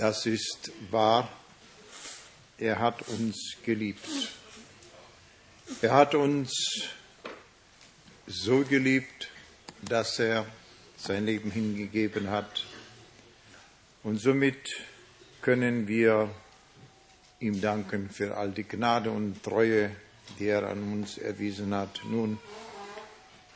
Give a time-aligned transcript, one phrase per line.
[0.00, 1.30] Das ist wahr.
[2.56, 4.08] Er hat uns geliebt.
[5.82, 6.54] Er hat uns
[8.26, 9.28] so geliebt,
[9.82, 10.46] dass er
[10.96, 12.64] sein Leben hingegeben hat.
[14.02, 14.70] Und somit
[15.42, 16.30] können wir
[17.38, 19.94] ihm danken für all die Gnade und Treue,
[20.38, 22.00] die er an uns erwiesen hat.
[22.08, 22.38] Nun,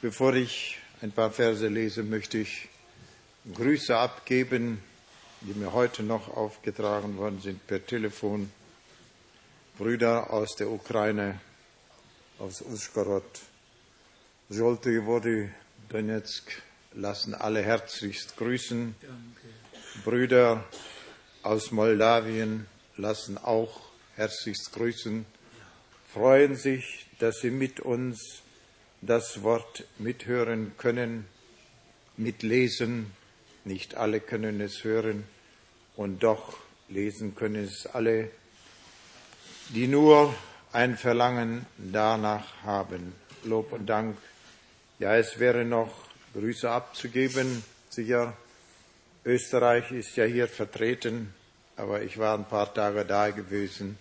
[0.03, 2.69] bevor ich ein paar Verse lese, möchte ich
[3.51, 4.83] Grüße abgeben,
[5.45, 8.51] die mir heute noch aufgetragen worden sind per Telefon.
[9.77, 11.39] Brüder aus der Ukraine,
[12.39, 13.41] aus Uschgorod,
[14.49, 15.51] Wody,
[15.91, 16.63] Donetsk,
[16.95, 18.95] lassen alle herzlichst grüßen.
[19.01, 20.03] Danke.
[20.05, 20.65] Brüder
[21.43, 23.83] aus Moldawien lassen auch
[24.17, 25.27] herzlichst grüßen,
[26.11, 28.41] freuen sich, dass sie mit uns
[29.03, 31.27] das Wort mithören können,
[32.17, 33.13] mitlesen.
[33.67, 35.25] Nicht alle können es hören
[35.97, 36.57] und doch
[36.89, 38.31] lesen können es alle,
[39.71, 40.35] die nur
[40.73, 43.15] ein Verlangen danach haben.
[43.45, 44.17] Lob und Dank.
[44.99, 45.93] Ja, es wäre noch
[46.35, 47.63] Grüße abzugeben.
[47.91, 48.37] Sicher,
[49.25, 51.33] Österreich ist ja hier vertreten,
[51.77, 53.99] aber ich war ein paar Tage da gewesen.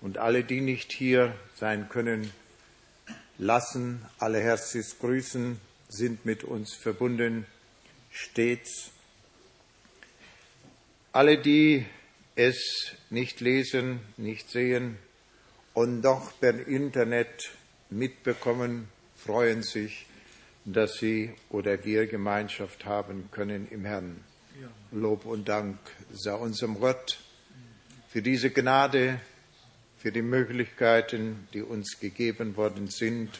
[0.00, 2.32] Und alle, die nicht hier sein können,
[3.38, 7.46] lassen alle herzlich grüßen, sind mit uns verbunden,
[8.10, 8.90] stets.
[11.12, 11.84] Alle, die
[12.36, 14.96] es nicht lesen, nicht sehen
[15.74, 17.50] und doch per Internet
[17.90, 20.06] mitbekommen, freuen sich,
[20.64, 24.24] dass sie oder wir Gemeinschaft haben können im Herrn.
[24.92, 25.78] Lob und Dank
[26.12, 27.18] sei unserem Gott
[28.08, 29.20] für diese Gnade,
[29.98, 33.30] für die Möglichkeiten, die uns gegeben worden sind.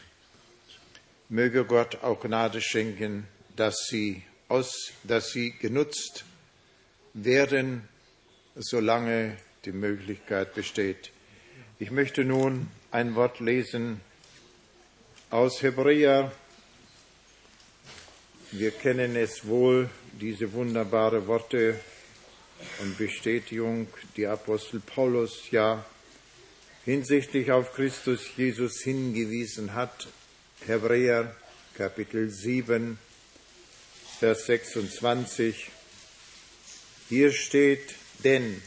[1.29, 6.25] Möge Gott auch Gnade schenken, dass sie, aus, dass sie genutzt
[7.13, 7.87] werden,
[8.55, 11.11] solange die Möglichkeit besteht.
[11.79, 14.01] Ich möchte nun ein Wort lesen
[15.29, 16.31] aus Hebräer.
[18.51, 21.79] Wir kennen es wohl, diese wunderbare Worte
[22.81, 23.87] und Bestätigung,
[24.17, 25.85] die Apostel Paulus ja
[26.85, 30.07] hinsichtlich auf Christus Jesus hingewiesen hat.
[30.65, 31.35] Hebräer
[31.75, 32.99] Kapitel 7,
[34.19, 35.71] Vers 26.
[37.11, 38.61] Hier steht, denn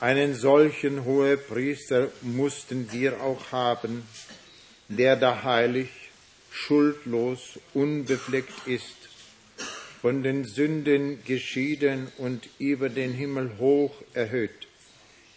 [0.00, 4.08] einen solchen Hohepriester mussten wir auch haben,
[4.88, 5.90] der da heilig,
[6.50, 8.96] schuldlos, unbefleckt ist
[10.00, 14.66] von den Sünden geschieden und über den Himmel hoch erhöht,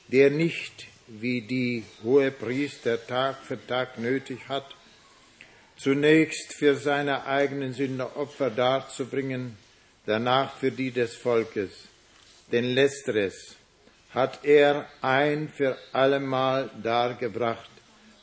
[0.07, 4.73] der nicht, wie die hohe Priester Tag für Tag nötig hat,
[5.75, 9.57] zunächst für seine eigenen Sünder Opfer darzubringen,
[10.05, 11.89] danach für die des Volkes.
[12.51, 13.55] Denn letzteres
[14.11, 17.69] hat er ein für allemal dargebracht,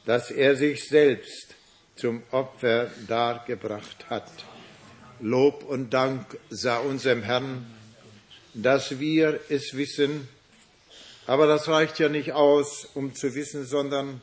[0.06, 1.54] dass er sich selbst
[1.96, 4.30] zum Opfer dargebracht hat.
[5.20, 7.66] Lob und Dank sei unserem Herrn,
[8.54, 10.28] dass wir es wissen.
[11.26, 14.20] Aber das reicht ja nicht aus, um zu wissen, sondern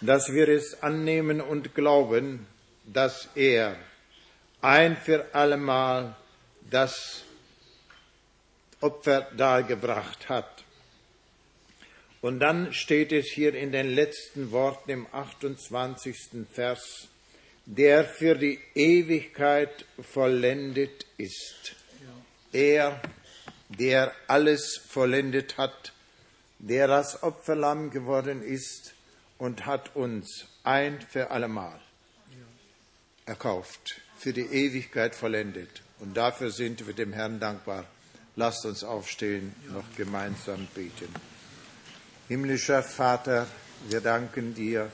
[0.00, 2.46] dass wir es annehmen und glauben,
[2.84, 3.76] dass er
[4.60, 6.16] ein für allemal
[6.70, 7.22] das
[8.84, 10.62] Opfer dargebracht hat.
[12.20, 16.46] Und dann steht es hier in den letzten Worten im 28.
[16.52, 17.08] Vers,
[17.64, 21.76] der für die Ewigkeit vollendet ist.
[22.52, 23.00] Er,
[23.70, 25.92] der alles vollendet hat,
[26.58, 28.94] der das Opferlamm geworden ist
[29.38, 31.80] und hat uns ein für allemal
[33.24, 35.82] erkauft, für die Ewigkeit vollendet.
[36.00, 37.86] Und dafür sind wir dem Herrn dankbar.
[38.36, 41.08] Lasst uns aufstehen, noch gemeinsam beten.
[42.28, 43.46] Himmlischer Vater,
[43.88, 44.90] wir danken dir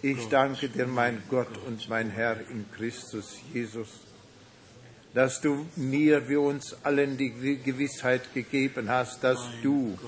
[0.00, 3.88] ich danke dir, mein Gott und mein Herr in Christus Jesus,
[5.12, 9.98] dass du mir wie uns allen die Gewissheit gegeben hast, dass du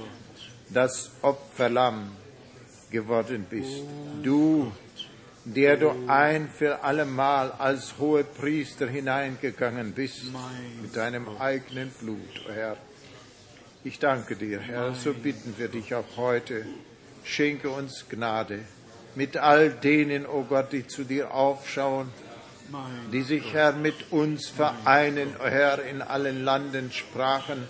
[0.71, 2.13] das Opferlamm
[2.91, 3.83] geworden bist.
[4.23, 4.73] Du,
[5.45, 10.25] der du ein für allemal als hohe Priester hineingegangen bist
[10.83, 12.77] mit deinem eigenen Blut, oh Herr.
[13.83, 16.67] Ich danke dir, Herr, so bitten wir dich auch heute,
[17.25, 18.61] schenke uns Gnade
[19.15, 22.09] mit all denen, o oh Gott, die zu dir aufschauen,
[23.13, 27.67] die sich, Herr, mit uns vereinen, o oh Herr, in allen Landen, Sprachen,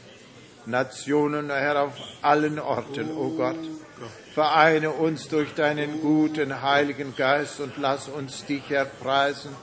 [0.66, 3.56] Nationen, o oh Herr, auf allen Orten, o Gott.
[4.34, 9.54] Vereine uns durch deinen guten Heiligen Geist und lass uns dich, Herr, preisen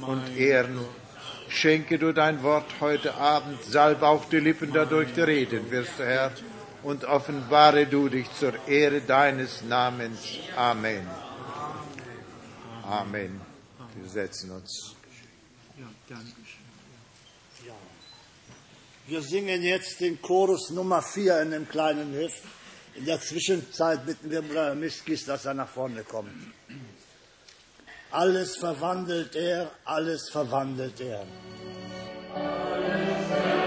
[0.00, 0.78] und ehren
[1.48, 6.32] Schenke du dein Wort heute Abend, salbe auch die Lippen dadurch, die reden wirst, Herr,
[6.82, 10.20] und offenbare du dich zur Ehre deines Namens.
[10.56, 11.06] Amen.
[12.82, 13.40] Amen.
[13.94, 14.96] Wir setzen uns.
[19.06, 22.42] Wir singen jetzt den Chorus Nummer 4 in dem kleinen Heft.
[22.96, 26.30] In der Zwischenzeit bitten wir Bruder Miskis, dass er nach vorne kommt.
[28.10, 31.26] Alles verwandelt er, alles verwandelt er.
[32.34, 33.65] Amen,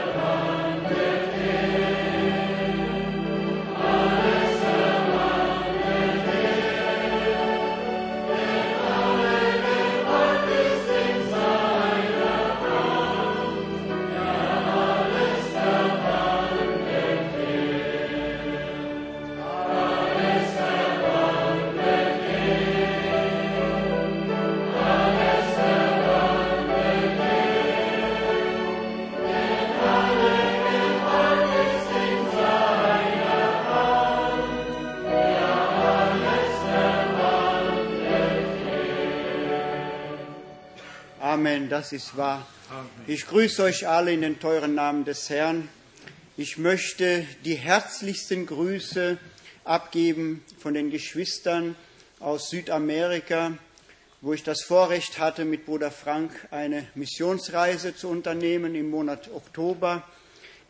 [41.79, 42.45] das ist wahr.
[43.07, 45.69] Ich grüße euch alle in den teuren Namen des Herrn.
[46.35, 49.17] Ich möchte die herzlichsten Grüße
[49.63, 51.77] abgeben von den Geschwistern
[52.19, 53.57] aus Südamerika,
[54.19, 60.03] wo ich das Vorrecht hatte, mit Bruder Frank eine Missionsreise zu unternehmen im Monat Oktober.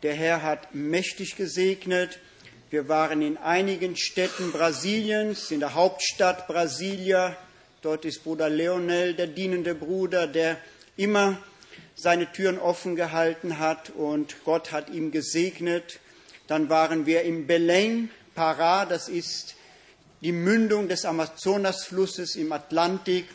[0.04, 2.20] Der Herr hat mächtig gesegnet.
[2.70, 7.36] Wir waren in einigen Städten Brasiliens, in der Hauptstadt Brasilia,
[7.82, 10.58] Dort ist Bruder Leonel, der dienende Bruder, der
[11.00, 11.38] immer
[11.94, 15.98] seine Türen offen gehalten hat und Gott hat ihm gesegnet.
[16.46, 19.54] Dann waren wir im Belém, Pará, das ist
[20.20, 23.26] die Mündung des Amazonasflusses im Atlantik.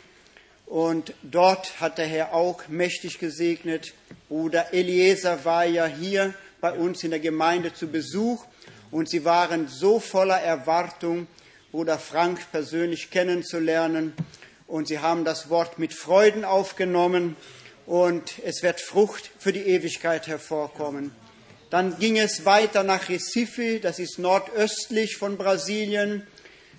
[0.66, 3.94] Und dort hat der Herr auch mächtig gesegnet.
[4.28, 8.44] Bruder Eliezer war ja hier bei uns in der Gemeinde zu Besuch
[8.90, 11.26] und sie waren so voller Erwartung,
[11.70, 14.14] Bruder Frank persönlich kennenzulernen.
[14.66, 17.36] Und sie haben das Wort mit Freuden aufgenommen
[17.86, 21.12] und es wird Frucht für die Ewigkeit hervorkommen.
[21.70, 26.26] Dann ging es weiter nach Recife, das ist nordöstlich von Brasilien.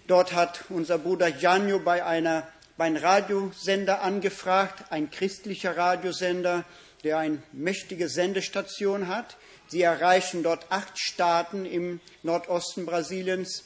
[0.07, 6.63] Dort hat unser Bruder Janjo bei, einer, bei einem Radiosender angefragt, ein christlicher Radiosender,
[7.03, 9.37] der eine mächtige Sendestation hat.
[9.67, 13.65] Sie erreichen dort acht Staaten im Nordosten Brasiliens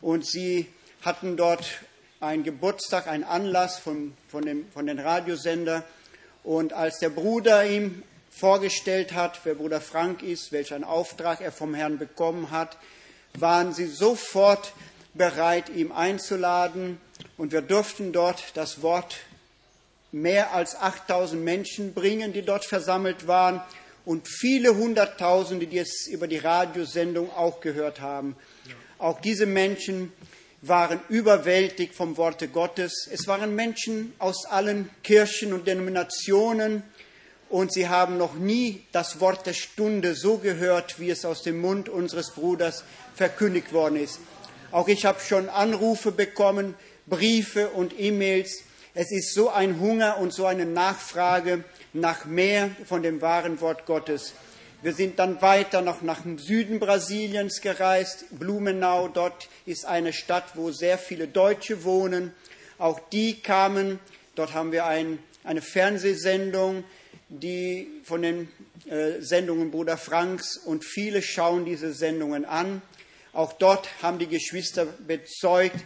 [0.00, 0.66] und sie
[1.02, 1.66] hatten dort
[2.20, 5.84] einen Geburtstag, einen Anlass von, von, dem, von den Radiosender.
[6.44, 11.74] Und als der Bruder ihm vorgestellt hat, wer Bruder Frank ist, welchen Auftrag er vom
[11.74, 12.76] Herrn bekommen hat,
[13.38, 14.74] waren sie sofort
[15.14, 17.00] bereit, ihm einzuladen.
[17.38, 19.16] Und wir durften dort das Wort
[20.12, 23.60] mehr als 8000 Menschen bringen, die dort versammelt waren
[24.04, 28.36] und viele Hunderttausende, die es über die Radiosendung auch gehört haben.
[28.98, 30.12] Auch diese Menschen
[30.68, 33.08] waren überwältigt vom Worte Gottes.
[33.10, 36.82] Es waren Menschen aus allen Kirchen und Denominationen
[37.50, 41.60] und sie haben noch nie das Wort der Stunde so gehört, wie es aus dem
[41.60, 42.84] Mund unseres Bruders
[43.14, 44.18] verkündigt worden ist.
[44.72, 46.74] Auch ich habe schon Anrufe bekommen,
[47.06, 48.64] Briefe und E-Mails.
[48.94, 53.86] Es ist so ein Hunger und so eine Nachfrage nach mehr von dem wahren Wort
[53.86, 54.32] Gottes.
[54.84, 59.08] Wir sind dann weiter noch nach dem Süden Brasiliens gereist, Blumenau.
[59.08, 62.34] Dort ist eine Stadt, wo sehr viele Deutsche wohnen.
[62.76, 63.98] Auch die kamen.
[64.34, 66.84] Dort haben wir ein, eine Fernsehsendung,
[67.30, 68.50] die von den
[68.84, 72.82] äh, Sendungen Bruder Franks und viele schauen diese Sendungen an.
[73.32, 75.82] Auch dort haben die Geschwister bezeugt,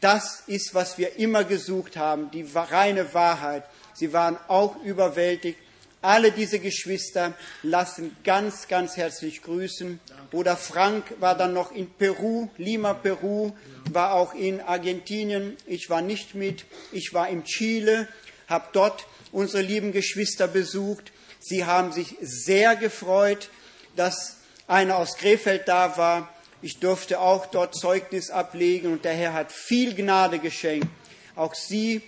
[0.00, 3.62] das ist, was wir immer gesucht haben, die reine Wahrheit.
[3.92, 5.60] Sie waren auch überwältigt
[6.04, 10.00] alle diese Geschwister lassen ganz, ganz herzlich grüßen.
[10.30, 13.52] Bruder Frank war dann noch in Peru, Lima, Peru,
[13.90, 15.56] war auch in Argentinien.
[15.66, 16.66] Ich war nicht mit.
[16.92, 18.08] Ich war in Chile,
[18.48, 21.12] habe dort unsere lieben Geschwister besucht.
[21.40, 23.50] Sie haben sich sehr gefreut,
[23.96, 26.28] dass einer aus Krefeld da war.
[26.62, 30.88] Ich durfte auch dort Zeugnis ablegen und der Herr hat viel Gnade geschenkt.
[31.36, 32.02] Auch Sie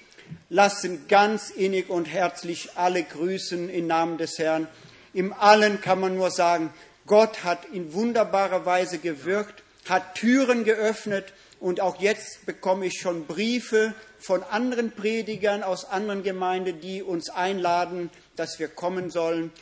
[0.48, 4.68] lassen ganz innig und herzlich alle grüßen im Namen des Herrn.
[5.12, 6.72] Im Allen kann man nur sagen,
[7.06, 13.26] Gott hat in wunderbarer Weise gewirkt, hat Türen geöffnet und auch jetzt bekomme ich schon
[13.26, 19.52] Briefe von anderen Predigern aus anderen Gemeinden, die uns einladen, dass wir kommen sollen.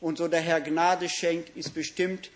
[0.00, 2.30] Und so der Herr Gnade schenkt, ist bestimmt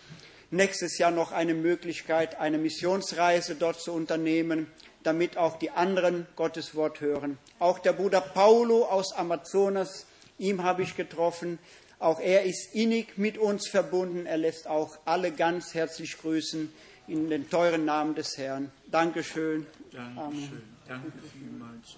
[0.50, 4.66] nächstes Jahr noch eine Möglichkeit, eine Missionsreise dort zu unternehmen
[5.04, 7.38] damit auch die anderen Gottes Wort hören.
[7.58, 10.06] Auch der Bruder Paulo aus Amazonas
[10.38, 11.58] Ihm habe ich getroffen.
[11.98, 14.26] Auch er ist innig mit uns verbunden.
[14.26, 16.72] Er lässt auch alle ganz herzlich grüßen
[17.06, 18.70] in den teuren Namen des Herrn.
[18.90, 19.66] Dankeschön.
[19.92, 20.18] Dankeschön.
[20.18, 20.62] Amen.
[20.88, 21.96] Danke vielmals.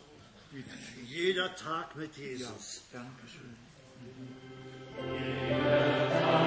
[1.06, 2.82] Jeder Tag mit Jesus.
[2.92, 3.56] Ja, Dankeschön.
[5.48, 6.45] Jeder Tag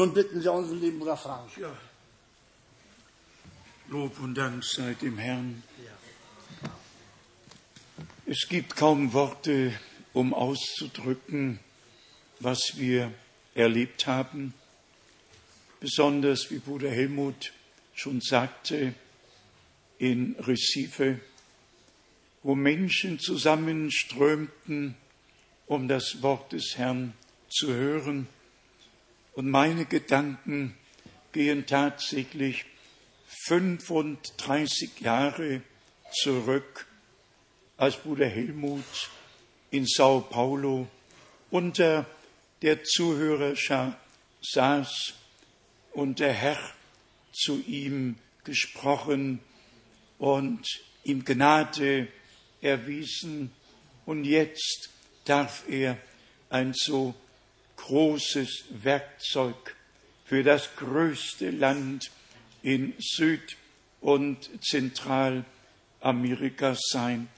[0.00, 1.54] Nun bitten Sie unseren lieben Bruder Frank.
[1.58, 1.76] Ja.
[3.88, 5.62] Lob und Dank sei dem Herrn.
[8.24, 9.78] Es gibt kaum Worte,
[10.14, 11.60] um auszudrücken,
[12.38, 13.12] was wir
[13.54, 14.54] erlebt haben.
[15.80, 17.52] Besonders, wie Bruder Helmut
[17.92, 18.94] schon sagte,
[19.98, 21.20] in Recife,
[22.42, 24.96] wo Menschen zusammenströmten,
[25.66, 27.12] um das Wort des Herrn
[27.50, 28.28] zu hören
[29.34, 30.76] und meine Gedanken
[31.32, 32.64] gehen tatsächlich
[33.46, 35.62] 35 Jahre
[36.12, 36.86] zurück,
[37.76, 39.10] als Bruder Helmut
[39.70, 40.88] in Sao Paulo
[41.50, 42.06] unter
[42.62, 43.98] der Zuhörerschar
[44.42, 45.14] saß
[45.92, 46.58] und der Herr
[47.32, 49.40] zu ihm gesprochen
[50.18, 50.66] und
[51.04, 52.08] ihm Gnade
[52.60, 53.52] erwiesen.
[54.06, 54.90] Und jetzt
[55.24, 55.96] darf er
[56.50, 57.14] ein so
[57.90, 59.74] großes Werkzeug
[60.24, 62.12] für das größte Land
[62.62, 63.56] in Süd-
[64.00, 67.28] und Zentralamerika sein.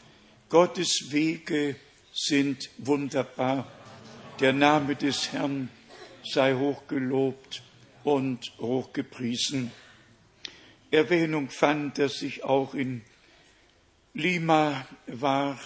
[0.50, 1.76] Gottes Wege
[2.12, 3.66] sind wunderbar.
[4.40, 5.70] Der Name des Herrn
[6.22, 7.62] sei hochgelobt
[8.04, 9.72] und hochgepriesen.
[10.90, 13.00] Erwähnung fand, dass ich auch in
[14.12, 15.58] Lima war.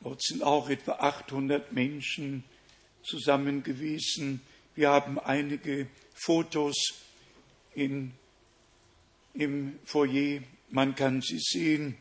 [0.00, 2.42] Dort sind auch etwa 800 Menschen
[3.04, 4.40] zusammengewiesen.
[4.74, 6.94] Wir haben einige Fotos
[7.74, 8.12] in,
[9.34, 10.40] im Foyer.
[10.70, 11.96] Man kann sie sehen.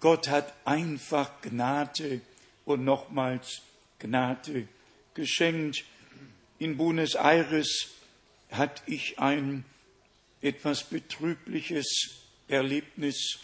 [0.00, 2.20] Gott hat einfach Gnade
[2.64, 3.62] und nochmals
[3.98, 4.66] Gnade
[5.14, 5.84] geschenkt.
[6.58, 7.88] In Buenos Aires
[8.50, 9.64] hatte ich ein
[10.42, 12.10] etwas betrübliches
[12.48, 13.38] Erlebnis.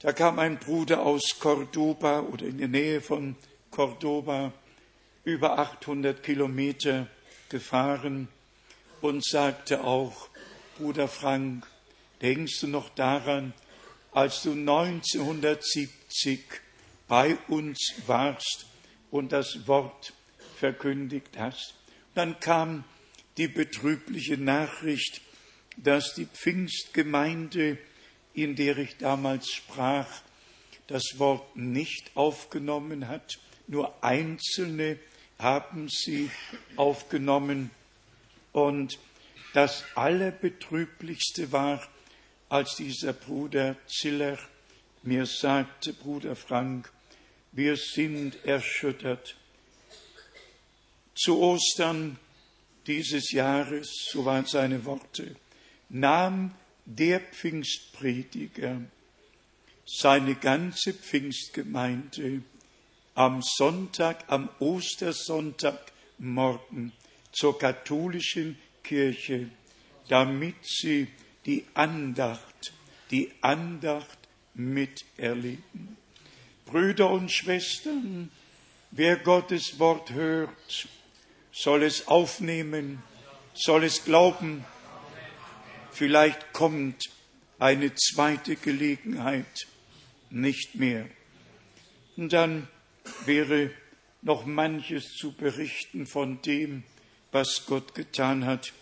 [0.00, 3.36] Da kam ein Bruder aus Cordoba oder in der Nähe von
[3.70, 4.52] Cordoba
[5.24, 7.08] über 800 Kilometer
[7.48, 8.28] gefahren
[9.00, 10.28] und sagte auch,
[10.78, 11.66] Bruder Frank,
[12.20, 13.54] denkst du noch daran,
[14.12, 16.40] als du 1970
[17.08, 18.66] bei uns warst
[19.10, 20.12] und das Wort
[20.56, 21.74] verkündigt hast?
[22.14, 22.84] Dann kam
[23.36, 25.20] die betrübliche Nachricht,
[25.76, 27.78] dass die Pfingstgemeinde,
[28.34, 30.08] in der ich damals sprach,
[30.86, 34.98] das Wort nicht aufgenommen hat, nur einzelne
[35.38, 36.30] haben sie
[36.76, 37.70] aufgenommen.
[38.52, 38.98] Und
[39.52, 41.82] das Allerbetrüblichste war,
[42.48, 44.38] als dieser Bruder Ziller
[45.02, 46.90] mir sagte, Bruder Frank,
[47.52, 49.36] wir sind erschüttert.
[51.14, 52.18] Zu Ostern
[52.86, 55.36] dieses Jahres, so waren seine Worte,
[55.88, 58.80] nahm der Pfingstprediger
[59.86, 62.42] seine ganze Pfingstgemeinde
[63.14, 66.92] am Sonntag, am Ostersonntagmorgen
[67.32, 69.48] zur katholischen Kirche,
[70.08, 71.08] damit sie
[71.46, 72.72] die Andacht,
[73.10, 74.18] die Andacht
[74.54, 75.96] miterleben.
[76.66, 78.30] Brüder und Schwestern,
[78.90, 80.88] wer Gottes Wort hört,
[81.52, 83.02] soll es aufnehmen,
[83.54, 84.64] soll es glauben.
[85.92, 87.10] Vielleicht kommt
[87.58, 89.66] eine zweite Gelegenheit
[90.30, 91.06] nicht mehr.
[92.16, 92.68] Und dann
[93.24, 93.70] wäre
[94.22, 96.82] noch manches zu berichten von dem,
[97.32, 98.72] was Gott getan hat.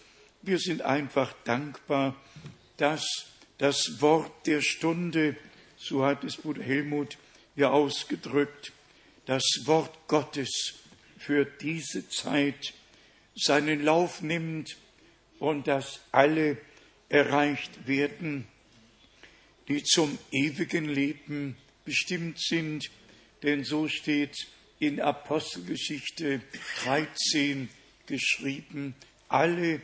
[0.43, 2.15] Wir sind einfach dankbar,
[2.77, 3.05] dass
[3.59, 5.37] das Wort der Stunde,
[5.77, 7.19] so hat es Bruder Helmut
[7.57, 8.73] ja ausgedrückt,
[9.27, 10.75] das Wort Gottes
[11.19, 12.75] für diese Zeit
[13.35, 14.77] seinen Lauf nimmt
[15.39, 16.59] und dass alle
[17.09, 18.47] erreicht werden,
[19.69, 22.91] die zum ewigen Leben bestimmt sind,
[23.43, 24.37] denn so steht
[24.79, 26.41] in Apostelgeschichte
[26.85, 27.69] 13
[28.07, 28.95] geschrieben,
[29.29, 29.81] alle,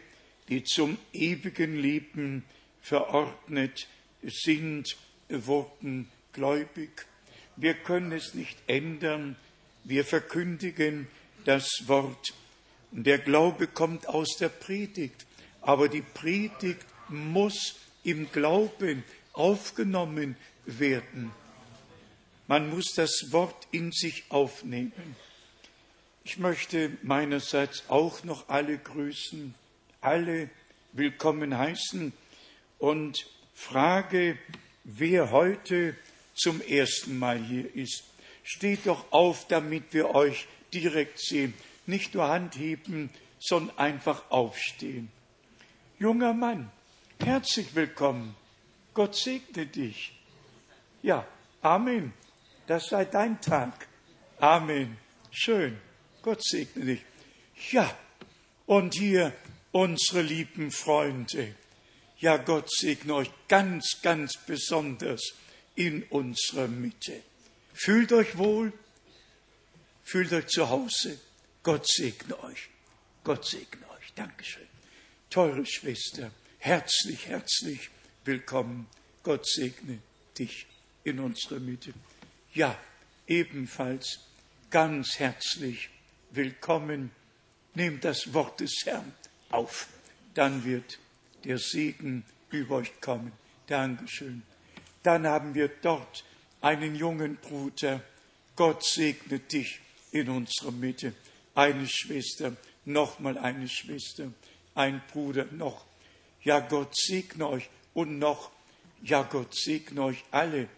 [0.48, 2.44] die zum ewigen Leben
[2.82, 3.86] verordnet
[4.22, 4.96] sind,
[5.28, 7.06] wurden gläubig.
[7.56, 9.36] Wir können es nicht ändern.
[9.84, 11.06] Wir verkündigen
[11.44, 12.34] das Wort.
[12.90, 15.26] Der Glaube kommt aus der Predigt.
[15.60, 20.36] Aber die Predigt muss im Glauben aufgenommen
[20.66, 21.30] werden.
[22.48, 25.16] Man muss das Wort in sich aufnehmen.
[26.24, 29.54] Ich möchte meinerseits auch noch alle grüßen,
[30.00, 30.48] alle
[30.92, 32.12] willkommen heißen
[32.78, 34.38] und frage,
[34.84, 35.94] wer heute
[36.34, 38.04] zum ersten Mal hier ist.
[38.44, 41.52] Steht doch auf, damit wir euch direkt sehen.
[41.86, 45.10] Nicht nur Hand heben, sondern einfach aufstehen.
[45.98, 46.70] Junger Mann,
[47.22, 48.34] herzlich willkommen.
[48.94, 50.12] Gott segne dich.
[51.02, 51.26] Ja,
[51.60, 52.12] Amen.
[52.68, 53.88] Das sei dein Tag.
[54.40, 54.98] Amen.
[55.30, 55.78] Schön.
[56.20, 57.04] Gott segne dich.
[57.70, 57.98] Ja,
[58.66, 59.32] und hier
[59.72, 61.54] unsere lieben Freunde.
[62.18, 65.22] Ja, Gott segne euch ganz, ganz besonders
[65.76, 67.22] in unserer Mitte.
[67.72, 68.74] Fühlt euch wohl,
[70.04, 71.18] fühlt euch zu Hause.
[71.62, 72.68] Gott segne euch.
[73.24, 74.12] Gott segne euch.
[74.14, 74.68] Dankeschön.
[75.30, 77.88] Teure Schwester, herzlich, herzlich
[78.26, 78.88] willkommen.
[79.22, 80.00] Gott segne
[80.38, 80.66] dich
[81.04, 81.94] in unserer Mitte
[82.58, 82.76] ja,
[83.28, 84.18] ebenfalls
[84.68, 85.90] ganz herzlich
[86.32, 87.12] willkommen.
[87.74, 89.14] Nehmt das Wort des Herrn
[89.50, 89.86] auf,
[90.34, 90.98] dann wird
[91.44, 93.30] der Segen über euch kommen.
[93.68, 94.42] Dankeschön.
[95.04, 96.24] Dann haben wir dort
[96.60, 98.02] einen jungen Bruder.
[98.56, 99.78] Gott segne dich
[100.10, 101.12] in unserer Mitte.
[101.54, 104.32] Eine Schwester, nochmal eine Schwester,
[104.74, 105.86] ein Bruder noch.
[106.42, 108.50] Ja, Gott segne euch und noch.
[109.04, 110.68] Ja, Gott segne euch alle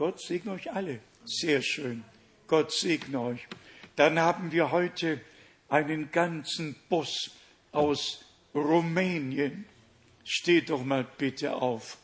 [0.00, 0.98] Gott segne euch alle.
[1.26, 2.04] Sehr schön.
[2.46, 3.46] Gott segne euch.
[3.96, 5.20] Dann haben wir heute
[5.68, 7.32] einen ganzen Bus
[7.70, 9.66] aus Rumänien.
[10.24, 11.98] Steht doch mal bitte auf.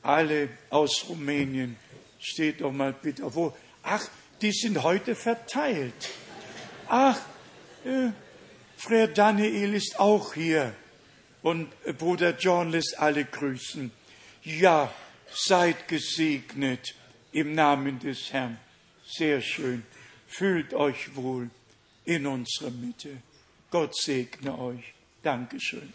[0.00, 1.74] Alle aus Rumänien.
[2.20, 3.52] Steht doch mal bitte auf.
[3.82, 4.06] Ach,
[4.40, 6.10] die sind heute verteilt.
[6.86, 7.20] Ach,
[7.84, 8.10] äh,
[8.78, 10.72] Frère Daniel ist auch hier.
[11.42, 13.90] Und Bruder John lässt alle grüßen.
[14.44, 14.94] Ja,
[15.32, 16.94] seid gesegnet
[17.32, 18.58] im Namen des Herrn.
[19.06, 19.84] Sehr schön.
[20.26, 21.50] Fühlt euch wohl
[22.04, 23.22] in unserer Mitte.
[23.70, 24.94] Gott segne euch.
[25.22, 25.92] Dankeschön.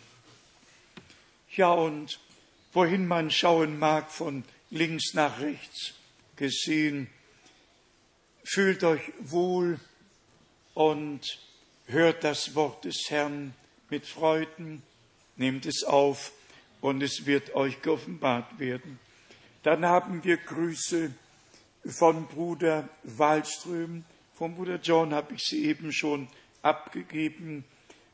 [1.55, 2.19] Ja, und
[2.73, 5.93] wohin man schauen mag, von links nach rechts
[6.35, 7.07] gesehen,
[8.43, 9.79] fühlt euch wohl
[10.73, 11.39] und
[11.87, 13.53] hört das Wort des Herrn
[13.89, 14.81] mit Freuden,
[15.35, 16.31] nehmt es auf
[16.81, 18.99] und es wird euch geoffenbart werden.
[19.61, 21.13] Dann haben wir Grüße
[21.85, 26.27] von Bruder Wallström, von Bruder John habe ich sie eben schon
[26.61, 27.65] abgegeben,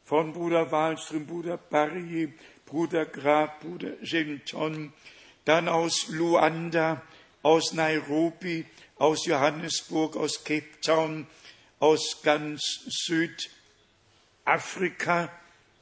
[0.04, 2.32] von Bruder Wallström, Bruder Barrier,
[2.66, 4.92] Bruder Graf, Bruder Genton,
[5.46, 7.02] dann aus Luanda,
[7.42, 8.66] aus Nairobi,
[8.98, 11.26] aus Johannesburg, aus Cape Town,
[11.80, 12.62] aus ganz
[14.46, 15.32] Südafrika.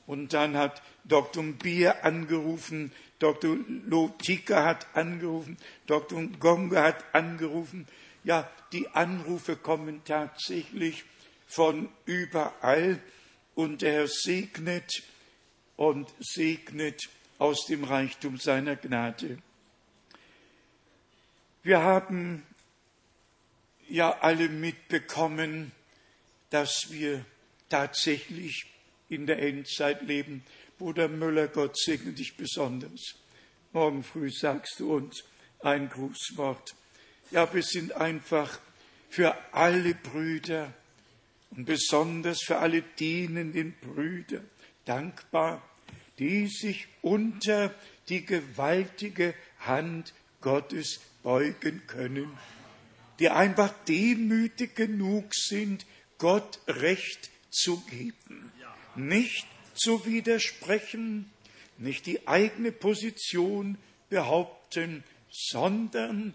[0.06, 1.44] Und dann hat Dr.
[1.44, 3.58] Bier angerufen Dr.
[3.86, 6.24] Lotika hat angerufen, Dr.
[6.40, 7.88] Gonga hat angerufen.
[8.24, 11.06] Ja, die Anrufe kommen tatsächlich
[11.48, 13.02] von überall
[13.56, 15.04] und er segnet
[15.78, 19.38] und segnet aus dem Reichtum seiner Gnade.
[21.64, 22.44] Wir haben
[23.90, 25.72] ja alle mitbekommen,
[26.50, 27.26] dass wir
[27.70, 28.66] tatsächlich
[29.10, 30.44] in der Endzeit leben.
[30.78, 33.16] Bruder Müller, Gott segne dich besonders.
[33.74, 35.24] Morgen früh sagst du uns
[35.62, 36.76] ein Grußwort.
[37.32, 38.60] Ja, wir sind einfach
[39.10, 40.72] für alle Brüder
[41.50, 44.42] und besonders für alle dienenden Brüder
[44.86, 45.68] dankbar,
[46.20, 47.74] die sich unter
[48.10, 52.38] die gewaltige Hand Gottes beugen können,
[53.18, 55.88] die einfach demütig genug sind,
[56.20, 58.52] Gott Recht zu geben,
[58.96, 61.32] nicht zu widersprechen,
[61.78, 63.78] nicht die eigene Position
[64.10, 66.34] behaupten, sondern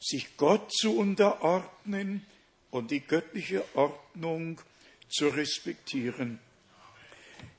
[0.00, 2.24] sich Gott zu unterordnen
[2.70, 4.60] und die göttliche Ordnung
[5.08, 6.38] zu respektieren.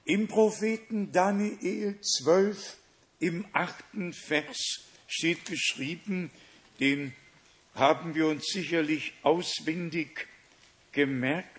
[0.05, 2.77] Im Propheten Daniel 12
[3.19, 6.31] im achten Vers steht geschrieben,
[6.79, 7.13] den
[7.75, 10.27] haben wir uns sicherlich auswendig
[10.91, 11.58] gemerkt.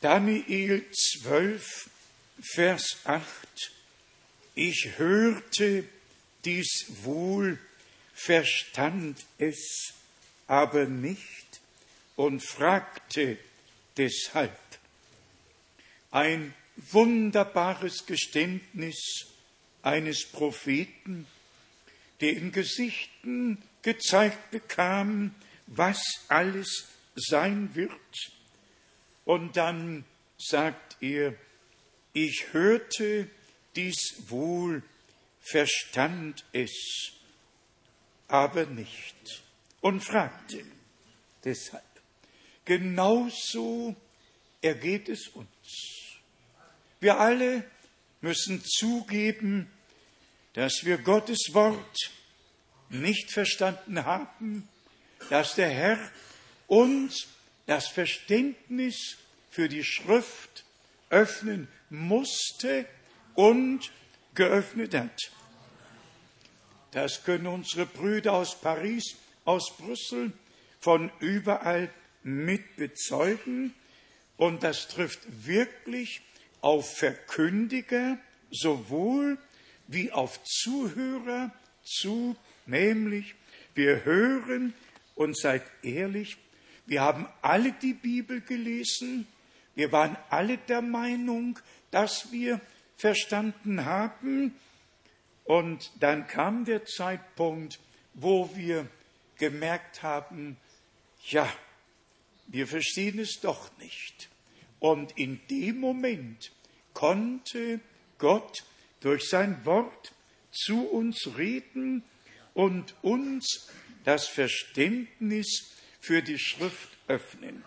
[0.00, 1.90] Daniel 12,
[2.40, 3.22] Vers 8.
[4.54, 5.84] Ich hörte
[6.46, 7.58] dies wohl,
[8.14, 9.92] verstand es
[10.46, 11.60] aber nicht
[12.16, 13.36] und fragte
[13.98, 14.58] deshalb.
[16.10, 19.26] Ein wunderbares Geständnis
[19.82, 21.26] eines Propheten,
[22.22, 25.34] der in Gesichten gezeigt bekam,
[25.66, 28.39] was alles sein wird.
[29.30, 30.04] Und dann
[30.38, 31.36] sagt er,
[32.12, 33.30] ich hörte
[33.76, 34.82] dies wohl,
[35.40, 37.12] verstand es
[38.26, 39.44] aber nicht
[39.82, 40.64] und fragte
[41.44, 41.84] deshalb.
[42.64, 43.94] Genauso
[44.62, 46.18] ergeht es uns.
[46.98, 47.62] Wir alle
[48.22, 49.70] müssen zugeben,
[50.54, 52.10] dass wir Gottes Wort
[52.88, 54.68] nicht verstanden haben,
[55.28, 56.10] dass der Herr
[56.66, 57.28] uns
[57.66, 59.18] das Verständnis
[59.50, 60.64] für die Schrift
[61.10, 62.86] öffnen musste
[63.34, 63.92] und
[64.34, 65.32] geöffnet hat.
[66.92, 70.32] Das können unsere Brüder aus Paris, aus Brüssel,
[70.80, 71.90] von überall
[72.22, 73.74] mit bezeugen.
[74.36, 76.22] Und das trifft wirklich
[76.60, 78.18] auf Verkündiger
[78.50, 79.38] sowohl
[79.86, 81.52] wie auf Zuhörer
[81.84, 82.36] zu,
[82.66, 83.34] nämlich
[83.74, 84.74] wir hören
[85.14, 86.36] und seid ehrlich,
[86.86, 89.26] wir haben alle die Bibel gelesen,
[89.74, 91.58] wir waren alle der Meinung,
[91.90, 92.60] dass wir
[92.96, 94.54] verstanden haben,
[95.50, 97.80] und dann kam der Zeitpunkt,
[98.14, 98.86] wo wir
[99.36, 100.56] gemerkt haben,
[101.28, 101.52] ja,
[102.46, 104.28] wir verstehen es doch nicht.
[104.78, 106.52] Und in dem Moment
[106.94, 107.80] konnte
[108.18, 108.62] Gott
[109.00, 110.12] durch sein Wort
[110.52, 112.04] zu uns reden
[112.54, 113.72] und uns
[114.04, 117.64] das Verständnis für die Schrift öffnen.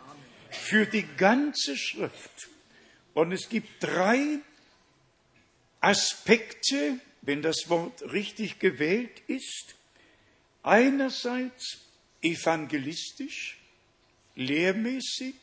[0.53, 2.49] Für die ganze Schrift.
[3.13, 4.39] Und es gibt drei
[5.81, 9.75] Aspekte, wenn das Wort richtig gewählt ist.
[10.63, 11.79] Einerseits
[12.21, 13.57] evangelistisch,
[14.35, 15.35] lehrmäßig,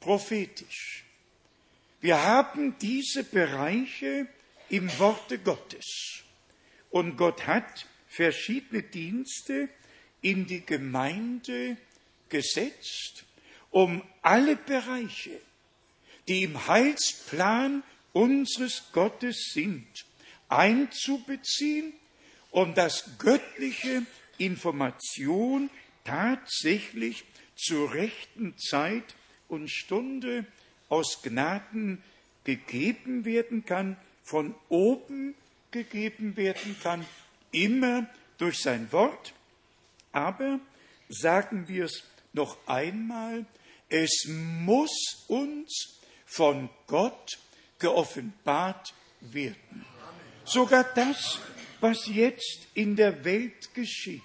[0.00, 1.04] prophetisch.
[2.00, 4.28] Wir haben diese Bereiche
[4.68, 6.22] im Worte Gottes.
[6.90, 9.68] Und Gott hat verschiedene Dienste
[10.20, 11.76] in die Gemeinde
[12.28, 13.24] gesetzt,
[13.70, 15.40] um alle Bereiche,
[16.26, 19.86] die im Heilsplan unseres Gottes sind,
[20.48, 21.92] einzubeziehen
[22.50, 24.02] und dass göttliche
[24.38, 25.70] Information
[26.04, 27.24] tatsächlich
[27.56, 29.14] zur rechten Zeit
[29.48, 30.46] und Stunde
[30.88, 32.02] aus Gnaden
[32.44, 35.34] gegeben werden kann, von oben
[35.70, 37.04] gegeben werden kann,
[37.52, 38.06] immer
[38.38, 39.34] durch sein Wort.
[40.12, 40.60] Aber
[41.08, 42.04] sagen wir es
[42.38, 43.44] noch einmal,
[43.88, 47.38] es muss uns von Gott
[47.78, 49.84] geoffenbart werden.
[50.44, 51.40] Sogar das,
[51.80, 54.22] was jetzt in der Welt geschieht.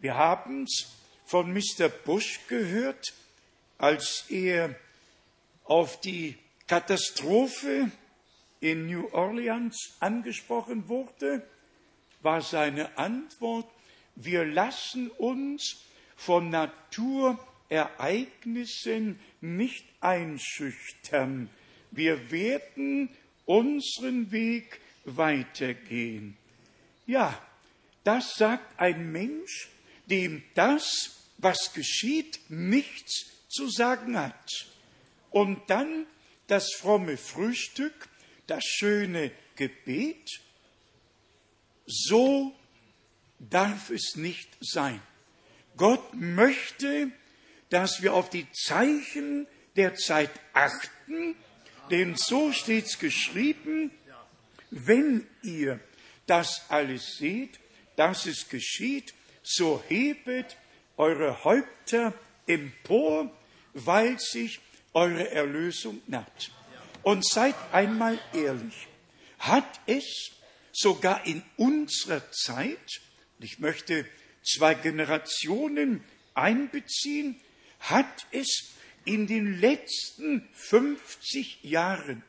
[0.00, 0.86] Wir haben es
[1.24, 1.88] von Mr.
[1.88, 3.14] Bush gehört,
[3.78, 4.74] als er
[5.64, 7.90] auf die Katastrophe
[8.60, 11.46] in New Orleans angesprochen wurde,
[12.22, 13.70] war seine Antwort,
[14.16, 15.76] wir lassen uns
[16.18, 21.48] von Naturereignissen nicht einschüchtern.
[21.92, 23.08] Wir werden
[23.46, 26.36] unseren Weg weitergehen.
[27.06, 27.40] Ja,
[28.02, 29.68] das sagt ein Mensch,
[30.06, 34.66] dem das, was geschieht, nichts zu sagen hat.
[35.30, 36.06] Und dann
[36.48, 38.08] das fromme Frühstück,
[38.48, 40.40] das schöne Gebet.
[41.86, 42.56] So
[43.38, 45.00] darf es nicht sein.
[45.78, 47.10] Gott möchte,
[47.70, 51.34] dass wir auf die Zeichen der Zeit achten,
[51.90, 53.90] denn so steht's geschrieben,
[54.70, 55.80] wenn ihr
[56.26, 57.58] das alles seht,
[57.96, 60.56] dass es geschieht, so hebet
[60.98, 62.12] eure Häupter
[62.46, 63.30] empor,
[63.72, 64.60] weil sich
[64.92, 66.50] eure Erlösung naht.
[67.02, 68.88] Und seid einmal ehrlich,
[69.38, 70.32] hat es
[70.72, 73.00] sogar in unserer Zeit,
[73.38, 74.04] ich möchte
[74.42, 76.02] zwei Generationen
[76.34, 77.40] einbeziehen,
[77.80, 78.70] hat es
[79.04, 82.22] in den letzten 50 Jahren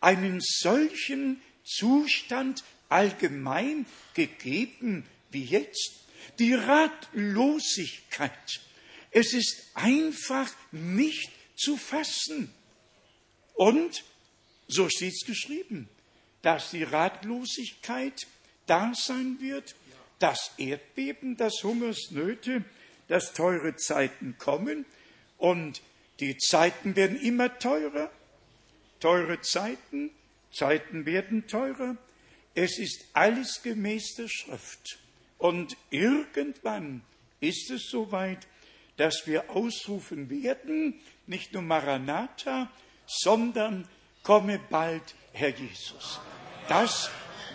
[0.00, 6.06] einen solchen Zustand allgemein gegeben wie jetzt.
[6.38, 8.60] Die Ratlosigkeit.
[9.10, 12.52] Es ist einfach nicht zu fassen.
[13.54, 14.04] Und
[14.72, 15.88] So steht es geschrieben,
[16.42, 18.28] dass die Ratlosigkeit
[18.66, 19.74] da sein wird,
[20.20, 22.64] das Erdbeben, das Hungersnöte,
[23.08, 24.86] dass teure Zeiten kommen
[25.38, 25.82] und
[26.20, 28.10] die Zeiten werden immer teurer.
[29.00, 30.10] Teure Zeiten,
[30.52, 31.96] Zeiten werden teurer.
[32.54, 34.98] Es ist alles gemäß der Schrift.
[35.38, 37.02] Und irgendwann
[37.40, 38.46] ist es soweit,
[38.98, 42.70] dass wir ausrufen werden, nicht nur Maranatha,
[43.06, 43.88] sondern
[44.22, 46.20] komme bald, Herr Jesus.
[46.68, 47.10] Das,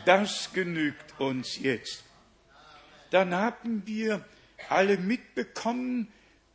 [0.05, 2.04] das genügt uns jetzt.
[3.11, 4.23] Dann haben wir
[4.69, 6.07] alle mitbekommen,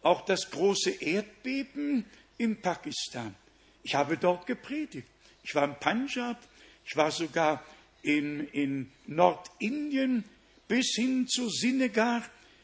[0.03, 2.05] auch das große Erdbeben
[2.39, 3.35] in Pakistan.
[3.83, 5.07] Ich habe dort gepredigt.
[5.43, 6.39] Ich war in Punjab,
[6.85, 7.63] ich war sogar
[8.03, 10.25] in, in Nordindien
[10.69, 12.23] bis hin zu Senegal,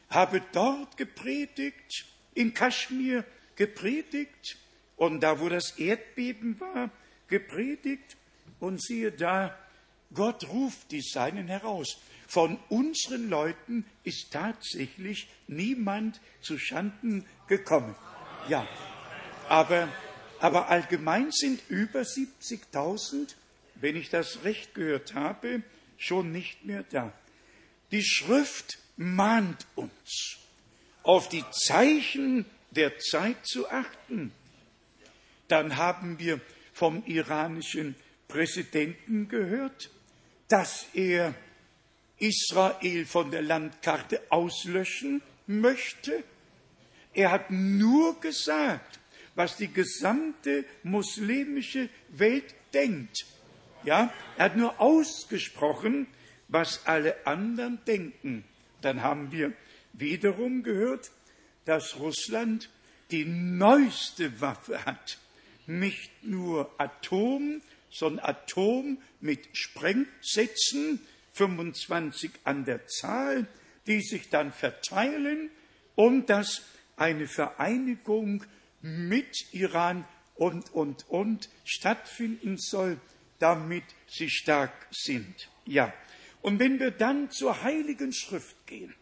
[0.09, 4.57] habe dort gepredigt, in Kaschmir gepredigt
[4.95, 6.89] und da, wo das Erdbeben war,
[7.27, 8.15] gepredigt
[8.59, 9.57] und siehe da,
[10.13, 11.97] Gott ruft die Seinen heraus.
[12.27, 17.95] Von unseren Leuten ist tatsächlich niemand zu Schanden gekommen.
[18.49, 18.67] Ja,
[19.47, 19.87] aber,
[20.39, 23.35] aber allgemein sind über 70.000,
[23.75, 25.63] wenn ich das recht gehört habe,
[25.97, 27.13] schon nicht mehr da.
[27.91, 30.37] Die Schrift mahnt uns,
[31.03, 34.33] auf die Zeichen der Zeit zu achten.
[35.47, 36.41] Dann haben wir
[36.73, 37.95] vom iranischen
[38.27, 39.89] Präsidenten gehört,
[40.49, 41.33] dass er
[42.19, 46.23] Israel von der Landkarte auslöschen möchte.
[47.13, 48.99] Er hat nur gesagt,
[49.35, 53.25] was die gesamte muslimische Welt denkt.
[53.83, 56.07] Ja, er hat nur ausgesprochen,
[56.47, 58.43] was alle anderen denken.
[58.81, 59.53] Dann haben wir
[59.93, 61.11] wiederum gehört,
[61.65, 62.69] dass Russland
[63.11, 65.17] die neueste Waffe hat.
[65.65, 70.99] Nicht nur Atom, sondern Atom mit Sprengsätzen,
[71.37, 73.47] 25 an der Zahl,
[73.85, 75.49] die sich dann verteilen
[75.95, 76.63] und dass
[76.95, 78.43] eine Vereinigung
[78.81, 82.99] mit Iran und, und, und stattfinden soll,
[83.39, 85.49] damit sie stark sind.
[85.65, 85.93] Ja.
[86.41, 88.93] Und wenn wir dann zur Heiligen Schrift gehen,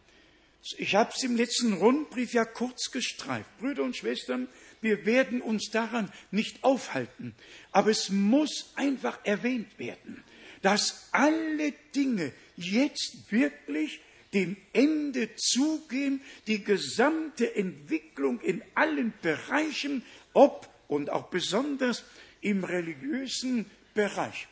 [0.78, 3.48] ich habe es im letzten Rundbrief ja kurz gestreift.
[3.58, 4.48] Brüder und Schwestern,
[4.80, 7.34] wir werden uns daran nicht aufhalten.
[7.70, 10.24] Aber es muss einfach erwähnt werden
[10.66, 14.00] dass alle Dinge jetzt wirklich
[14.34, 20.02] dem Ende zugehen, die gesamte Entwicklung in allen Bereichen,
[20.32, 22.02] ob und auch besonders
[22.40, 24.48] im religiösen Bereich.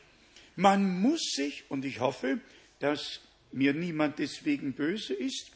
[0.55, 2.38] Man muss sich, und ich hoffe,
[2.79, 5.50] dass mir niemand deswegen böse ist,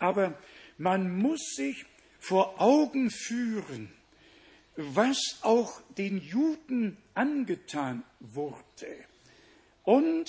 [0.00, 0.36] aber
[0.76, 1.86] man muss sich
[2.18, 3.92] vor Augen führen,
[4.74, 9.06] was auch den Juden angetan wurde.
[9.84, 10.28] Und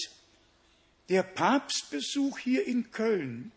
[1.10, 3.52] der Papstbesuch hier in Köln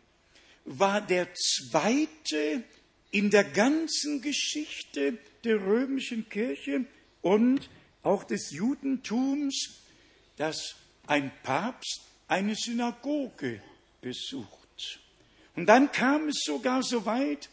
[0.64, 2.62] war der zweite
[3.10, 6.84] in der ganzen Geschichte der römischen Kirche
[7.22, 7.68] und
[8.02, 9.82] auch des Judentums,
[10.36, 13.62] dass ein Papst eine Synagoge
[14.00, 15.00] besucht.
[15.56, 17.48] Und dann kam es sogar so weit,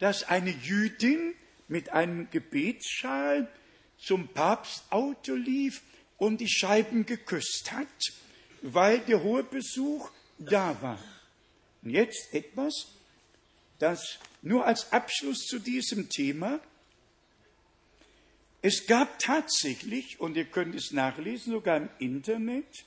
[0.00, 1.34] dass eine Jüdin
[1.68, 3.48] mit einem Gebetsschal
[3.98, 5.82] zum Papstauto lief
[6.18, 7.86] und die Scheiben geküsst hat,
[8.62, 10.98] weil der hohe Besuch da war.
[11.82, 12.88] Und jetzt etwas,
[13.78, 16.60] das nur als Abschluss zu diesem Thema.
[18.62, 22.84] Es gab tatsächlich, und ihr könnt es nachlesen, sogar im Internet,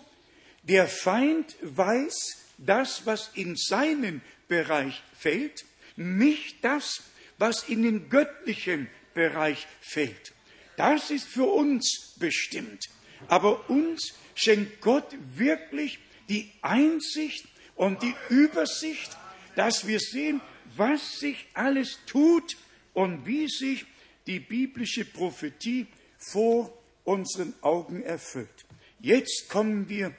[0.63, 2.15] der Feind weiß
[2.59, 5.65] das, was in seinen Bereich fällt,
[5.97, 7.03] nicht das,
[7.39, 10.33] was in den göttlichen Bereich fällt.
[10.77, 12.89] Das ist für uns bestimmt.
[13.27, 19.17] Aber uns schenkt Gott wirklich die Einsicht und die Übersicht,
[19.57, 20.41] dass wir sehen,
[20.77, 22.57] was sich alles tut
[22.95, 23.87] und wie sich
[24.27, 25.87] die biblische Prophetie
[26.19, 26.73] vor
[27.05, 28.67] unseren Augen erfüllt.
[29.01, 30.15] Jetzt kommen wir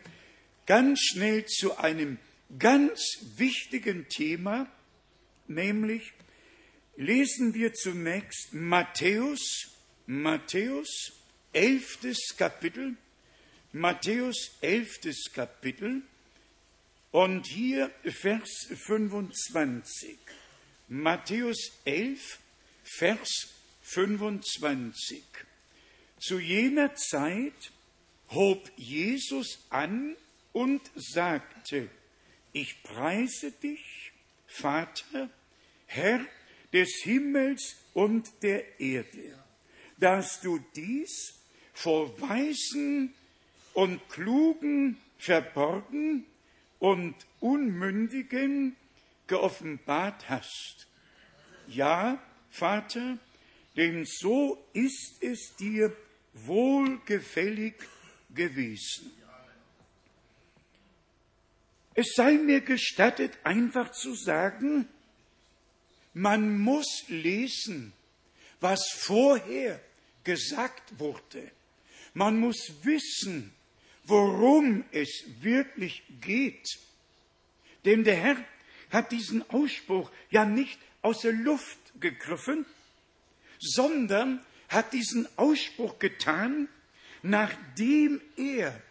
[0.69, 2.19] ganz schnell zu einem
[2.59, 3.01] ganz
[3.37, 4.71] wichtigen Thema,
[5.47, 6.13] nämlich
[6.95, 9.71] lesen wir zunächst Matthäus,
[10.05, 11.13] Matthäus,
[11.53, 12.95] elftes Kapitel,
[13.71, 16.03] Matthäus, elftes Kapitel
[17.09, 20.19] und hier Vers 25.
[20.87, 22.37] Matthäus 11,
[22.83, 23.47] Vers
[23.81, 25.23] 25.
[26.19, 27.71] Zu jener Zeit
[28.29, 30.15] hob Jesus an
[30.53, 31.89] und sagte,
[32.53, 34.11] ich preise dich,
[34.47, 35.29] Vater,
[35.85, 36.21] Herr
[36.73, 39.37] des Himmels und der Erde,
[39.97, 41.35] dass du dies
[41.73, 43.13] vor Weisen
[43.73, 46.25] und Klugen verborgen
[46.79, 48.75] und Unmündigen
[49.27, 50.87] geoffenbart hast.
[51.67, 53.17] Ja, Vater,
[53.75, 55.95] denn so ist es dir
[56.33, 57.75] wohlgefällig
[58.33, 59.11] gewesen.
[61.99, 64.87] Es sei mir gestattet, einfach zu sagen,
[66.13, 67.91] man muss lesen,
[68.61, 69.81] was vorher
[70.23, 71.51] gesagt wurde.
[72.13, 73.53] Man muss wissen,
[74.05, 76.79] worum es wirklich geht.
[77.83, 78.45] Denn der Herr
[78.91, 82.65] hat diesen Ausspruch ja nicht aus der Luft gegriffen,
[83.59, 86.69] sondern hat diesen Ausspruch getan,
[87.23, 88.81] nachdem er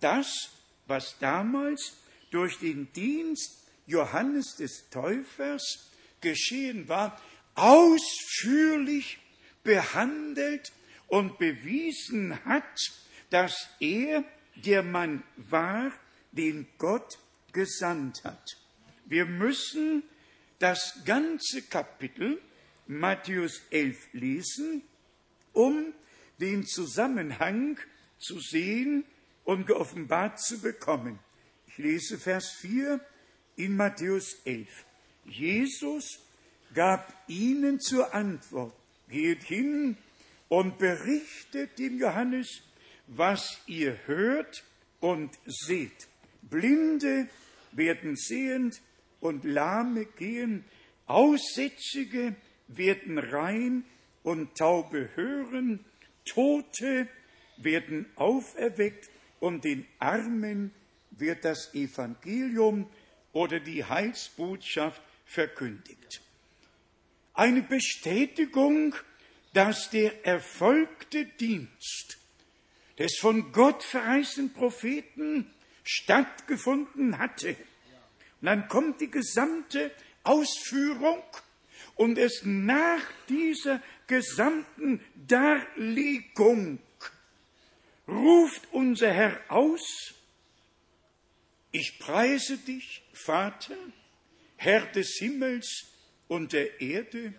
[0.00, 0.50] das,
[0.86, 1.96] was damals
[2.32, 5.90] durch den Dienst Johannes des Täufers
[6.20, 7.20] geschehen war,
[7.54, 9.18] ausführlich
[9.62, 10.72] behandelt
[11.08, 12.78] und bewiesen hat,
[13.30, 14.24] dass er
[14.56, 15.92] der Mann war,
[16.32, 17.18] den Gott
[17.52, 18.56] gesandt hat.
[19.04, 20.02] Wir müssen
[20.58, 22.40] das ganze Kapitel
[22.86, 24.82] Matthäus 11 lesen,
[25.52, 25.92] um
[26.40, 27.78] den Zusammenhang
[28.18, 29.04] zu sehen
[29.44, 31.18] und geoffenbart zu bekommen.
[31.72, 33.00] Ich lese Vers 4
[33.56, 34.68] in Matthäus 11.
[35.24, 36.18] Jesus
[36.74, 38.74] gab ihnen zur Antwort,
[39.08, 39.96] geht hin
[40.48, 42.60] und berichtet dem Johannes,
[43.06, 44.64] was ihr hört
[45.00, 46.08] und seht.
[46.42, 47.28] Blinde
[47.70, 48.82] werden sehend
[49.20, 50.66] und Lahme gehen,
[51.06, 52.36] Aussätzige
[52.68, 53.84] werden rein
[54.22, 55.82] und Taube hören,
[56.26, 57.08] Tote
[57.56, 59.08] werden auferweckt
[59.40, 60.70] und den Armen
[61.18, 62.88] wird das Evangelium
[63.32, 66.20] oder die Heilsbotschaft verkündigt.
[67.34, 68.94] Eine Bestätigung,
[69.54, 72.18] dass der erfolgte Dienst
[72.98, 75.50] des von Gott verheißenen Propheten
[75.82, 77.56] stattgefunden hatte.
[78.40, 79.90] Und dann kommt die gesamte
[80.24, 81.22] Ausführung
[81.94, 86.78] und es nach dieser gesamten Darlegung
[88.08, 90.14] ruft unser Herr aus,
[91.72, 93.76] ich preise dich, Vater,
[94.56, 95.86] Herr des Himmels
[96.28, 97.34] und der Erde,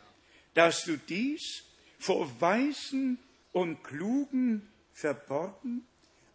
[0.56, 1.64] dass du dies
[2.00, 3.20] vor Weisen
[3.54, 5.86] und Klugen verborgen,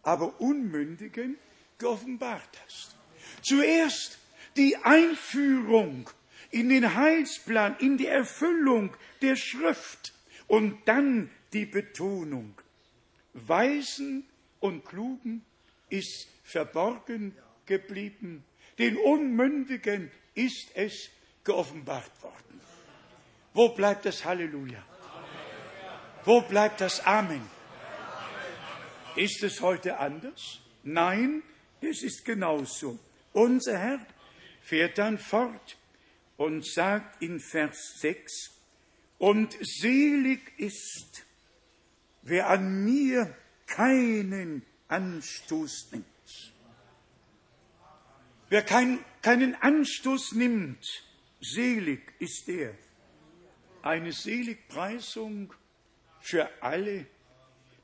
[0.01, 1.37] aber Unmündigen
[1.77, 2.95] geoffenbart hast.
[3.41, 4.17] Zuerst
[4.57, 6.09] die Einführung
[6.51, 10.13] in den Heilsplan, in die Erfüllung der Schrift
[10.47, 12.59] und dann die Betonung.
[13.33, 14.25] Weisen
[14.59, 15.45] und Klugen
[15.89, 17.35] ist verborgen
[17.69, 18.43] geblieben,
[18.77, 21.09] den Unmündigen ist es
[21.45, 22.59] geoffenbart worden.
[23.53, 24.83] Wo bleibt das Halleluja?
[26.25, 27.41] Wo bleibt das Amen?
[29.15, 30.59] Ist es heute anders?
[30.83, 31.43] Nein,
[31.79, 32.99] es ist genauso.
[33.31, 34.05] Unser Herr
[34.61, 35.77] fährt dann fort
[36.37, 38.59] und sagt in Vers 6,
[39.19, 41.25] und selig ist,
[42.21, 43.35] wer an mir
[43.67, 46.05] keinen Anstoß nimmt.
[48.49, 50.83] Wer kein, keinen Anstoß nimmt,
[51.39, 52.73] selig ist der.
[53.83, 55.53] Eine Seligpreisung
[56.19, 57.05] für alle,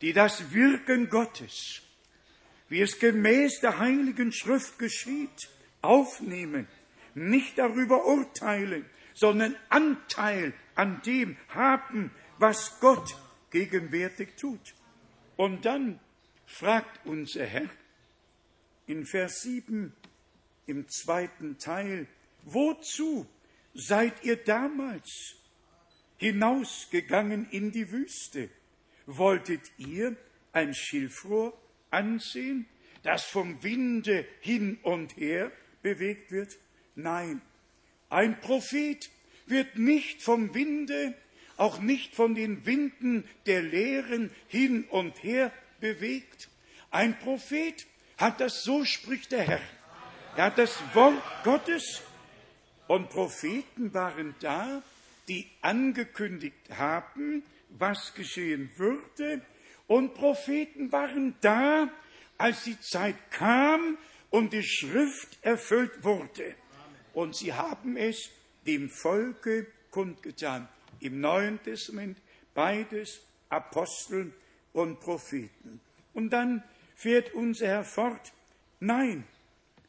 [0.01, 1.81] die das Wirken Gottes,
[2.67, 5.49] wie es gemäß der Heiligen Schrift geschieht,
[5.81, 6.67] aufnehmen,
[7.13, 13.15] nicht darüber urteilen, sondern Anteil an dem haben, was Gott
[13.51, 14.73] gegenwärtig tut.
[15.37, 15.99] Und dann
[16.45, 17.69] fragt unser Herr
[18.87, 19.93] in Vers 7
[20.67, 22.07] im zweiten Teil,
[22.43, 23.27] wozu
[23.73, 25.35] seid ihr damals
[26.17, 28.49] hinausgegangen in die Wüste?
[29.05, 30.15] Wolltet ihr
[30.51, 31.53] ein Schilfrohr
[31.91, 32.65] ansehen,
[33.03, 35.51] das vom Winde hin und her
[35.81, 36.57] bewegt wird?
[36.95, 37.41] Nein,
[38.09, 39.09] ein Prophet
[39.45, 41.13] wird nicht vom Winde,
[41.57, 46.49] auch nicht von den Winden der Lehren hin und her bewegt.
[46.91, 47.85] Ein Prophet
[48.17, 49.61] hat das, so spricht der Herr.
[50.37, 52.01] Er hat das Wort Gottes
[52.87, 54.81] und Propheten waren da,
[55.29, 59.41] die angekündigt haben, was geschehen würde.
[59.87, 61.87] Und Propheten waren da,
[62.37, 63.97] als die Zeit kam
[64.29, 66.55] und die Schrift erfüllt wurde.
[67.13, 68.29] Und sie haben es
[68.67, 70.67] dem Volke kundgetan.
[70.99, 72.17] Im Neuen Testament
[72.53, 74.33] beides Apostel
[74.73, 75.79] und Propheten.
[76.13, 76.61] Und dann
[76.93, 78.33] fährt unser Herr fort,
[78.81, 79.23] nein,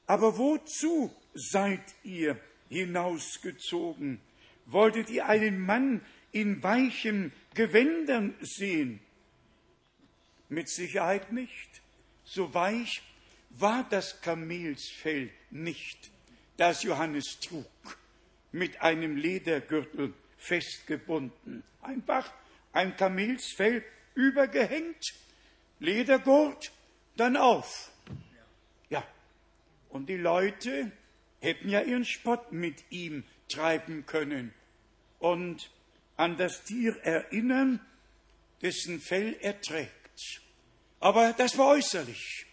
[0.06, 2.38] aber wozu seid ihr
[2.68, 4.20] hinausgezogen?
[4.66, 6.00] Wolltet ihr einen Mann
[6.32, 9.00] in weichen Gewändern sehen?
[10.48, 11.82] Mit Sicherheit nicht.
[12.24, 13.02] So weich
[13.50, 16.10] war das Kamelsfell nicht,
[16.56, 17.66] das Johannes trug,
[18.52, 21.62] mit einem Ledergürtel festgebunden.
[21.80, 22.30] Einfach
[22.72, 23.84] ein Kamelsfell
[24.14, 25.14] übergehängt,
[25.78, 26.72] Ledergurt,
[27.16, 27.90] dann auf.
[29.88, 30.92] Und die Leute
[31.40, 34.52] hätten ja ihren Spott mit ihm treiben können
[35.18, 35.70] und
[36.16, 37.80] an das Tier erinnern,
[38.62, 40.40] dessen Fell er trägt.
[41.00, 42.46] Aber das war äußerlich.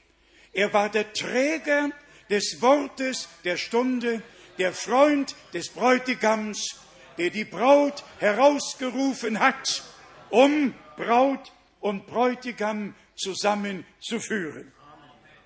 [0.51, 1.91] Er war der Träger
[2.29, 4.21] des Wortes der Stunde,
[4.57, 6.79] der Freund des Bräutigams,
[7.17, 9.83] der die Braut herausgerufen hat,
[10.29, 14.71] um Braut und Bräutigam zusammenzuführen.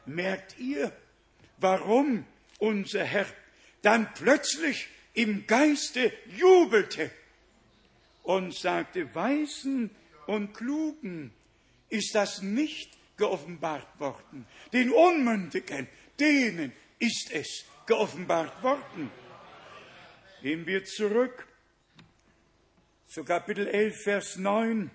[0.05, 0.91] Merkt ihr,
[1.57, 2.25] warum
[2.59, 3.25] unser Herr
[3.81, 7.11] dann plötzlich im Geiste jubelte
[8.23, 9.89] und sagte, Weisen
[10.25, 11.31] und Klugen
[11.89, 14.45] ist das nicht geoffenbart worden.
[14.73, 15.87] Den Unmündigen,
[16.19, 19.09] denen ist es geoffenbart worden.
[20.41, 21.47] Gehen wir zurück
[23.07, 24.91] zu Kapitel 11, Vers 9.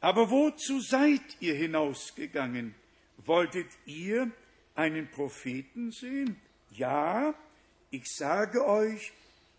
[0.00, 2.74] Aber wozu seid ihr hinausgegangen?
[3.18, 4.32] Wolltet ihr
[4.80, 6.40] einen Propheten sehen?
[6.70, 7.34] Ja,
[7.90, 9.12] ich sage euch,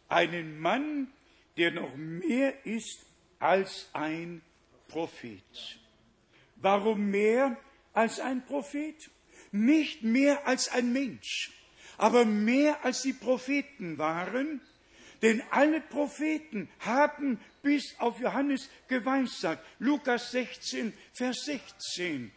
[0.10, 1.14] einen Mann,
[1.58, 3.06] der noch mehr ist
[3.38, 4.42] als ein
[4.88, 5.80] Prophet.
[6.56, 7.56] Warum mehr
[7.94, 8.96] als ein Prophet?
[9.52, 11.52] Nicht mehr als ein Mensch,
[11.98, 14.60] aber mehr als die Propheten waren,
[15.22, 19.64] denn alle Propheten haben bis auf Johannes geweissagt.
[19.78, 22.32] Lukas 16, Vers 16.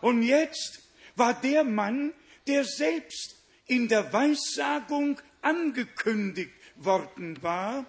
[0.00, 2.14] Und jetzt war der Mann,
[2.50, 3.36] der selbst
[3.66, 7.86] in der Weissagung angekündigt worden war,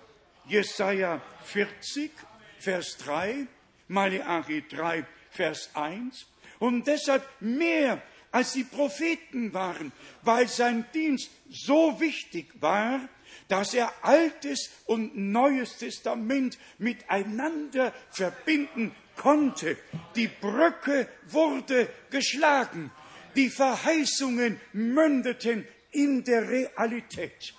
[0.47, 2.11] Jesaja 40,
[2.59, 3.47] Vers 3,
[3.87, 6.27] Malachi 3, Vers 1,
[6.59, 9.91] und deshalb mehr als die Propheten waren,
[10.21, 13.01] weil sein Dienst so wichtig war,
[13.47, 19.75] dass er Altes und Neues Testament miteinander verbinden konnte.
[20.15, 22.91] Die Brücke wurde geschlagen.
[23.35, 27.53] Die Verheißungen mündeten in der Realität.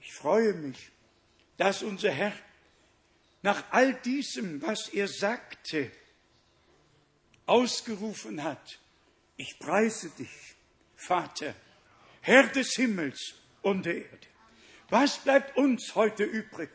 [0.00, 0.90] Ich freue mich,
[1.56, 2.32] dass unser Herr
[3.42, 5.90] nach all diesem, was er sagte,
[7.46, 8.78] ausgerufen hat,
[9.36, 10.54] ich preise dich,
[10.96, 11.54] Vater,
[12.20, 14.26] Herr des Himmels und der Erde.
[14.88, 16.70] Was bleibt uns heute übrig,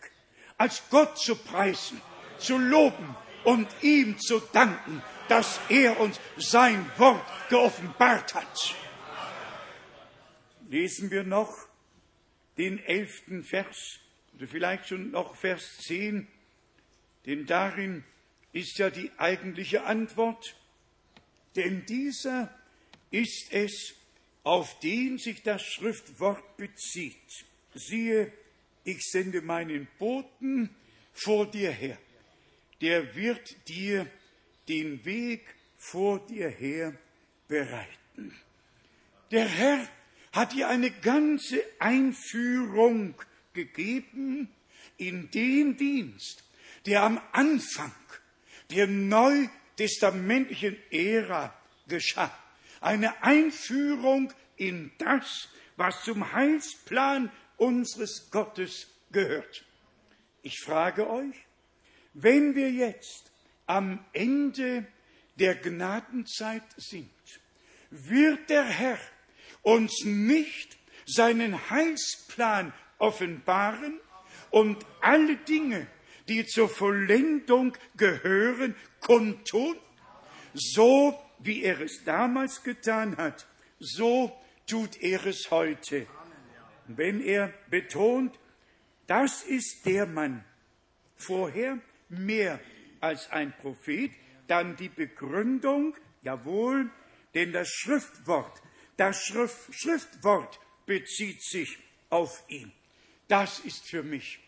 [0.57, 2.01] als Gott zu preisen,
[2.39, 3.15] zu loben
[3.47, 8.75] und ihm zu danken, dass er uns sein Wort geoffenbart hat?
[10.67, 11.55] Lesen wir noch
[12.57, 14.01] den elften Vers
[14.35, 16.27] oder vielleicht schon noch Vers zehn,
[17.25, 18.03] denn darin
[18.51, 20.57] ist ja die eigentliche Antwort.
[21.55, 22.53] Denn dieser
[23.11, 23.95] ist es,
[24.43, 28.33] auf den sich das Schriftwort bezieht siehe,
[28.83, 30.69] ich sende meinen Boten
[31.13, 31.97] vor dir her,
[32.81, 34.07] der wird dir
[34.67, 35.43] den Weg
[35.77, 36.93] vor dir her
[37.47, 38.35] bereiten.
[39.31, 39.87] Der Herr
[40.31, 43.15] hat ihr eine ganze Einführung
[43.53, 44.49] gegeben
[44.97, 46.43] in den Dienst,
[46.85, 47.93] der am Anfang
[48.71, 51.53] der neutestamentlichen Ära
[51.87, 52.37] geschah.
[52.81, 59.65] Eine Einführung in das, was zum Heilsplan unseres Gottes gehört.
[60.43, 61.46] Ich frage euch,
[62.19, 63.31] wenn wir jetzt
[63.67, 64.87] am Ende
[65.35, 67.11] der Gnadenzeit sind,
[67.91, 68.97] wird der Herr
[69.61, 73.99] uns nicht seinen Heilsplan offenbaren
[74.49, 75.87] und alle Dinge,
[76.27, 79.77] die zur Vollendung gehören, kundtun,
[80.55, 83.45] so wie er es damals getan hat,
[83.79, 86.07] so tut er es heute.
[86.87, 88.39] Wenn er betont,
[89.05, 90.43] das ist der Mann,
[91.15, 91.79] vorher
[92.09, 92.59] mehr
[92.99, 94.11] als ein Prophet,
[94.47, 96.89] dann die Begründung, jawohl,
[97.33, 98.61] denn das Schriftwort,
[98.95, 101.77] das Schrift, Schriftwort bezieht sich
[102.09, 102.71] auf ihn.
[103.27, 104.39] Das ist für mich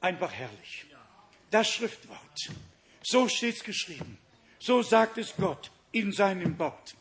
[0.00, 0.86] einfach herrlich.
[1.50, 2.50] Das Schriftwort.
[3.02, 4.16] So steht es geschrieben.
[4.58, 6.94] So sagt es Gott in seinem Wort.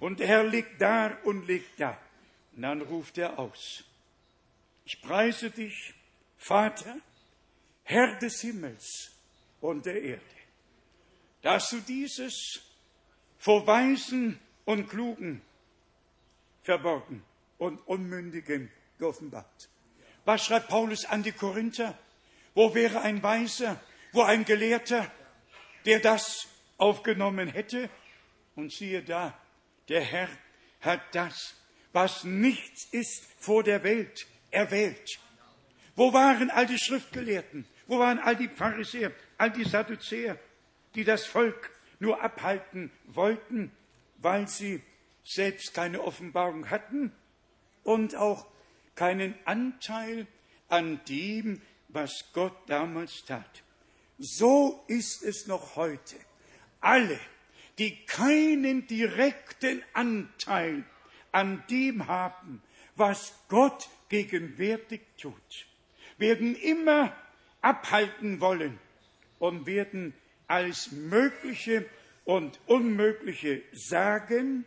[0.00, 1.98] Und Herr liegt da und liegt da.
[2.54, 3.84] Und dann ruft er aus.
[4.84, 5.94] Ich preise dich,
[6.36, 6.98] Vater,
[7.82, 9.15] Herr des Himmels
[9.60, 10.22] und der Erde,
[11.42, 12.60] dass du dieses
[13.38, 15.42] vor Weisen und Klugen
[16.62, 17.22] verborgen
[17.58, 19.68] und Unmündigen geoffenbart.
[20.24, 21.96] Was schreibt Paulus an die Korinther?
[22.54, 23.80] Wo wäre ein Weiser,
[24.12, 25.10] wo ein Gelehrter,
[25.84, 26.48] der das
[26.78, 27.88] aufgenommen hätte?
[28.56, 29.38] Und siehe da,
[29.88, 30.28] der Herr
[30.80, 31.54] hat das,
[31.92, 35.20] was nichts ist vor der Welt, erwählt.
[35.94, 37.66] Wo waren all die Schriftgelehrten?
[37.86, 40.38] Wo waren all die Pharisäer, all die Sadduzäer,
[40.94, 43.72] die das Volk nur abhalten wollten,
[44.18, 44.82] weil sie
[45.24, 47.12] selbst keine Offenbarung hatten
[47.82, 48.46] und auch
[48.94, 50.26] keinen Anteil
[50.68, 53.62] an dem, was Gott damals tat.
[54.18, 56.16] So ist es noch heute.
[56.80, 57.18] Alle,
[57.78, 60.84] die keinen direkten Anteil
[61.32, 62.62] an dem haben,
[62.94, 65.66] was Gott gegenwärtig tut,
[66.16, 67.14] werden immer
[67.60, 68.78] abhalten wollen
[69.38, 70.14] und werden
[70.46, 71.86] alles Mögliche
[72.24, 74.64] und Unmögliche sagen,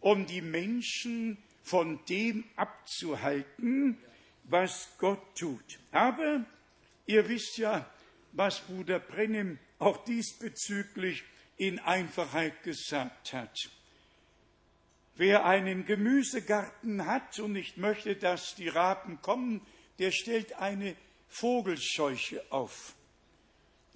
[0.00, 3.98] um die Menschen von dem abzuhalten,
[4.44, 5.78] was Gott tut.
[5.90, 6.44] Aber
[7.06, 7.88] ihr wisst ja,
[8.32, 11.24] was Bruder Brennem auch diesbezüglich
[11.56, 13.56] in Einfachheit gesagt hat.
[15.16, 19.60] Wer einen Gemüsegarten hat und nicht möchte, dass die Raben kommen,
[19.98, 20.94] der stellt eine
[21.28, 22.94] Vogelscheuche auf.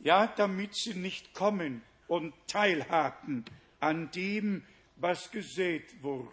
[0.03, 3.45] Ja, damit sie nicht kommen und teilhaben
[3.79, 4.65] an dem,
[4.97, 6.29] was gesät wurde.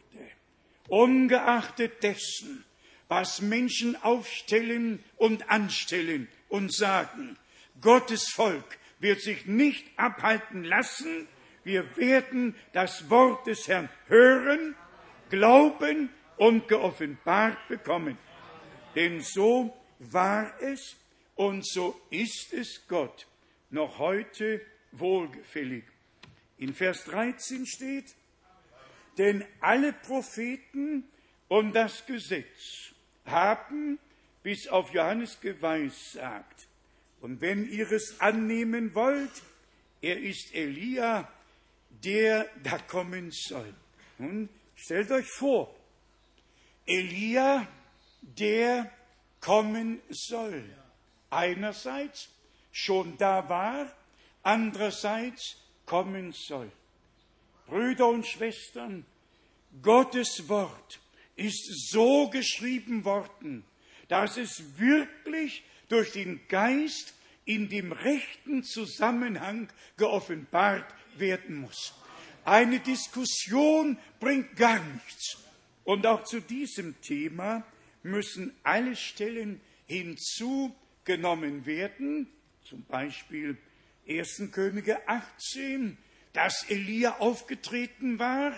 [0.87, 2.65] Ungeachtet dessen,
[3.07, 7.37] was Menschen aufstellen und anstellen und sagen,
[7.79, 11.27] Gottes Volk wird sich nicht abhalten lassen,
[11.63, 14.75] wir werden das Wort des Herrn hören,
[15.29, 18.17] glauben und geoffenbart bekommen.
[18.95, 20.97] Denn so war es
[21.35, 23.28] und so ist es Gott
[23.69, 24.61] noch heute
[24.91, 25.83] wohlgefällig.
[26.57, 28.15] In Vers 13 steht,
[29.17, 31.03] denn alle Propheten
[31.47, 32.93] und das Gesetz
[33.25, 33.99] haben
[34.43, 36.67] bis auf Johannes geweissagt.
[37.21, 39.43] Und wenn ihr es annehmen wollt,
[40.01, 41.29] er ist Elia,
[41.89, 43.73] der da kommen soll.
[44.17, 45.75] Nun stellt euch vor,
[46.85, 47.67] Elia,
[48.21, 48.91] der
[49.41, 50.63] kommen soll.
[51.29, 52.29] Einerseits
[52.83, 53.91] schon da war,
[54.43, 56.71] andererseits kommen soll.
[57.67, 59.05] Brüder und Schwestern,
[59.81, 60.99] Gottes Wort
[61.35, 63.63] ist so geschrieben worden,
[64.07, 67.13] dass es wirklich durch den Geist
[67.45, 70.85] in dem rechten Zusammenhang geoffenbart
[71.17, 71.93] werden muss.
[72.45, 75.37] Eine Diskussion bringt gar nichts.
[75.83, 77.63] Und auch zu diesem Thema
[78.03, 82.27] müssen alle Stellen hinzugenommen werden,
[82.69, 83.57] zum Beispiel
[84.07, 84.51] 1.
[84.51, 85.97] Könige 18,
[86.33, 88.53] dass Elia aufgetreten war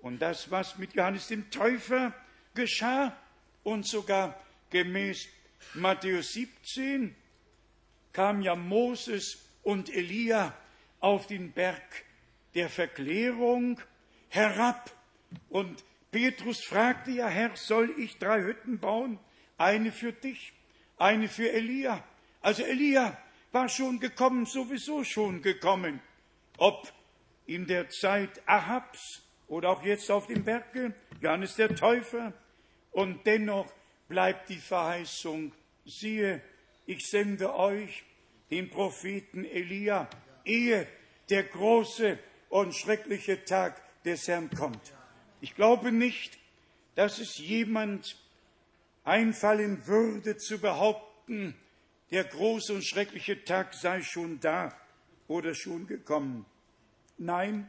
[0.00, 2.12] und das, was mit Johannes dem Täufer
[2.54, 3.16] geschah
[3.62, 4.40] und sogar
[4.70, 5.28] gemäß
[5.74, 7.14] Matthäus 17
[8.12, 10.52] kam ja Moses und Elia
[10.98, 12.04] auf den Berg
[12.56, 13.80] der Verklärung
[14.30, 14.90] herab
[15.48, 19.20] und Petrus fragte ja, Herr, soll ich drei Hütten bauen?
[19.58, 20.52] Eine für dich,
[20.96, 22.02] eine für Elia.
[22.40, 23.16] Also Elia
[23.54, 26.00] war schon gekommen, sowieso schon gekommen.
[26.58, 26.92] Ob
[27.46, 32.32] in der Zeit Ahabs oder auch jetzt auf dem Berge, Johannes der Täufer
[32.94, 33.66] Und dennoch
[34.08, 35.52] bleibt die Verheißung,
[35.84, 36.40] siehe,
[36.86, 38.04] ich sende euch
[38.50, 40.08] den Propheten Elia,
[40.44, 40.86] ehe
[41.28, 42.18] der große
[42.50, 44.92] und schreckliche Tag des Herrn kommt.
[45.40, 46.38] Ich glaube nicht,
[46.94, 48.16] dass es jemand
[49.02, 51.56] einfallen würde zu behaupten,
[52.14, 54.72] der große und schreckliche Tag sei schon da
[55.26, 56.46] oder schon gekommen.
[57.18, 57.66] Nein,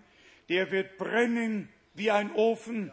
[0.49, 2.91] der wird brennen wie ein Ofen,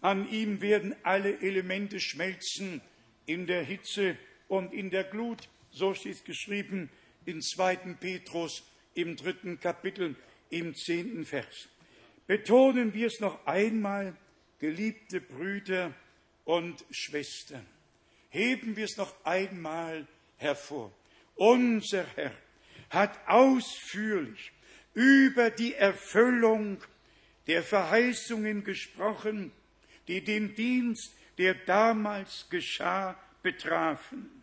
[0.00, 2.80] an ihm werden alle Elemente schmelzen
[3.26, 4.16] in der Hitze
[4.48, 5.50] und in der Glut.
[5.70, 6.88] So steht es geschrieben
[7.26, 7.76] in 2.
[8.00, 10.16] Petrus im dritten Kapitel
[10.48, 11.68] im zehnten Vers.
[12.26, 14.16] Betonen wir es noch einmal,
[14.58, 15.92] geliebte Brüder
[16.46, 17.66] und Schwestern.
[18.30, 20.92] Heben wir es noch einmal hervor.
[21.34, 22.32] Unser Herr
[22.90, 24.52] hat ausführlich
[24.94, 26.78] über die Erfüllung
[27.46, 29.52] der Verheißungen gesprochen,
[30.08, 34.42] die den Dienst, der damals geschah, betrafen.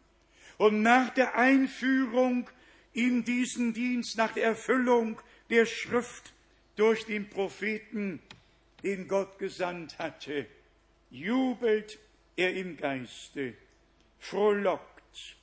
[0.58, 2.50] Und nach der Einführung
[2.94, 5.20] in diesen Dienst, nach der Erfüllung
[5.50, 6.34] der Schrift
[6.76, 8.22] durch den Propheten,
[8.84, 10.46] den Gott gesandt hatte,
[11.10, 12.00] jubelt
[12.36, 13.54] er im Geiste,
[14.20, 15.38] frohlockt,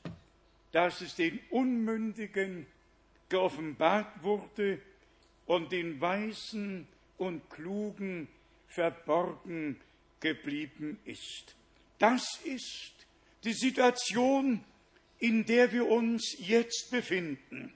[0.78, 2.64] dass es den Unmündigen
[3.28, 4.80] geoffenbart wurde
[5.44, 8.28] und den Weisen und Klugen
[8.68, 9.80] verborgen
[10.20, 11.56] geblieben ist.
[11.98, 12.92] Das ist
[13.42, 14.62] die Situation,
[15.18, 17.72] in der wir uns jetzt befinden.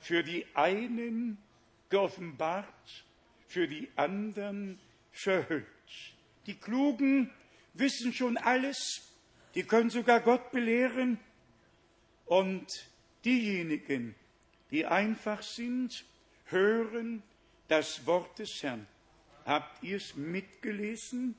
[0.00, 1.38] Für die einen
[1.88, 3.04] geoffenbart,
[3.46, 4.80] für die anderen
[5.12, 5.66] verhüllt.
[6.46, 7.30] Die Klugen
[7.74, 9.08] wissen schon alles,
[9.54, 11.20] die können sogar Gott belehren.
[12.28, 12.88] Und
[13.24, 14.14] diejenigen,
[14.70, 16.04] die einfach sind,
[16.46, 17.22] hören
[17.68, 18.86] das Wort des Herrn.
[19.44, 21.34] Habt ihr es mitgelesen?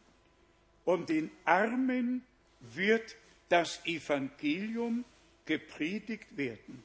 [0.86, 2.24] Und den Armen
[2.60, 3.16] wird
[3.50, 5.06] das Evangelium
[5.46, 6.84] gepredigt werden.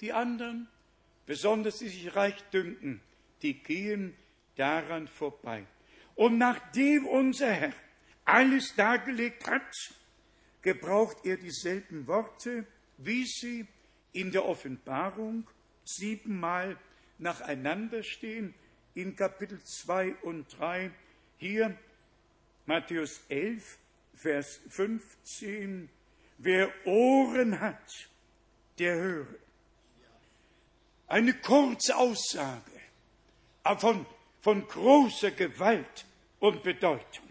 [0.00, 0.68] Die anderen,
[1.26, 3.00] besonders die sich reich dünken,
[3.42, 4.14] die gehen
[4.56, 5.66] daran vorbei.
[6.14, 7.72] Und nachdem unser Herr
[8.24, 9.70] alles dargelegt hat,
[10.62, 12.66] gebraucht er dieselben Worte,
[12.98, 13.66] wie sie
[14.12, 15.48] in der Offenbarung
[15.84, 16.76] siebenmal
[17.18, 18.54] nacheinander stehen,
[18.94, 20.90] in Kapitel 2 und 3.
[21.38, 21.76] Hier
[22.66, 23.78] Matthäus 11,
[24.14, 25.88] Vers 15.
[26.38, 28.08] Wer Ohren hat,
[28.78, 29.34] der höre.
[31.06, 32.80] Eine kurze Aussage,
[33.62, 34.06] aber von,
[34.40, 36.04] von großer Gewalt
[36.38, 37.28] und Bedeutung.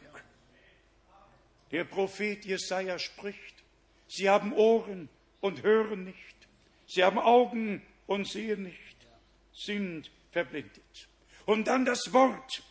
[1.71, 3.63] Der Prophet Jesaja spricht,
[4.07, 5.09] sie haben Ohren
[5.41, 6.47] und hören nicht,
[6.85, 8.97] sie haben Augen und sehen nicht,
[9.53, 11.07] sind verblindet.
[11.45, 12.63] Und dann das Wort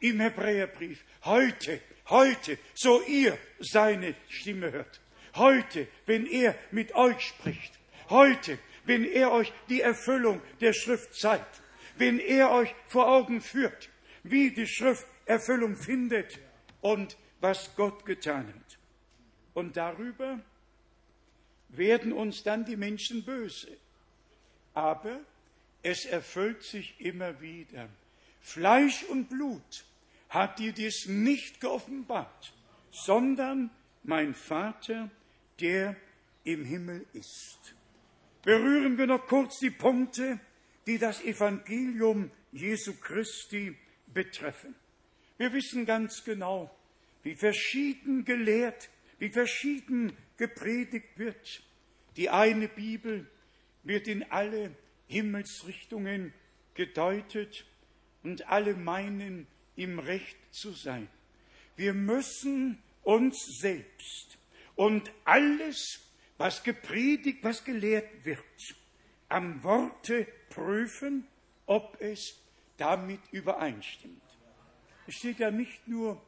[0.00, 5.00] im Hebräerbrief, heute, heute, so ihr seine Stimme hört,
[5.34, 7.78] heute, wenn er mit euch spricht,
[8.10, 11.62] heute, wenn er euch die Erfüllung der Schrift zeigt,
[11.96, 13.90] wenn er euch vor Augen führt,
[14.22, 16.40] wie die Schrift Erfüllung findet
[16.80, 18.78] und was Gott getan hat.
[19.54, 20.40] Und darüber
[21.72, 23.76] werden uns dann die Menschen böse.
[24.74, 25.20] Aber
[25.82, 27.88] es erfüllt sich immer wieder.
[28.40, 29.84] Fleisch und Blut
[30.28, 32.52] hat dir dies nicht geoffenbart,
[32.90, 33.70] sondern
[34.02, 35.10] mein Vater,
[35.60, 35.96] der
[36.44, 37.74] im Himmel ist.
[38.42, 40.40] Berühren wir noch kurz die Punkte,
[40.86, 43.76] die das Evangelium Jesu Christi
[44.12, 44.74] betreffen.
[45.38, 46.74] Wir wissen ganz genau,
[47.22, 48.90] wie verschieden gelehrt,
[49.22, 51.62] wie verschieden gepredigt wird.
[52.16, 53.30] Die eine Bibel
[53.84, 54.74] wird in alle
[55.06, 56.34] Himmelsrichtungen
[56.74, 57.64] gedeutet
[58.24, 59.46] und alle meinen,
[59.76, 61.06] im Recht zu sein.
[61.76, 64.38] Wir müssen uns selbst
[64.74, 66.00] und alles,
[66.36, 68.74] was gepredigt, was gelehrt wird,
[69.28, 71.28] am Worte prüfen,
[71.66, 72.42] ob es
[72.76, 74.20] damit übereinstimmt.
[75.06, 76.20] Es steht ja nicht nur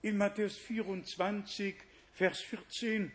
[0.00, 1.76] in Matthäus 24,
[2.18, 3.12] Vers 14,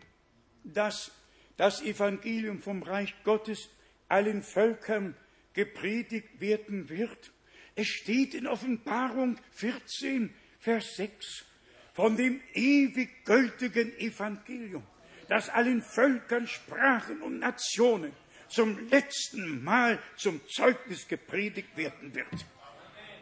[0.64, 1.12] dass
[1.58, 3.68] das Evangelium vom Reich Gottes
[4.08, 5.14] allen Völkern
[5.52, 7.30] gepredigt werden wird.
[7.74, 11.44] Es steht in Offenbarung 14, Vers 6
[11.92, 14.86] von dem ewig gültigen Evangelium,
[15.28, 18.12] das allen Völkern, Sprachen und Nationen
[18.48, 22.46] zum letzten Mal zum Zeugnis gepredigt werden wird.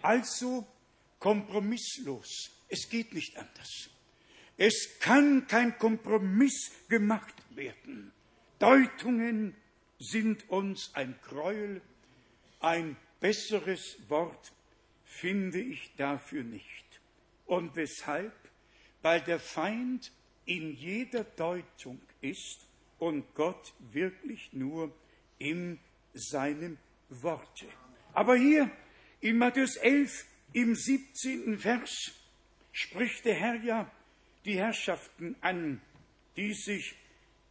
[0.00, 0.64] Also
[1.18, 2.52] kompromisslos.
[2.68, 3.91] Es geht nicht anders.
[4.64, 8.12] Es kann kein Kompromiss gemacht werden.
[8.60, 9.56] Deutungen
[9.98, 11.82] sind uns ein Gräuel,
[12.60, 14.52] ein besseres Wort
[15.04, 16.84] finde ich dafür nicht.
[17.44, 18.32] Und weshalb?
[19.02, 20.12] Weil der Feind
[20.44, 22.64] in jeder Deutung ist
[23.00, 24.94] und Gott wirklich nur
[25.40, 25.80] in
[26.14, 27.66] seinem Worte.
[28.12, 28.70] Aber hier
[29.20, 31.58] in Matthäus 11 im 17.
[31.58, 32.12] Vers
[32.70, 33.90] spricht der Herr ja
[34.44, 35.80] die Herrschaften an,
[36.36, 36.94] die sich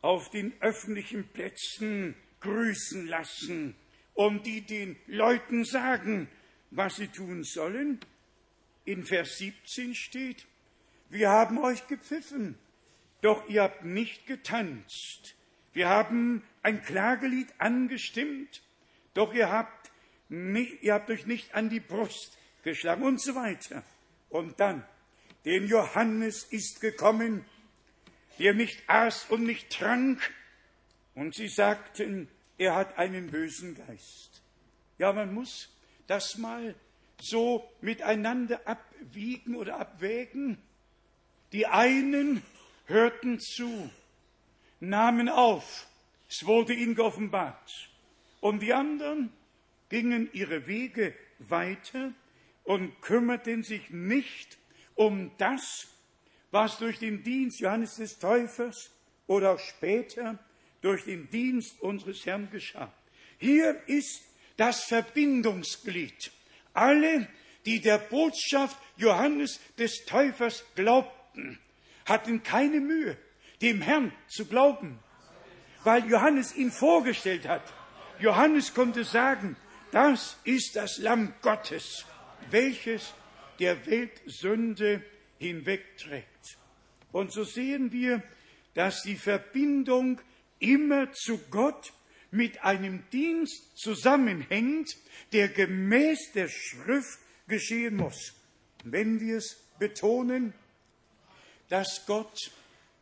[0.02, 3.76] auf den öffentlichen Plätzen grüßen lassen
[4.14, 6.28] und die den Leuten sagen,
[6.72, 8.00] was sie tun sollen.
[8.86, 10.48] In Vers 17 steht,
[11.10, 12.58] wir haben euch gepfiffen,
[13.22, 15.36] doch ihr habt nicht getanzt.
[15.74, 18.62] Wir haben ein Klagelied angestimmt,
[19.14, 19.92] doch ihr habt,
[20.30, 23.84] nicht, ihr habt euch nicht an die Brust geschlagen und so weiter.
[24.30, 24.86] Und dann,
[25.46, 27.46] denn Johannes ist gekommen,
[28.40, 30.20] der nicht aß und nicht trank,
[31.14, 34.42] und sie sagten, er hat einen bösen Geist.
[34.98, 35.70] Ja, man muss
[36.08, 36.76] das mal
[37.20, 40.58] so miteinander abwiegen oder abwägen.
[41.52, 42.42] Die einen
[42.86, 43.90] hörten zu,
[44.80, 45.88] nahmen auf,
[46.30, 47.90] es wurde ihnen geoffenbart.
[48.40, 49.32] Und die anderen
[49.90, 52.14] gingen ihre Wege weiter
[52.64, 54.58] und kümmerten sich nicht
[55.02, 55.88] um das,
[56.52, 58.92] was durch den Dienst Johannes des Täufers
[59.26, 60.38] oder auch später
[60.82, 62.94] durch den Dienst unseres Herrn geschah.
[63.40, 64.22] Hier ist
[64.58, 66.32] das Verbindungsglied.
[66.74, 67.28] Alle,
[67.66, 71.58] die der Botschaft Johannes des Täufers glaubten,
[72.06, 73.18] hatten keine Mühe,
[73.60, 75.00] dem Herrn zu glauben,
[75.84, 77.64] weil Johannes ihn vorgestellt hat.
[78.20, 79.56] Johannes konnte sagen,
[79.92, 82.06] das ist das Lamm Gottes,
[82.52, 83.16] welches
[83.62, 85.02] der Welt Sünde
[85.38, 86.58] hinwegträgt.
[87.12, 88.24] Und so sehen wir,
[88.74, 90.20] dass die Verbindung
[90.60, 91.94] immer zu Gott
[92.32, 94.98] mit einem Dienst zusammenhängt,
[95.32, 98.34] der gemäß der Schrift geschehen muss.
[98.84, 100.54] Wenn wir es betonen,
[101.70, 102.52] dass Gott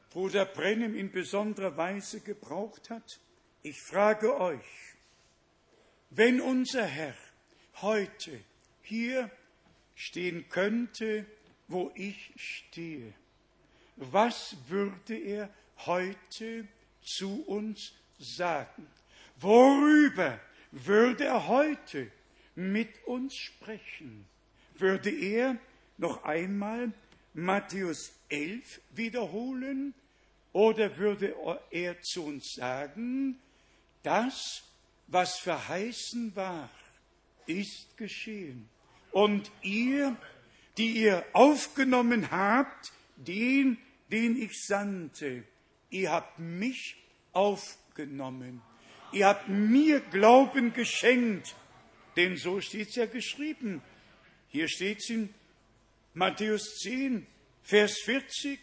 [0.09, 3.19] Bruder Brennem in besonderer Weise gebraucht hat,
[3.61, 4.65] ich frage euch,
[6.09, 7.15] wenn unser Herr
[7.81, 8.39] heute
[8.81, 9.29] hier
[9.99, 11.25] stehen könnte,
[11.67, 13.13] wo ich stehe,
[13.97, 15.49] was würde er
[15.85, 16.65] heute
[17.01, 18.87] zu uns sagen?
[19.41, 20.39] Worüber
[20.71, 22.09] würde er heute
[22.55, 24.25] mit uns sprechen?
[24.75, 25.57] Würde er
[25.97, 26.93] noch einmal
[27.33, 29.93] Matthäus 11 wiederholen
[30.53, 31.35] oder würde
[31.71, 33.37] er zu uns sagen,
[34.03, 34.63] das,
[35.07, 36.69] was verheißen war,
[37.45, 38.69] ist geschehen.
[39.11, 40.15] Und ihr,
[40.77, 43.77] die ihr aufgenommen habt, den,
[44.11, 45.43] den ich sandte,
[45.89, 46.95] ihr habt mich
[47.33, 48.61] aufgenommen.
[49.11, 51.55] Ihr habt mir Glauben geschenkt.
[52.15, 53.81] Denn so steht es ja geschrieben.
[54.49, 55.33] Hier steht es in
[56.13, 57.25] Matthäus 10,
[57.63, 58.59] Vers 40.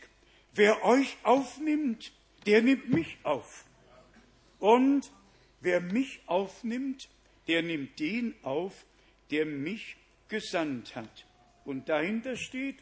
[0.54, 2.12] Wer euch aufnimmt,
[2.46, 3.64] der nimmt mich auf.
[4.58, 5.10] Und
[5.60, 7.08] wer mich aufnimmt,
[7.46, 8.84] der nimmt den auf,
[9.30, 9.96] der mich
[10.28, 11.26] gesandt hat.
[11.64, 12.76] Und dahinter steht,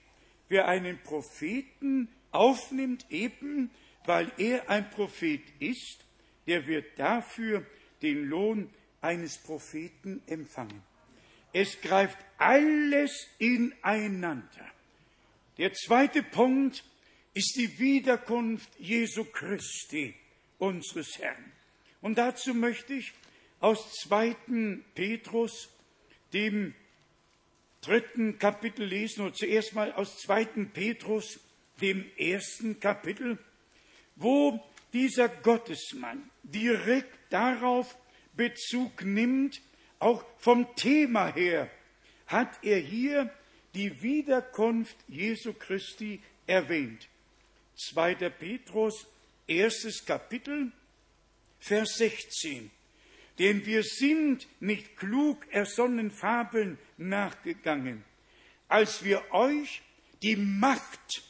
[0.49, 3.70] wer einen Propheten aufnimmt, eben
[4.07, 6.05] weil er ein Prophet ist,
[6.47, 7.64] der wird dafür
[8.03, 8.70] den Lohn
[9.01, 10.82] eines Propheten empfangen.
[11.53, 14.70] Es greift alles ineinander.
[15.57, 16.84] Der zweite Punkt
[17.32, 20.14] ist die Wiederkunft Jesu Christi,
[20.59, 21.53] unseres Herrn.
[22.01, 23.12] Und dazu möchte ich
[23.61, 24.36] aus 2.
[24.95, 25.70] Petrus,
[26.32, 26.74] dem
[27.85, 30.45] dritten Kapitel lesen, und zuerst mal aus 2.
[30.72, 31.41] Petrus,
[31.80, 33.39] dem ersten Kapitel,
[34.16, 34.61] wo
[34.93, 37.97] dieser Gottesmann direkt darauf
[38.37, 39.61] Bezug nimmt,
[39.99, 41.70] auch vom Thema her,
[42.26, 43.30] hat er hier
[43.74, 47.09] die Wiederkunft Jesu Christi erwähnt.
[47.76, 48.14] 2.
[48.30, 49.07] Petrus,
[49.47, 50.70] erstes Kapitel,
[51.59, 52.70] Vers 16.
[53.39, 58.05] Denn wir sind nicht klug ersonnen Fabeln nachgegangen,
[58.68, 59.82] als wir euch
[60.22, 61.22] die Macht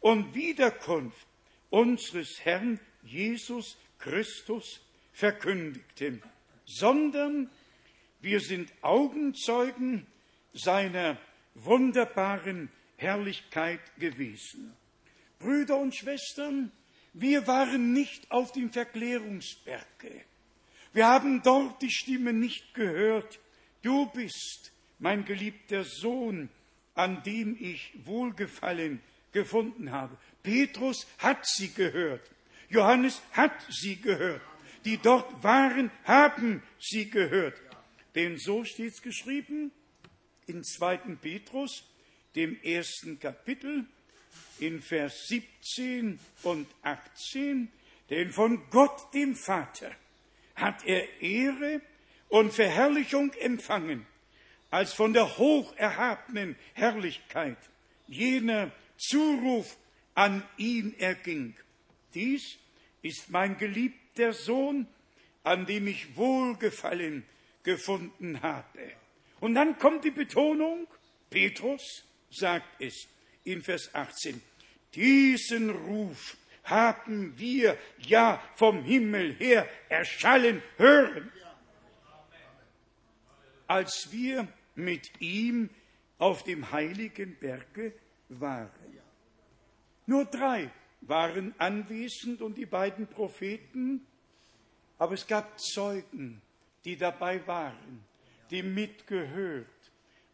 [0.00, 1.26] und Wiederkunft
[1.70, 4.80] unseres Herrn Jesus Christus
[5.12, 6.22] verkündigten,
[6.64, 7.50] sondern
[8.20, 10.06] wir sind Augenzeugen
[10.52, 11.18] seiner
[11.54, 14.76] wunderbaren Herrlichkeit gewesen.
[15.38, 16.70] Brüder und Schwestern,
[17.14, 20.24] wir waren nicht auf dem Verklärungsberge.
[20.92, 23.40] Wir haben dort die Stimme nicht gehört.
[23.82, 24.71] Du bist
[25.02, 26.48] mein geliebter Sohn,
[26.94, 29.00] an dem ich Wohlgefallen
[29.32, 30.16] gefunden habe.
[30.42, 32.30] Petrus hat sie gehört.
[32.68, 34.42] Johannes hat sie gehört.
[34.84, 37.60] Die dort waren, haben sie gehört.
[38.14, 39.72] Denn so steht es geschrieben
[40.46, 41.16] in 2.
[41.20, 41.84] Petrus,
[42.36, 43.86] dem ersten Kapitel,
[44.60, 47.70] in Vers 17 und 18,
[48.08, 49.90] denn von Gott dem Vater
[50.54, 51.80] hat er Ehre
[52.28, 54.06] und Verherrlichung empfangen,
[54.72, 57.58] als von der hocherhabenen Herrlichkeit
[58.08, 59.76] jener Zuruf
[60.14, 61.54] an ihn erging.
[62.14, 62.56] Dies
[63.02, 64.86] ist mein geliebter Sohn,
[65.44, 67.24] an dem ich Wohlgefallen
[67.62, 68.92] gefunden habe.
[69.40, 70.86] Und dann kommt die Betonung,
[71.28, 73.08] Petrus sagt es
[73.44, 74.40] in Vers 18,
[74.94, 81.30] diesen Ruf haben wir ja vom Himmel her erschallen hören,
[83.66, 85.70] als wir mit ihm
[86.18, 87.92] auf dem heiligen Berge
[88.28, 88.70] waren.
[90.06, 90.70] Nur drei
[91.02, 94.06] waren anwesend und die beiden Propheten,
[94.98, 96.40] aber es gab Zeugen,
[96.84, 98.04] die dabei waren,
[98.50, 99.66] die mitgehört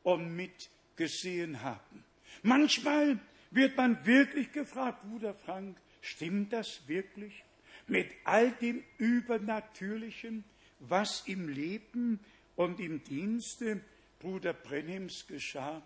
[0.02, 2.04] und mitgesehen haben.
[2.42, 3.18] Manchmal
[3.50, 7.44] wird man wirklich gefragt, Bruder Frank, stimmt das wirklich?
[7.86, 10.44] Mit all dem Übernatürlichen,
[10.80, 12.20] was im Leben
[12.56, 13.80] und im Dienste
[14.18, 15.80] Bruder Brenhims geschah?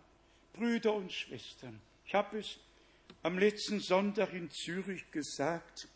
[0.55, 2.59] Brüder und Schwestern, ich habe es
[3.22, 5.89] am letzten Sonntag in Zürich gesagt,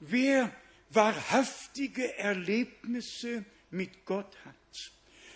[0.00, 0.54] wer
[0.90, 4.54] wahrhaftige Erlebnisse mit Gott hat,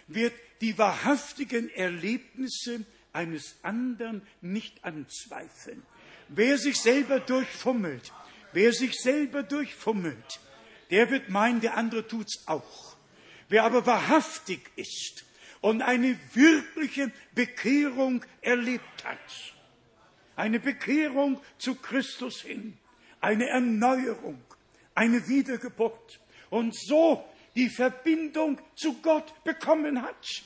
[0.09, 5.83] wird die wahrhaftigen Erlebnisse eines anderen nicht anzweifeln.
[6.29, 8.13] Wer sich selber durchfummelt,
[8.53, 10.41] wer sich selber durchfummelt,
[10.91, 12.97] der wird meinen, der andere tut's auch.
[13.49, 15.26] Wer aber wahrhaftig ist
[15.67, 19.19] und eine wirkliche Bekehrung erlebt hat,
[20.37, 22.79] eine Bekehrung zu Christus hin,
[23.21, 24.41] eine Erneuerung,
[24.95, 26.21] eine Wiedergeburt.
[26.51, 30.45] Und so die Verbindung zu Gott bekommen hat.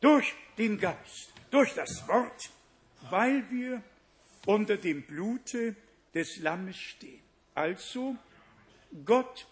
[0.00, 2.50] Durch den Geist, durch das Wort,
[3.10, 3.80] weil wir
[4.44, 5.76] unter dem Blute
[6.12, 7.22] des Lammes stehen.
[7.54, 8.16] Also,
[9.04, 9.46] Gott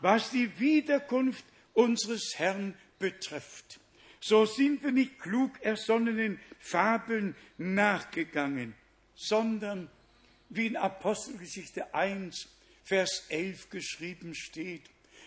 [0.00, 3.79] was die Wiederkunft unseres Herrn betrifft,
[4.20, 8.74] so sind wir nicht klug ersonnenen Fabeln nachgegangen,
[9.14, 9.88] sondern
[10.50, 12.48] wie in Apostelgeschichte 1,
[12.84, 14.82] Vers 11 geschrieben steht,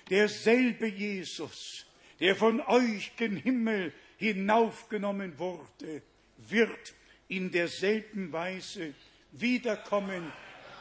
[0.09, 1.85] derselbe Jesus,
[2.19, 6.01] der von euch gen Himmel hinaufgenommen wurde,
[6.37, 6.93] wird
[7.27, 8.93] in derselben Weise
[9.31, 10.31] wiederkommen,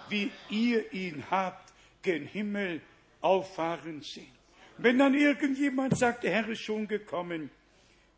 [0.08, 2.80] wie ihr ihn habt gen Himmel
[3.20, 4.32] auffahren sehen.
[4.78, 7.50] Wenn dann irgendjemand sagt, der Herr ist schon gekommen,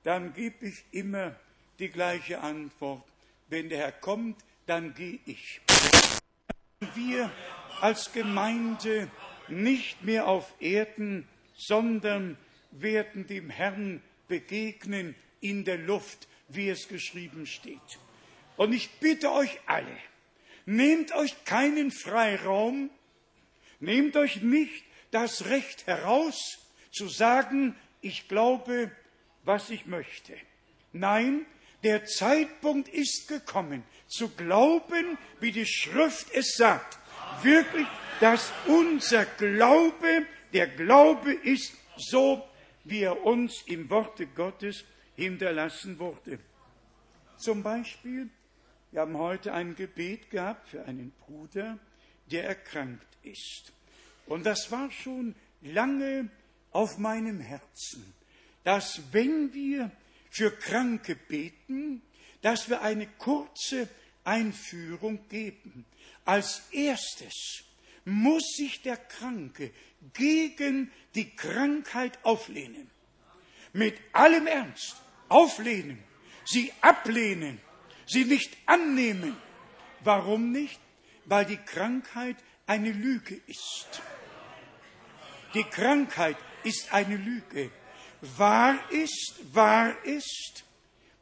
[0.05, 1.35] dann gebe ich immer
[1.79, 3.03] die gleiche Antwort.
[3.49, 4.37] Wenn der Herr kommt,
[4.67, 5.61] dann gehe ich.
[6.95, 7.31] Wir
[7.81, 9.11] als Gemeinde
[9.49, 11.27] nicht mehr auf Erden,
[11.57, 12.37] sondern
[12.71, 17.99] werden dem Herrn begegnen in der Luft, wie es geschrieben steht.
[18.57, 19.97] Und ich bitte euch alle,
[20.67, 22.91] nehmt euch keinen Freiraum,
[23.81, 26.59] nehmt euch nicht das Recht heraus,
[26.91, 28.91] zu sagen, ich glaube,
[29.45, 30.35] was ich möchte.
[30.93, 31.47] Nein,
[31.83, 36.99] der Zeitpunkt ist gekommen, zu glauben, wie die Schrift es sagt.
[37.43, 37.87] Wirklich,
[38.21, 42.43] dass unser Glaube, der Glaube ist so,
[42.85, 44.85] wie er uns im Worte Gottes
[45.17, 46.39] hinterlassen wurde.
[47.37, 48.31] Zum Beispiel,
[48.93, 51.79] wir haben heute ein Gebet gehabt für einen Bruder,
[52.31, 53.73] der erkrankt ist.
[54.27, 56.31] Und das war schon lange
[56.71, 58.15] auf meinem Herzen,
[58.65, 59.91] dass wenn wir
[60.31, 62.03] für Kranke beten,
[62.43, 63.89] dass wir eine kurze
[64.25, 65.85] Einführung geben.
[66.25, 67.65] Als erstes
[68.05, 69.71] muss sich der Kranke
[70.13, 72.91] gegen die Krankheit auflehnen.
[73.73, 74.97] Mit allem Ernst
[75.29, 76.03] auflehnen,
[76.45, 77.61] sie ablehnen,
[78.07, 79.37] sie nicht annehmen.
[80.01, 80.81] Warum nicht?
[81.27, 82.37] Weil die Krankheit
[82.67, 84.03] eine Lüge ist.
[85.55, 87.71] Die Krankheit ist eine Lüge.
[88.37, 90.65] Wahr ist, wahr ist,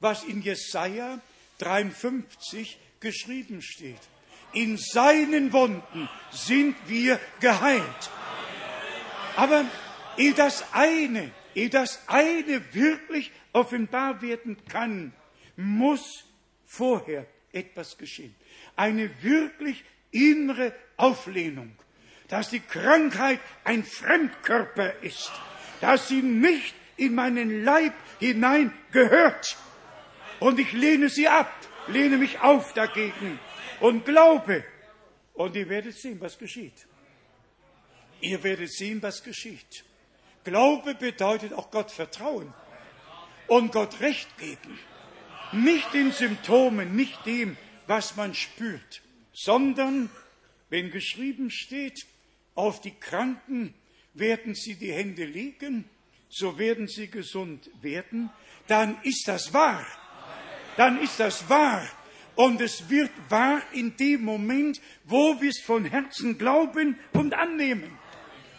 [0.01, 1.21] was in Jesaja
[1.59, 4.01] 53 geschrieben steht.
[4.53, 8.11] In seinen Wunden sind wir geheilt.
[9.37, 9.65] Aber
[10.17, 15.13] ehe das eine, ehe das eine wirklich offenbar werden kann,
[15.57, 16.25] muss
[16.67, 18.35] vorher etwas geschehen.
[18.77, 21.75] Eine wirklich innere Auflehnung,
[22.29, 25.33] dass die Krankheit ein Fremdkörper ist,
[25.81, 26.75] dass sie nicht
[27.07, 29.57] in meinen Leib hinein gehört.
[30.41, 31.53] Und ich lehne sie ab,
[31.89, 33.39] lehne mich auf dagegen
[33.81, 34.65] und glaube.
[35.35, 36.87] Und ihr werdet sehen, was geschieht.
[38.21, 39.85] Ihr werdet sehen, was geschieht.
[40.45, 42.53] Glaube bedeutet auch Gott vertrauen
[43.47, 44.79] und Gott Recht geben.
[45.53, 50.11] Nicht den Symptomen, nicht dem, was man spürt, sondern,
[50.71, 52.07] wenn geschrieben steht,
[52.55, 53.75] auf die Kranken
[54.15, 55.85] werden sie die Hände legen,
[56.33, 58.31] so werden sie gesund werden,
[58.67, 59.85] dann ist das wahr.
[60.77, 61.87] Dann ist das wahr.
[62.35, 67.99] Und es wird wahr in dem Moment, wo wir es von Herzen glauben und annehmen.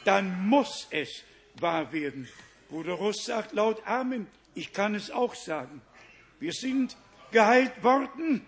[0.05, 1.23] Dann muss es
[1.59, 2.27] wahr werden.
[2.69, 4.27] Bruder Russ sagt laut Amen.
[4.53, 5.81] Ich kann es auch sagen.
[6.39, 6.95] Wir sind
[7.31, 8.45] geheilt worden.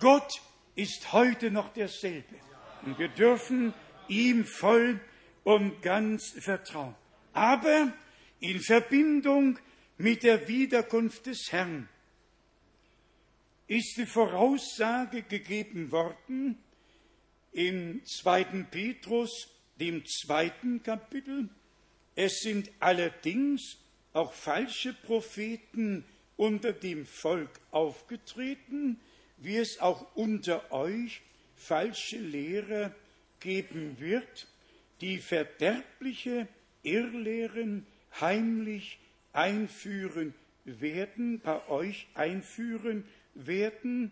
[0.00, 0.42] Gott
[0.74, 2.36] ist heute noch derselbe.
[2.84, 3.72] Und wir dürfen
[4.08, 5.00] ihm voll
[5.44, 6.94] und ganz vertrauen.
[7.32, 7.92] Aber
[8.40, 9.58] in Verbindung
[9.96, 11.88] mit der Wiederkunft des Herrn
[13.66, 16.56] ist die Voraussage gegeben worden
[17.52, 21.48] im zweiten Petrus, dem zweiten Kapitel.
[22.14, 23.76] Es sind allerdings
[24.14, 26.04] auch falsche Propheten
[26.36, 28.98] unter dem Volk aufgetreten,
[29.36, 31.20] wie es auch unter euch
[31.54, 32.94] falsche Lehrer
[33.40, 34.48] geben wird,
[35.00, 36.48] die verderbliche
[36.82, 37.86] Irrlehren
[38.20, 38.98] heimlich
[39.32, 43.04] einführen werden, bei euch einführen
[43.34, 44.10] werden,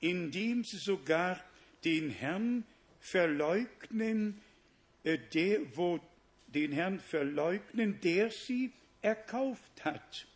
[0.00, 1.42] indem sie sogar
[1.84, 2.64] den Herrn
[3.00, 4.40] verleugnen,
[5.04, 6.00] äh, der, wo
[6.48, 10.26] den Herrn verleugnen, der sie erkauft hat.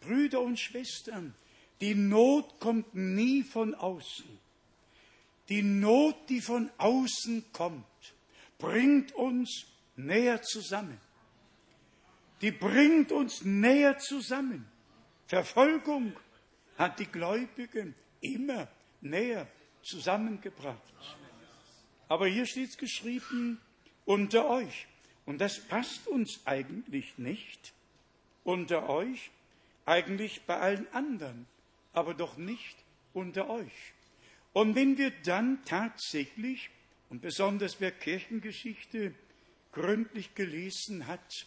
[0.00, 1.34] Brüder und Schwestern,
[1.80, 4.38] die Not kommt nie von außen.
[5.48, 7.84] Die Not, die von außen kommt,
[8.58, 9.66] bringt uns
[9.96, 10.98] näher zusammen.
[12.40, 14.66] Die bringt uns näher zusammen.
[15.26, 16.14] Verfolgung
[16.78, 18.68] hat die Gläubigen immer
[19.00, 19.46] näher
[19.82, 20.82] zusammengebracht.
[22.08, 23.60] Aber hier steht es geschrieben,
[24.04, 24.86] unter euch.
[25.26, 27.72] Und das passt uns eigentlich nicht.
[28.42, 29.30] Unter euch,
[29.84, 31.46] eigentlich bei allen anderen,
[31.92, 32.76] aber doch nicht
[33.12, 33.92] unter euch.
[34.52, 36.70] Und wenn wir dann tatsächlich,
[37.10, 39.14] und besonders wer Kirchengeschichte
[39.72, 41.46] gründlich gelesen hat,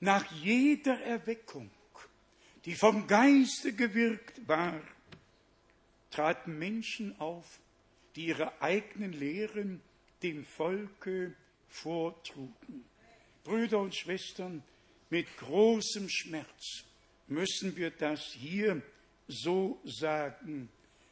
[0.00, 1.70] nach jeder Erweckung,
[2.64, 4.80] die vom Geiste gewirkt war,
[6.10, 7.60] traten Menschen auf,
[8.16, 9.80] die ihre eigenen Lehren
[10.22, 11.34] dem Volke
[11.68, 12.84] vortrugen.
[13.44, 14.62] Brüder und Schwestern,
[15.10, 16.84] mit großem Schmerz
[17.28, 18.82] müssen wir das hier
[19.26, 20.68] so sagen.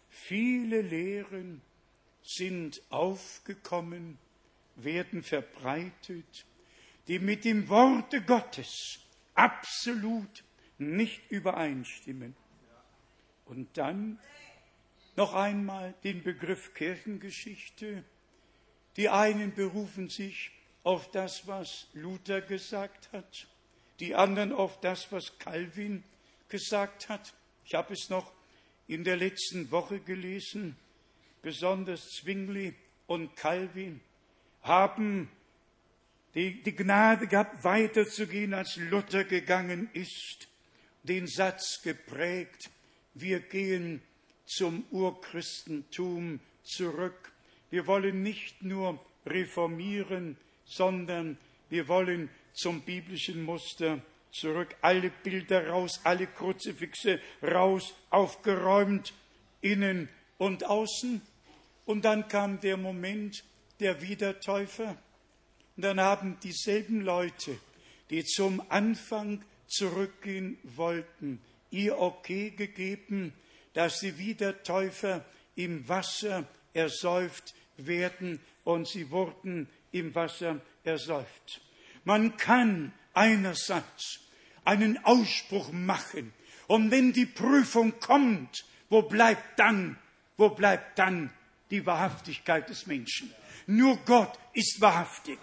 [0.08, 1.62] Viele Lehren
[2.22, 4.18] sind aufgekommen,
[4.76, 6.46] werden verbreitet,
[7.08, 8.98] die mit dem Worte Gottes
[9.34, 10.44] absolut
[10.78, 12.34] nicht übereinstimmen.
[13.44, 14.18] Und dann
[15.16, 18.04] noch einmal den Begriff Kirchengeschichte.
[18.96, 20.50] Die einen berufen sich
[20.82, 23.46] auf das, was Luther gesagt hat,
[24.00, 26.04] die anderen auf das, was Calvin
[26.48, 27.34] gesagt hat.
[27.64, 28.32] Ich habe es noch
[28.86, 30.76] in der letzten Woche gelesen.
[31.42, 32.74] Besonders Zwingli
[33.06, 34.00] und Calvin
[34.62, 35.30] haben
[36.36, 40.48] die, die Gnade gehabt, weiterzugehen, als Luther gegangen ist,
[41.02, 42.70] den Satz geprägt,
[43.14, 44.02] wir gehen
[44.44, 47.32] zum Urchristentum zurück.
[47.70, 51.38] Wir wollen nicht nur reformieren, sondern
[51.70, 54.76] wir wollen zum biblischen Muster zurück.
[54.82, 59.14] Alle Bilder raus, alle Kruzifixe raus, aufgeräumt,
[59.62, 61.22] innen und außen.
[61.86, 63.42] Und dann kam der Moment
[63.80, 64.98] der Wiedertäufer.
[65.76, 67.58] Und dann haben dieselben Leute,
[68.10, 73.32] die zum Anfang zurückgehen wollten, ihr Okay gegeben,
[73.74, 75.24] dass sie wie der Täufer
[75.54, 81.60] im Wasser ersäuft werden und sie wurden im Wasser ersäuft.
[82.04, 84.20] Man kann einerseits
[84.64, 86.32] einen Ausspruch machen
[86.68, 89.98] und wenn die Prüfung kommt, wo bleibt dann,
[90.36, 91.30] wo bleibt dann
[91.70, 93.32] die Wahrhaftigkeit des Menschen?
[93.66, 95.38] Nur Gott ist wahrhaftig.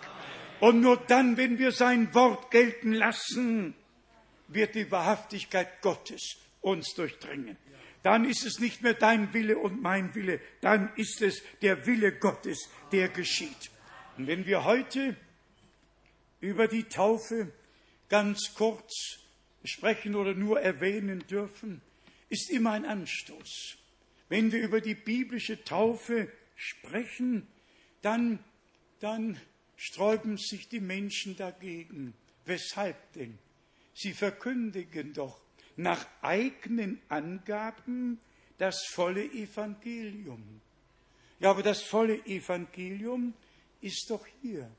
[0.64, 3.76] Und nur dann, wenn wir sein Wort gelten lassen,
[4.48, 7.58] wird die Wahrhaftigkeit Gottes uns durchdringen.
[8.02, 12.14] Dann ist es nicht mehr dein Wille und mein Wille, dann ist es der Wille
[12.14, 13.72] Gottes, der geschieht.
[14.18, 15.18] Und wenn wir heute
[16.40, 17.52] über die Taufe
[18.08, 19.20] ganz kurz
[19.66, 21.82] sprechen oder nur erwähnen dürfen,
[22.30, 23.76] ist immer ein Anstoß.
[24.30, 27.50] Wenn wir über die biblische Taufe sprechen,
[28.02, 28.40] dann,
[29.02, 29.42] dann
[29.76, 32.14] sträuben sich die Menschen dagegen.
[32.46, 33.38] Weshalb denn?
[33.94, 35.40] Sie verkündigen doch
[35.76, 38.20] nach eigenen Angaben
[38.58, 40.62] das volle Evangelium.
[41.40, 43.34] Ja, aber das volle Evangelium
[43.82, 44.70] ist doch hier.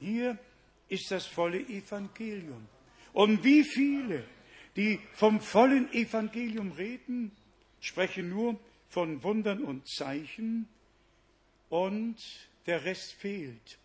[0.00, 0.38] Hier
[0.88, 2.66] ist das volle Evangelium.
[3.12, 4.24] Und wie viele,
[4.76, 7.32] die vom vollen Evangelium reden,
[7.80, 8.58] sprechen nur
[8.88, 10.68] von Wundern und Zeichen
[11.68, 12.16] und
[12.66, 13.78] der Rest fehlt.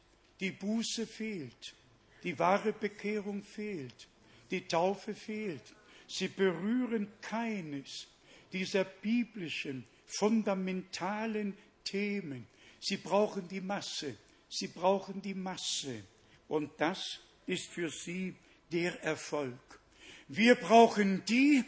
[0.44, 1.74] Die Buße fehlt.
[2.22, 4.10] Die wahre Bekehrung fehlt.
[4.52, 5.64] Die Taufe fehlt.
[6.06, 8.08] Sie berühren keines
[8.52, 12.46] dieser biblischen, fundamentalen Themen.
[12.82, 14.18] Sie brauchen die Masse.
[14.50, 16.04] Sie brauchen die Masse.
[16.50, 18.36] Und das ist für sie
[18.70, 19.80] der Erfolg.
[20.28, 21.64] Wir brauchen die,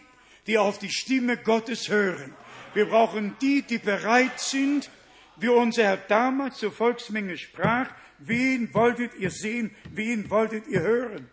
[0.47, 2.35] die auf die Stimme Gottes hören.
[2.73, 4.89] Wir brauchen die, die bereit sind,
[5.37, 11.29] wie unser Herr damals zur Volksmenge sprach, wen wolltet ihr sehen, wen wolltet ihr hören?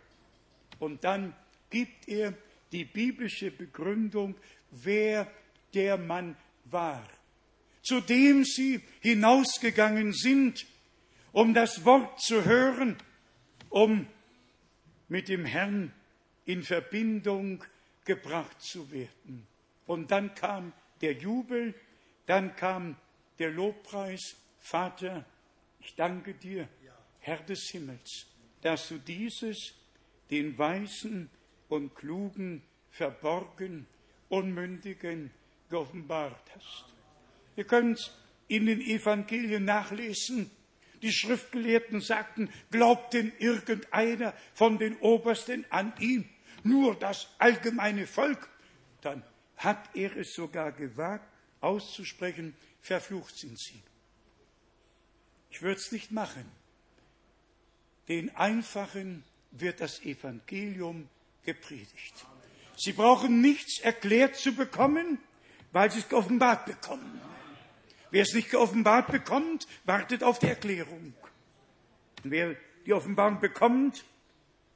[0.79, 1.35] Und dann
[1.71, 2.35] gibt er
[2.73, 4.35] die biblische Begründung,
[4.71, 5.31] wer
[5.75, 7.07] der Mann war,
[7.83, 10.67] zu dem sie hinausgegangen sind,
[11.33, 12.97] um das Wort zu hören,
[13.69, 14.07] um
[15.09, 15.93] mit dem Herrn
[16.45, 17.65] in Verbindung
[18.05, 19.47] gebracht zu werden.
[19.87, 21.75] Und dann kam der Jubel,
[22.27, 22.97] dann kam
[23.43, 25.25] der Lobpreis, Vater,
[25.81, 26.69] ich danke dir,
[27.19, 28.29] Herr des Himmels,
[28.61, 29.75] dass du dieses
[30.31, 31.29] den Weisen
[31.69, 33.89] und Klugen verborgen,
[34.29, 35.33] Unmündigen
[35.69, 36.85] geoffenbart hast.
[37.57, 38.17] Ihr könnt
[38.47, 40.49] in den Evangelien nachlesen,
[41.03, 46.29] die Schriftgelehrten sagten, glaubt denn irgendeiner von den Obersten an ihn,
[46.63, 48.49] nur das allgemeine Volk?
[49.01, 49.25] Dann
[49.57, 51.27] hat er es sogar gewagt
[51.61, 53.83] auszusprechen, verflucht sind sie.
[55.51, 56.45] Ich würde es nicht machen.
[58.09, 61.09] Den Einfachen wird das Evangelium
[61.45, 62.27] gepredigt.
[62.77, 65.19] Sie brauchen nichts erklärt zu bekommen,
[65.73, 67.21] weil sie es geoffenbart bekommen.
[68.11, 71.15] Wer es nicht geoffenbart bekommt, wartet auf die Erklärung.
[72.25, 74.05] Und wer die Offenbarung bekommt,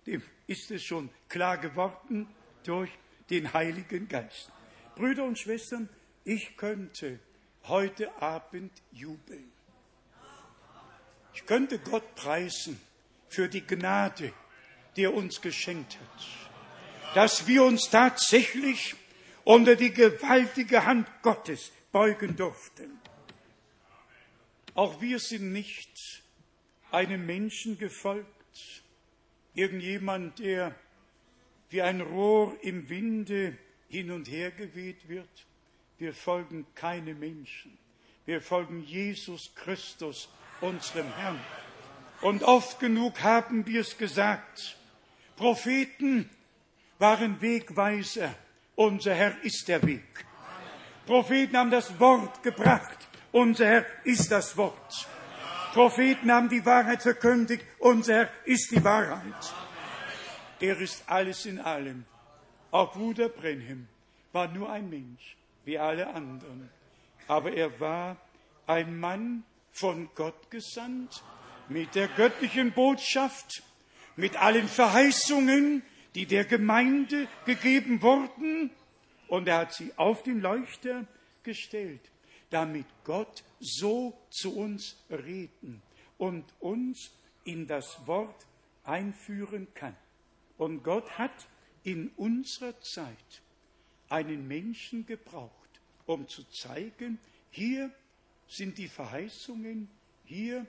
[0.06, 2.28] dem ist es schon klar geworden
[2.62, 2.90] durch
[3.30, 4.50] den Heiligen Geist.
[4.94, 5.88] Brüder und Schwestern,
[6.24, 7.18] ich könnte
[7.68, 9.50] heute Abend jubeln.
[11.34, 12.80] Ich könnte Gott preisen
[13.28, 14.32] für die Gnade,
[14.96, 18.94] die er uns geschenkt hat, dass wir uns tatsächlich
[19.44, 22.98] unter die gewaltige Hand Gottes beugen durften.
[24.74, 26.22] Auch wir sind nicht
[26.90, 28.26] einem Menschen gefolgt,
[29.54, 30.74] irgendjemand, der
[31.70, 33.56] wie ein Rohr im Winde
[33.88, 35.45] hin und her geweht wird.
[35.98, 37.76] Wir folgen keinem Menschen.
[38.26, 40.28] Wir folgen Jesus Christus,
[40.60, 41.40] unserem Herrn.
[42.20, 44.76] Und oft genug haben wir es gesagt.
[45.36, 46.28] Propheten
[46.98, 48.34] waren Wegweiser.
[48.74, 50.26] Unser Herr ist der Weg.
[51.06, 53.08] Propheten haben das Wort gebracht.
[53.32, 55.08] Unser Herr ist das Wort.
[55.72, 57.64] Propheten haben die Wahrheit verkündigt.
[57.78, 59.54] Unser Herr ist die Wahrheit.
[60.58, 62.06] Er ist alles in allem.
[62.70, 63.86] Auch Bruder Brenhem
[64.32, 65.36] war nur ein Mensch,
[65.66, 66.70] wie alle anderen.
[67.28, 68.16] Aber er war
[68.66, 71.22] ein Mann von Gott gesandt,
[71.68, 73.62] mit der göttlichen Botschaft,
[74.16, 75.82] mit allen Verheißungen,
[76.14, 78.70] die der Gemeinde gegeben wurden.
[79.28, 81.04] Und er hat sie auf den Leuchter
[81.42, 82.00] gestellt
[82.50, 85.82] damit Gott so zu uns reden
[86.18, 87.12] und uns
[87.44, 88.46] in das Wort
[88.84, 89.96] einführen kann.
[90.56, 91.48] Und Gott hat
[91.82, 93.42] in unserer Zeit
[94.08, 97.18] einen Menschen gebraucht, um zu zeigen,
[97.50, 97.90] hier
[98.48, 99.88] sind die Verheißungen,
[100.24, 100.66] hier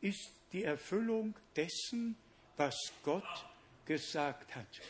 [0.00, 2.16] ist die Erfüllung dessen,
[2.56, 3.46] was Gott
[3.86, 4.80] gesagt hat.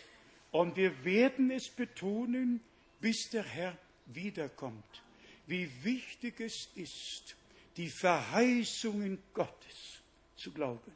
[0.51, 2.61] Und wir werden es betonen,
[3.01, 3.77] bis der Herr
[4.07, 5.03] wiederkommt,
[5.47, 7.37] wie wichtig es ist,
[7.77, 10.03] die Verheißungen Gottes
[10.37, 10.93] zu glauben.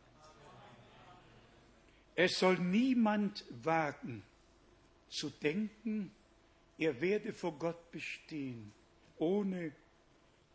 [2.15, 4.23] Es soll niemand wagen
[5.09, 6.11] zu denken,
[6.79, 8.73] er werde vor Gott bestehen,
[9.19, 9.73] ohne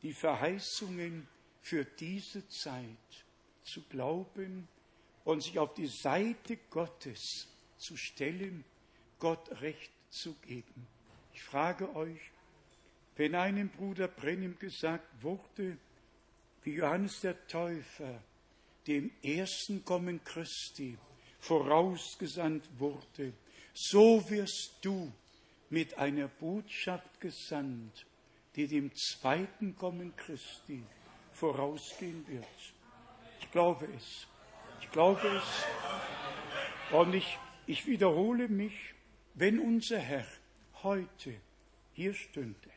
[0.01, 1.27] die Verheißungen
[1.61, 3.25] für diese Zeit
[3.63, 4.67] zu glauben
[5.25, 7.47] und sich auf die Seite Gottes
[7.77, 8.63] zu stellen,
[9.19, 10.87] Gott Recht zu geben.
[11.33, 12.19] Ich frage euch,
[13.15, 15.77] wenn einem Bruder Brennim gesagt wurde,
[16.63, 18.21] wie Johannes der Täufer
[18.87, 20.97] dem ersten Kommen Christi
[21.39, 23.33] vorausgesandt wurde,
[23.73, 25.11] so wirst du
[25.73, 28.05] mit einer Botschaft gesandt,
[28.55, 30.83] die dem zweiten Kommen Christi
[31.31, 32.45] vorausgehen wird.
[33.39, 34.27] Ich glaube es.
[34.81, 36.95] Ich glaube es.
[36.95, 38.93] Und ich, ich wiederhole mich,
[39.33, 40.27] wenn unser Herr
[40.83, 41.33] heute
[41.93, 42.69] hier stünde,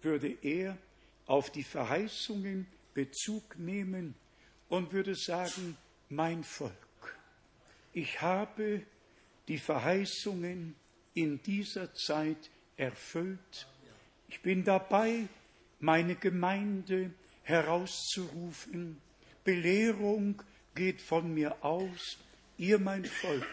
[0.00, 0.78] würde er
[1.26, 4.14] auf die Verheißungen Bezug nehmen
[4.68, 5.76] und würde sagen,
[6.08, 7.18] mein Volk,
[7.92, 8.86] ich habe
[9.48, 10.76] die Verheißungen
[11.14, 13.66] in dieser Zeit erfüllt.
[14.28, 15.28] Ich bin dabei,
[15.80, 17.10] meine Gemeinde
[17.42, 19.00] herauszurufen.
[19.44, 20.42] Belehrung
[20.74, 22.18] geht von mir aus.
[22.56, 23.46] Ihr, mein Volk,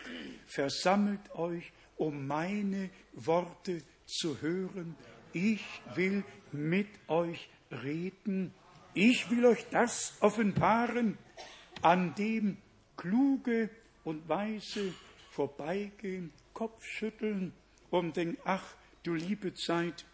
[0.47, 4.95] versammelt euch, um meine Worte zu hören.
[5.33, 5.63] Ich
[5.95, 8.53] will mit euch reden.
[8.93, 11.17] Ich will euch das offenbaren,
[11.81, 12.57] an dem
[12.97, 13.69] kluge
[14.03, 14.93] und weise
[15.31, 17.53] vorbeigehen, Kopfschütteln
[17.91, 20.05] und denken, ach, du liebe Zeit,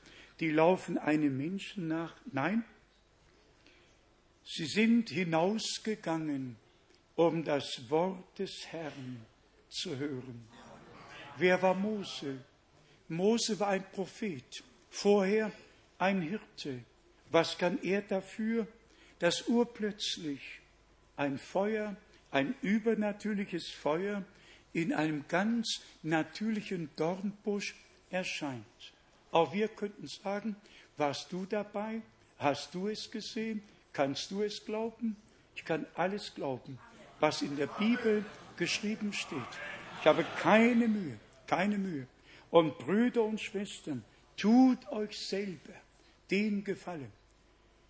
[0.42, 2.16] die laufen einem Menschen nach.
[2.34, 2.66] Nein,
[4.44, 6.58] sie sind hinausgegangen,
[7.16, 9.26] um das Wort des Herrn
[9.70, 10.48] zu hören.
[11.38, 12.44] Wer war Mose?
[13.08, 15.52] Mose war ein Prophet, vorher
[16.00, 16.84] ein Hirte.
[17.30, 18.68] Was kann er dafür,
[19.20, 20.60] dass urplötzlich
[21.16, 21.96] ein Feuer,
[22.32, 24.26] ein übernatürliches Feuer
[24.74, 27.76] in einem ganz natürlichen Dornbusch
[28.10, 28.66] erscheint.
[29.32, 30.56] Auch wir könnten sagen,
[30.98, 32.02] warst du dabei?
[32.38, 33.64] Hast du es gesehen?
[33.94, 35.16] Kannst du es glauben?
[35.56, 36.80] Ich kann alles glauben,
[37.20, 38.26] was in der Bibel
[38.58, 39.40] geschrieben steht.
[40.00, 41.18] Ich habe keine Mühe,
[41.48, 42.08] keine Mühe.
[42.50, 44.04] Und Brüder und Schwestern,
[44.38, 45.74] tut euch selber
[46.30, 47.12] den Gefallen.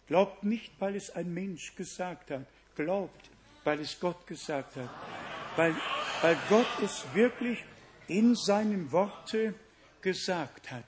[0.07, 2.45] Glaubt nicht, weil es ein Mensch gesagt hat.
[2.75, 3.29] Glaubt,
[3.63, 4.89] weil es Gott gesagt hat.
[5.55, 5.75] Weil
[6.21, 7.59] weil Gott es wirklich
[8.07, 9.55] in seinem Worte
[10.01, 10.85] gesagt hat.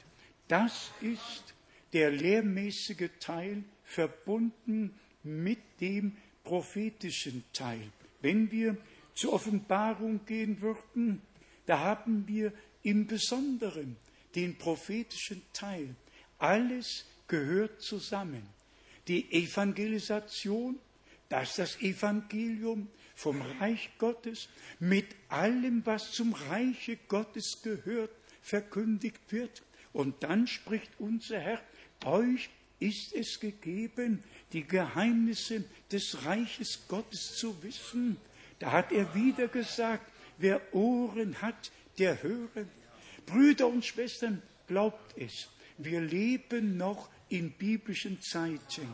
[0.47, 1.53] Das ist
[1.93, 4.93] der lehrmäßige Teil verbunden
[5.23, 7.91] mit dem prophetischen Teil.
[8.21, 8.77] Wenn wir
[9.13, 11.21] zur Offenbarung gehen würden,
[11.65, 12.51] da haben wir
[12.83, 13.95] im Besonderen
[14.35, 15.95] den prophetischen Teil.
[16.37, 18.43] Alles gehört zusammen.
[19.07, 20.79] Die Evangelisation,
[21.29, 24.49] das das Evangelium vom Reich Gottes
[24.79, 28.11] mit allem, was zum Reiche Gottes gehört,
[28.41, 29.63] verkündigt wird.
[29.93, 31.61] Und dann spricht unser Herr,
[32.05, 32.49] euch
[32.79, 38.17] ist es gegeben, die Geheimnisse des Reiches Gottes zu wissen.
[38.59, 42.65] Da hat er wieder gesagt, wer Ohren hat, der höre.
[43.25, 48.87] Brüder und Schwestern, glaubt es, wir leben noch in biblischen Zeiten.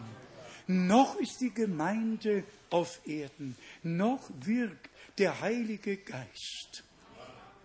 [0.72, 4.88] Noch ist die Gemeinde auf Erden, noch wirkt
[5.18, 6.84] der Heilige Geist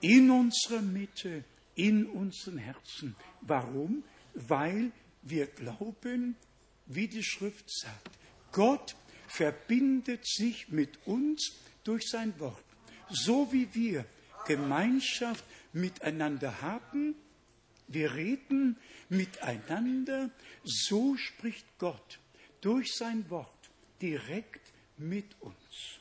[0.01, 1.45] in unserer Mitte,
[1.75, 3.15] in unseren Herzen.
[3.43, 4.05] Warum?
[4.33, 4.91] Weil
[5.21, 6.35] wir glauben,
[6.87, 8.09] wie die Schrift sagt,
[8.53, 8.97] Gott
[9.29, 12.65] verbindet sich mit uns durch sein Wort.
[13.11, 14.07] So wie wir
[14.47, 15.45] Gemeinschaft
[15.75, 17.17] miteinander haben,
[17.87, 18.79] wir reden
[19.11, 20.31] miteinander,
[20.65, 22.19] so spricht Gott
[22.65, 23.71] durch sein Wort
[24.01, 26.01] direkt mit uns.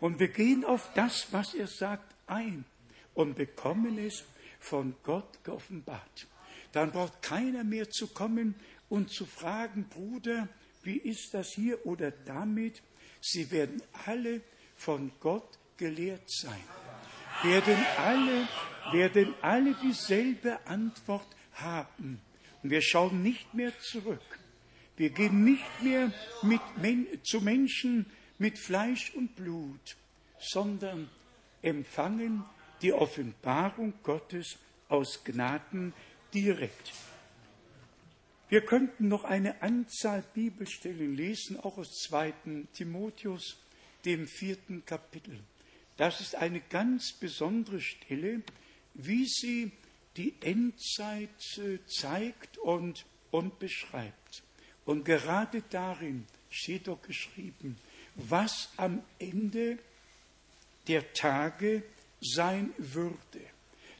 [0.00, 2.64] Und wir gehen auf das, was er sagt, ein
[3.14, 4.24] und bekommen es
[4.58, 6.26] von Gott geoffenbart.
[6.72, 8.54] Dann braucht keiner mehr zu kommen
[8.88, 10.48] und zu fragen, Bruder,
[10.82, 12.82] wie ist das hier oder damit?
[13.20, 14.40] Sie werden alle
[14.76, 16.62] von Gott gelehrt sein.
[17.42, 18.48] Werden alle,
[18.92, 22.20] werden alle dieselbe Antwort haben.
[22.62, 24.37] Und wir schauen nicht mehr zurück.
[24.98, 26.12] Wir gehen nicht mehr
[26.42, 28.04] mit Men zu Menschen
[28.38, 29.96] mit Fleisch und Blut,
[30.40, 31.08] sondern
[31.62, 32.44] empfangen
[32.82, 34.58] die Offenbarung Gottes
[34.88, 35.94] aus Gnaden
[36.34, 36.92] direkt.
[38.48, 42.32] Wir könnten noch eine Anzahl Bibelstellen lesen, auch aus 2.
[42.72, 43.56] Timotheus,
[44.04, 45.38] dem vierten Kapitel.
[45.96, 48.42] Das ist eine ganz besondere Stelle,
[48.94, 49.70] wie sie
[50.16, 54.42] die Endzeit äh, zeigt und, und beschreibt.
[54.88, 57.76] Und gerade darin steht doch geschrieben,
[58.14, 59.78] was am Ende
[60.86, 61.82] der Tage
[62.22, 63.40] sein würde.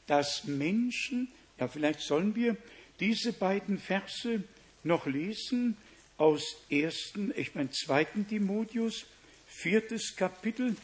[0.07, 1.27] Dass Menschen,
[1.59, 2.57] ja vielleicht sollen wir
[2.99, 4.43] diese beiden Verse
[4.83, 5.77] noch lesen
[6.17, 6.41] aus
[6.71, 9.05] ersten, ich meine zweiten Timotheus,
[9.45, 10.75] viertes Kapitel.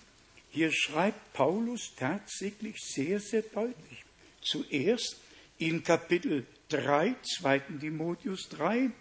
[0.51, 4.05] Hier schreibt Paulus tatsächlich sehr, sehr deutlich.
[4.43, 5.19] Zuerst
[5.57, 7.59] in Kapitel 3, 2.
[7.79, 8.91] Timotheus 3,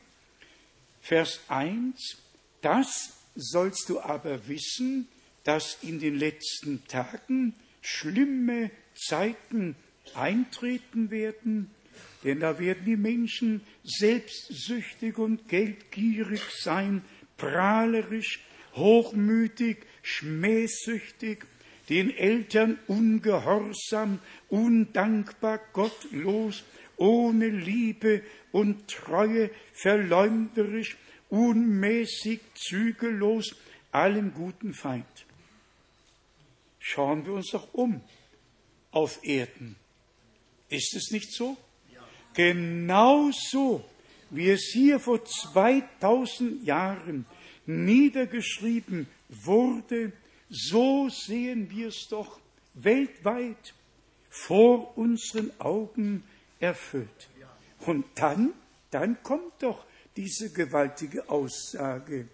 [1.04, 2.16] Vers 1,
[2.62, 5.06] das sollst du aber wissen,
[5.44, 9.76] dass in den letzten Tagen schlimme Zeiten
[10.14, 11.68] eintreten werden,
[12.24, 17.04] denn da werden die Menschen selbstsüchtig und geldgierig sein,
[17.36, 18.40] prahlerisch,
[18.74, 21.44] hochmütig, schmähsüchtig,
[21.90, 26.64] den Eltern ungehorsam, undankbar, gottlos,
[26.96, 28.22] ohne Liebe
[28.52, 30.96] und Treue, verleumderisch,
[31.28, 33.54] unmäßig, zügellos,
[33.92, 35.26] allem guten Feind.
[36.78, 38.00] Schauen wir uns doch um
[38.90, 39.76] auf Erden.
[40.68, 41.56] Ist es nicht so?
[42.34, 43.84] Genauso
[44.30, 47.26] wie es hier vor 2000 Jahren
[47.66, 50.12] niedergeschrieben wurde,
[50.48, 52.40] so sehen wir es doch
[52.74, 53.74] weltweit
[54.28, 56.24] vor unseren Augen
[56.64, 57.28] erfüllt.
[57.80, 58.52] Und dann,
[58.90, 59.84] dann kommt doch
[60.16, 62.28] diese gewaltige Aussage.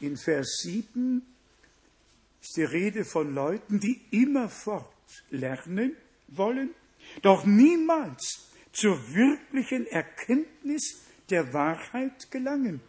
[0.00, 1.22] In Vers 7
[2.40, 4.92] ist die Rede von Leuten, die immerfort
[5.30, 5.96] lernen
[6.28, 6.70] wollen,
[7.22, 12.80] doch niemals zur wirklichen Erkenntnis der Wahrheit gelangen.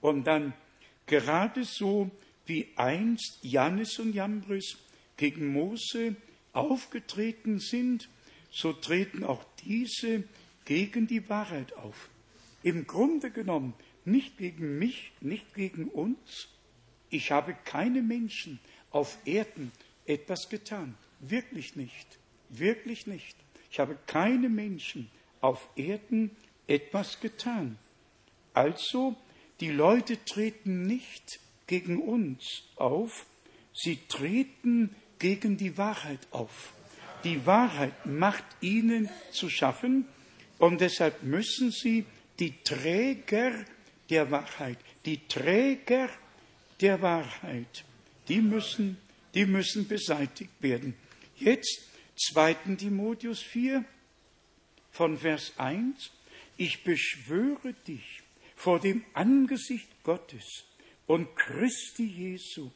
[0.00, 0.52] Und dann
[1.06, 2.10] gerade so
[2.44, 4.76] wie einst Jannes und Jambres
[5.16, 6.16] gegen Mose
[6.52, 8.08] aufgetreten sind,
[8.56, 10.24] so treten auch diese
[10.64, 12.08] gegen die Wahrheit auf.
[12.62, 13.74] Im Grunde genommen
[14.06, 16.48] nicht gegen mich, nicht gegen uns.
[17.10, 18.58] Ich habe keine Menschen
[18.90, 19.72] auf Erden
[20.06, 20.96] etwas getan.
[21.20, 22.18] Wirklich nicht.
[22.48, 23.36] Wirklich nicht.
[23.70, 25.10] Ich habe keine Menschen
[25.42, 26.30] auf Erden
[26.66, 27.76] etwas getan.
[28.54, 29.16] Also,
[29.60, 33.26] die Leute treten nicht gegen uns auf,
[33.74, 36.72] sie treten gegen die Wahrheit auf.
[37.24, 40.06] Die Wahrheit macht ihnen zu schaffen
[40.58, 42.06] und deshalb müssen sie
[42.38, 43.52] die Träger
[44.10, 46.08] der Wahrheit, die Träger
[46.80, 47.84] der Wahrheit,
[48.28, 48.98] die müssen,
[49.34, 50.94] die müssen beseitigt werden.
[51.36, 51.88] Jetzt
[52.32, 52.54] 2.
[52.78, 53.84] Timotheus 4
[54.90, 56.10] von Vers 1.
[56.56, 58.22] Ich beschwöre dich
[58.54, 60.64] vor dem Angesicht Gottes
[61.06, 62.70] und Christi Jesu,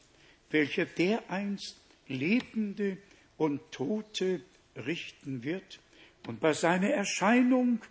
[0.51, 1.77] welcher dereinst
[2.07, 2.97] Lebende
[3.41, 4.41] und Tote
[4.75, 5.79] richten wird
[6.27, 7.81] und bei seiner Erscheinung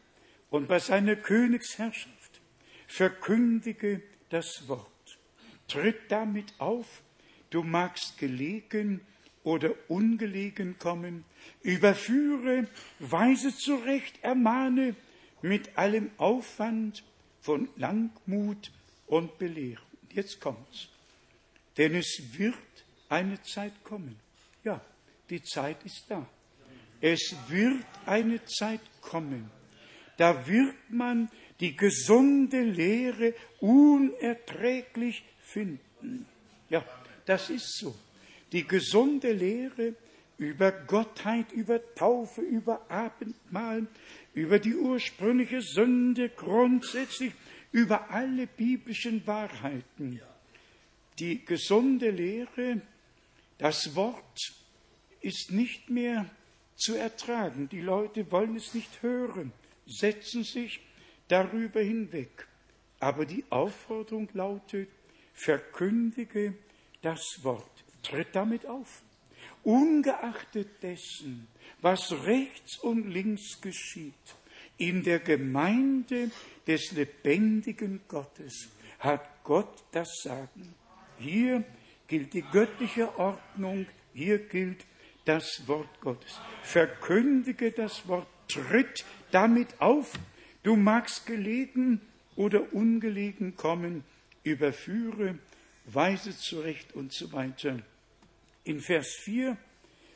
[0.49, 2.41] und bei seiner Königsherrschaft
[2.87, 5.19] verkündige das Wort.
[5.67, 7.03] Tritt damit auf,
[7.51, 9.01] du magst gelegen
[9.43, 11.25] oder ungelegen kommen,
[11.63, 12.69] überführe,
[13.01, 14.95] weise zurecht, ermahne
[15.43, 17.03] mit allem Aufwand
[17.41, 18.71] von Langmut
[19.09, 19.85] und Belehrung.
[20.13, 20.91] Jetzt kommt's.
[21.77, 22.55] Denn es wird
[23.09, 24.15] eine Zeit kommen.
[24.63, 24.81] Ja,
[25.31, 26.27] die Zeit ist da.
[27.01, 29.51] Es wird eine Zeit kommen.
[30.17, 31.31] Da wird man
[31.61, 36.27] die gesunde Lehre unerträglich finden.
[36.69, 36.85] Ja,
[37.25, 37.95] das ist so.
[38.53, 39.95] Die gesunde Lehre
[40.37, 43.87] über Gottheit, über Taufe, über Abendmahl,
[44.35, 47.33] über die ursprüngliche Sünde grundsätzlich,
[47.73, 50.21] über alle biblischen Wahrheiten.
[51.19, 52.81] Die gesunde Lehre,
[53.59, 54.60] das Wort
[55.21, 56.27] ist nicht mehr
[56.77, 57.69] zu ertragen.
[57.69, 59.53] Die Leute wollen es nicht hören,
[59.87, 60.81] setzen sich
[61.29, 62.47] darüber hinweg.
[62.99, 64.89] Aber die Aufforderung lautet,
[65.33, 66.55] verkündige
[67.03, 67.85] das Wort.
[68.03, 69.03] Tritt damit auf.
[69.63, 71.47] Ungeachtet dessen,
[71.81, 74.15] was rechts und links geschieht,
[74.77, 76.31] in der Gemeinde
[76.67, 80.75] des lebendigen Gottes hat Gott das Sagen.
[81.19, 81.65] Hier
[82.07, 84.85] gilt die göttliche Ordnung, hier gilt
[85.31, 86.41] das Wort Gottes.
[86.65, 90.19] Verkündige das Wort, tritt damit auf.
[90.65, 92.01] Du magst gelegen
[92.35, 94.03] oder ungelegen kommen,
[94.43, 95.39] überführe,
[95.87, 97.79] weise zurecht und so weiter.
[98.65, 99.57] In Vers 4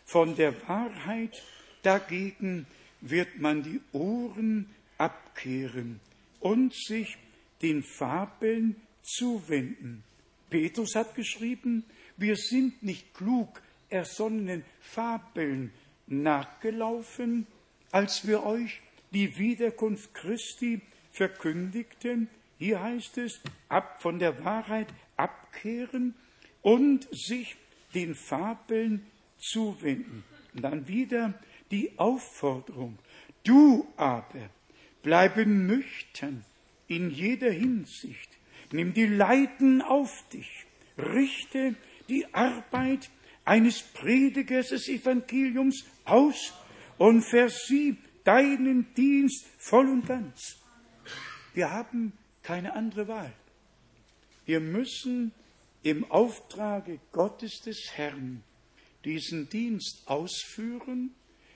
[0.05, 1.41] von der Wahrheit
[1.82, 2.66] dagegen
[3.01, 4.69] wird man die Ohren
[4.99, 6.01] abkehren
[6.41, 7.16] und sich
[7.62, 10.03] den Fabeln zuwenden.
[10.51, 11.85] Petrus hat geschrieben,
[12.16, 13.62] wir sind nicht klug
[13.94, 15.72] ersonnenen Fabeln
[16.08, 17.46] nachgelaufen,
[17.92, 20.80] als wir euch die Wiederkunft Christi
[21.12, 22.28] verkündigten.
[22.58, 26.14] Hier heißt es, ab von der Wahrheit abkehren
[26.60, 27.56] und sich
[27.94, 29.06] den Fabeln
[29.38, 30.24] zuwenden.
[30.54, 31.34] Und dann wieder
[31.70, 32.98] die Aufforderung,
[33.44, 34.50] du aber
[35.02, 36.44] bleibe nüchtern
[36.88, 38.30] in jeder Hinsicht,
[38.72, 40.66] nimm die Leiden auf dich,
[40.98, 41.76] richte
[42.08, 43.10] die Arbeit
[43.44, 46.52] eines Predigers des Evangeliums aus
[46.98, 50.56] und versieh deinen Dienst voll und ganz.
[51.52, 52.12] Wir haben
[52.42, 53.32] keine andere Wahl.
[54.46, 55.32] Wir müssen
[55.82, 58.42] im Auftrage Gottes des Herrn
[59.04, 61.14] diesen Dienst ausführen,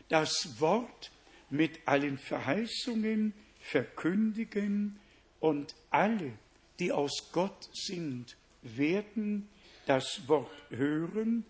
[0.09, 1.10] das Wort
[1.51, 4.98] mit allen Verheißungen verkündigen
[5.40, 6.32] und alle,
[6.78, 9.48] die aus Gott sind, werden
[9.86, 11.44] das Wort hören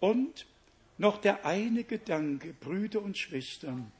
[0.00, 0.46] und
[0.98, 3.90] noch der eine Gedanke, Brüder und Schwestern.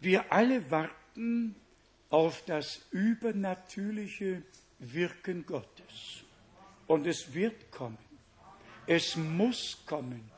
[0.00, 1.56] Wir alle warten
[2.10, 4.42] auf das übernatürliche
[4.78, 6.24] Wirken Gottes.
[6.86, 7.98] Und es wird kommen.
[8.86, 10.30] Es muss kommen.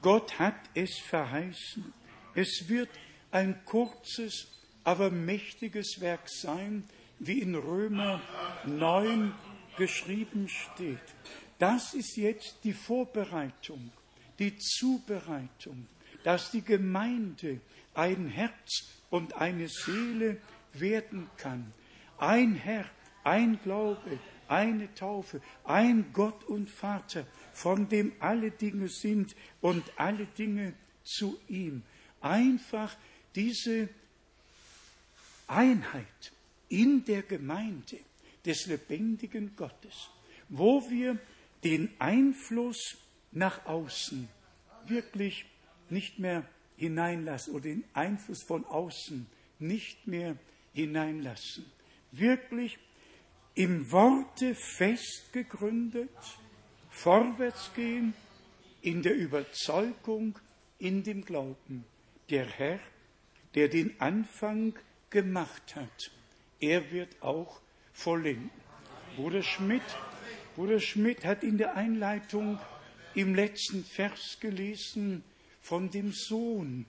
[0.00, 1.92] Gott hat es verheißen.
[2.34, 2.88] Es wird
[3.30, 4.48] ein kurzes,
[4.82, 6.84] aber mächtiges Werk sein,
[7.20, 8.20] wie in Römer
[8.66, 9.32] 9
[9.76, 10.98] geschrieben steht.
[11.62, 13.92] Das ist jetzt die Vorbereitung,
[14.40, 15.86] die Zubereitung,
[16.24, 17.60] dass die Gemeinde
[17.94, 20.38] ein Herz und eine Seele
[20.72, 21.72] werden kann.
[22.18, 22.90] Ein Herr,
[23.22, 24.18] ein Glaube,
[24.48, 30.74] eine Taufe, ein Gott und Vater, von dem alle Dinge sind und alle Dinge
[31.04, 31.84] zu ihm.
[32.20, 32.92] Einfach
[33.36, 33.88] diese
[35.46, 36.32] Einheit
[36.68, 38.00] in der Gemeinde
[38.44, 40.10] des lebendigen Gottes,
[40.48, 41.20] wo wir
[41.64, 42.96] den Einfluss
[43.30, 44.28] nach außen
[44.86, 45.46] wirklich
[45.90, 46.44] nicht mehr
[46.76, 49.26] hineinlassen oder den Einfluss von außen
[49.58, 50.36] nicht mehr
[50.72, 51.64] hineinlassen.
[52.10, 52.78] Wirklich
[53.54, 56.10] im Worte festgegründet,
[56.90, 58.14] vorwärts gehen
[58.80, 60.38] in der Überzeugung,
[60.78, 61.84] in dem Glauben.
[62.30, 62.80] Der Herr,
[63.54, 64.74] der den Anfang
[65.10, 66.10] gemacht hat,
[66.58, 67.60] er wird auch
[67.92, 68.50] vollenden.
[69.16, 69.82] Bruder Schmidt,
[70.54, 72.58] Bruder Schmidt hat in der Einleitung
[73.14, 75.24] im letzten Vers gelesen
[75.60, 76.84] von dem Sohn,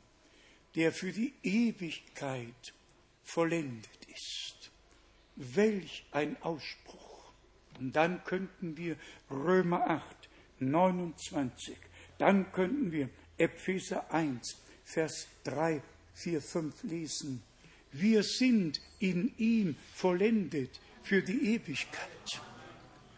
[0.75, 2.73] der für die Ewigkeit
[3.23, 4.71] vollendet ist.
[5.35, 7.31] Welch ein Ausspruch.
[7.79, 8.97] Und dann könnten wir
[9.31, 10.29] Römer 8,
[10.59, 11.77] 29,
[12.17, 15.81] dann könnten wir Epheser 1, Vers 3,
[16.13, 17.43] 4, 5 lesen.
[17.91, 22.41] Wir sind in ihm vollendet für die Ewigkeit.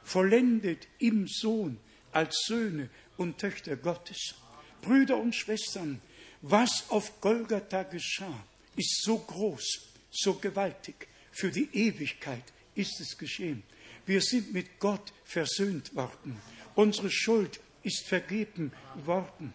[0.06, 1.80] Vollendet im Sohn
[2.11, 4.36] als Söhne und Töchter Gottes.
[4.82, 5.99] Brüder und Schwestern,
[6.41, 8.45] was auf Golgatha geschah,
[8.76, 9.65] ist so groß,
[10.11, 11.07] so gewaltig.
[11.32, 12.44] Für die Ewigkeit
[12.76, 13.64] ist es geschehen.
[14.06, 16.40] Wir sind mit Gott versöhnt worden.
[16.76, 18.72] Unsere Schuld ist vergeben
[19.06, 19.53] worden.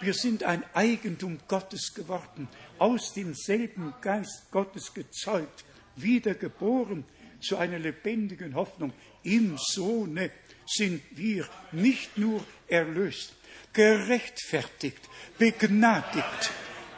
[0.00, 2.48] Wir sind ein Eigentum Gottes geworden,
[2.78, 5.64] aus demselben Geist Gottes gezeugt,
[5.96, 7.04] wiedergeboren
[7.46, 8.92] zu einer lebendigen Hoffnung.
[9.22, 10.30] Im Sohne
[10.66, 13.34] sind wir nicht nur erlöst,
[13.72, 15.00] gerechtfertigt,
[15.38, 16.52] begnadigt.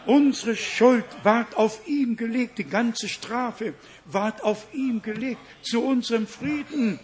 [0.06, 3.74] Unsere Schuld ward auf ihm gelegt, die ganze Strafe
[4.06, 6.98] ward auf ihm gelegt, zu unserem Frieden,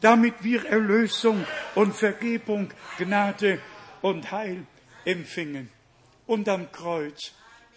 [0.00, 3.60] damit wir Erlösung und Vergebung, Gnade
[4.02, 4.66] und Heil
[5.04, 5.68] empfingen.
[6.26, 7.32] Und am Kreuz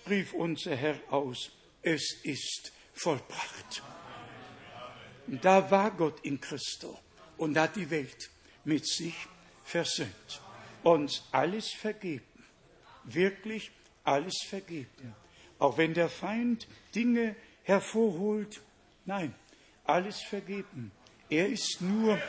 [0.10, 3.84] rief unser Herr aus, es ist vollbracht.
[5.28, 7.00] Da war Gott in Christo
[7.38, 8.30] und hat die Welt
[8.66, 9.16] mit sich
[9.64, 10.42] versöhnt.
[10.84, 12.26] Uns alles vergeben.
[13.06, 13.72] Wirklich
[14.04, 15.16] alles vergeben.
[15.60, 18.62] Auch wenn der Feind Dinge hervorholt,
[19.06, 19.34] nein,
[19.86, 20.92] alles vergeben.
[21.30, 22.20] Er ist nur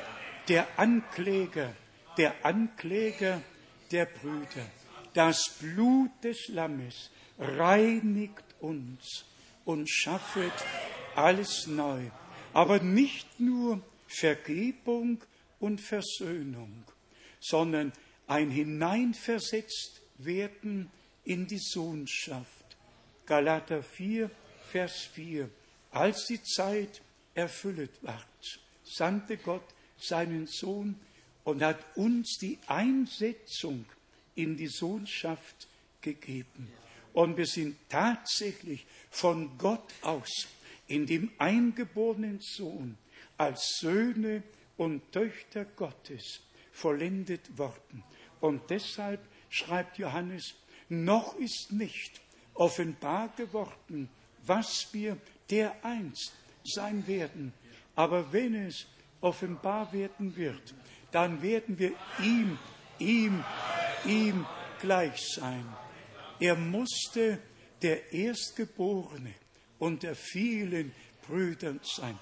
[0.49, 1.75] der Ankläger,
[2.17, 3.43] der Ankläger
[3.91, 4.67] der Brüder.
[5.15, 9.25] Das Blut des Lammes reinigt uns
[9.65, 10.53] und schaffet
[11.15, 12.11] alles neu.
[12.55, 15.23] Aber nicht nur Vergebung
[15.59, 16.85] und Versöhnung,
[17.41, 17.93] sondern
[18.29, 20.89] ein Hineinversetzt werden
[21.25, 22.77] in die Sohnschaft.
[23.27, 24.31] Galater 4,
[24.71, 25.51] Vers 4.
[25.91, 27.03] Als die Zeit
[27.35, 29.67] erfüllet ward, sandte Gott
[29.99, 30.95] seinen Sohn
[31.43, 33.85] und hat uns die Einsetzung
[34.37, 35.67] in die Sohnschaft
[36.01, 36.73] gegeben.
[37.15, 40.47] Und wir sind tatsächlich von Gott aus
[40.87, 42.97] in dem eingeborenen Sohn
[43.37, 44.43] als Söhne
[44.77, 46.41] und Töchter Gottes
[46.73, 48.03] vollendet worden.
[48.41, 50.55] Und deshalb schreibt Johannes,
[50.89, 52.21] noch ist nicht
[52.55, 54.09] offenbar geworden,
[54.47, 55.17] was wir
[55.51, 56.33] dereinst
[56.65, 57.53] sein werden.
[57.95, 58.87] Aber wenn es
[59.21, 60.75] offenbar werden wird,
[61.11, 61.93] dann werden wir
[62.23, 62.59] ihm,
[62.99, 63.43] ihm,
[64.05, 64.45] ihm
[64.81, 65.65] gleich sein.
[66.41, 67.41] Er musste
[67.81, 69.35] der Erstgeborene
[69.79, 70.93] unter vielen
[71.27, 72.19] Brüdern sein.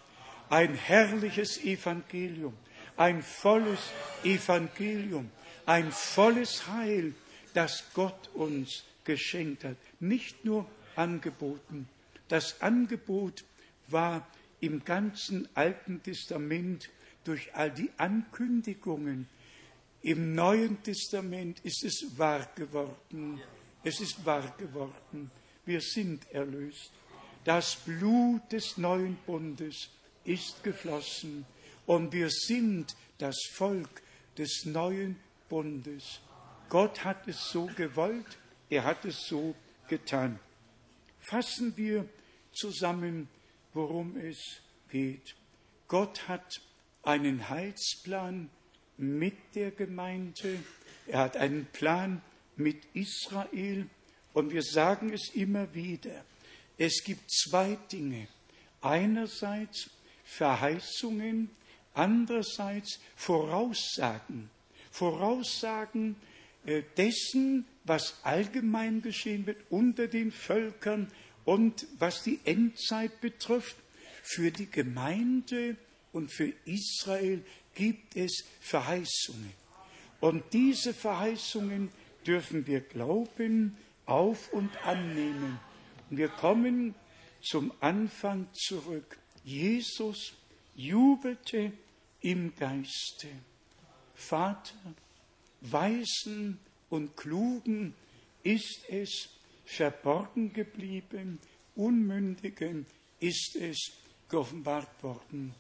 [0.49, 2.55] Ein herrliches Evangelium,
[2.97, 3.91] ein volles
[4.23, 5.31] Evangelium,
[5.67, 7.15] ein volles Heil,
[7.55, 9.77] das Gott uns geschenkt hat.
[10.01, 10.67] Nicht nur
[10.97, 11.89] angeboten.
[12.29, 13.45] Das Angebot
[13.89, 14.27] war
[14.61, 16.89] im ganzen Alten Testament
[17.25, 19.29] durch all die Ankündigungen.
[20.03, 23.41] Im Neuen Testament ist es wahr geworden.
[23.85, 25.31] Es ist wahr geworden.
[25.65, 26.91] Wir sind erlöst.
[27.45, 29.89] Das Blut des neuen Bundes
[30.25, 31.45] ist geflossen
[31.87, 34.03] und wir sind das Volk
[34.39, 35.17] des neuen
[35.49, 36.21] Bundes.
[36.69, 38.39] Gott hat es so gewollt,
[38.71, 39.55] er hat es so
[39.89, 40.39] getan.
[41.19, 42.09] Fassen wir
[42.53, 43.29] zusammen,
[43.75, 44.39] worum es
[44.91, 45.35] geht.
[45.89, 46.61] Gott hat
[47.03, 48.51] einen Heilsplan
[48.97, 50.61] mit der Gemeinde,
[51.09, 52.23] er hat einen Plan
[52.57, 53.89] mit Israel
[54.33, 56.25] und wir sagen es immer wieder.
[56.83, 58.27] Es gibt zwei Dinge.
[58.81, 59.89] Einerseits
[60.25, 61.49] Verheißungen,
[61.95, 64.51] andererseits Voraussagen.
[64.91, 66.17] Voraussagen
[66.67, 71.07] äh, dessen, was allgemein geschehen wird unter den Völkern
[71.45, 73.77] und was die Endzeit betrifft.
[74.25, 75.77] Für die Gemeinde
[76.13, 77.45] und für Israel
[77.77, 79.53] gibt es Verheißungen.
[80.19, 81.91] Und diese Verheißungen
[82.27, 85.61] dürfen wir glauben, auf und annehmen.
[86.15, 86.95] Wir kommen
[87.41, 89.17] zum Anfang zurück.
[89.45, 90.35] Jesus
[90.75, 91.73] jubelte
[92.21, 93.29] im Geiste.
[94.15, 94.95] Vater,
[95.63, 96.59] Weisen
[96.91, 97.95] und Klugen
[98.43, 99.31] ist es
[99.65, 101.39] verborgen geblieben,
[101.77, 102.85] Unmündigen
[103.19, 103.93] ist es
[104.29, 105.55] geoffenbart worden.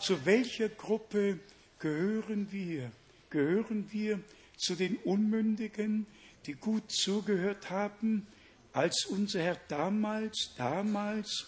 [0.00, 1.40] Zu welcher Gruppe
[1.80, 2.92] gehören wir?
[3.28, 4.20] Gehören wir
[4.56, 6.06] zu den Unmündigen,
[6.46, 8.28] die gut zugehört haben,
[8.76, 11.46] als unser Herr damals, damals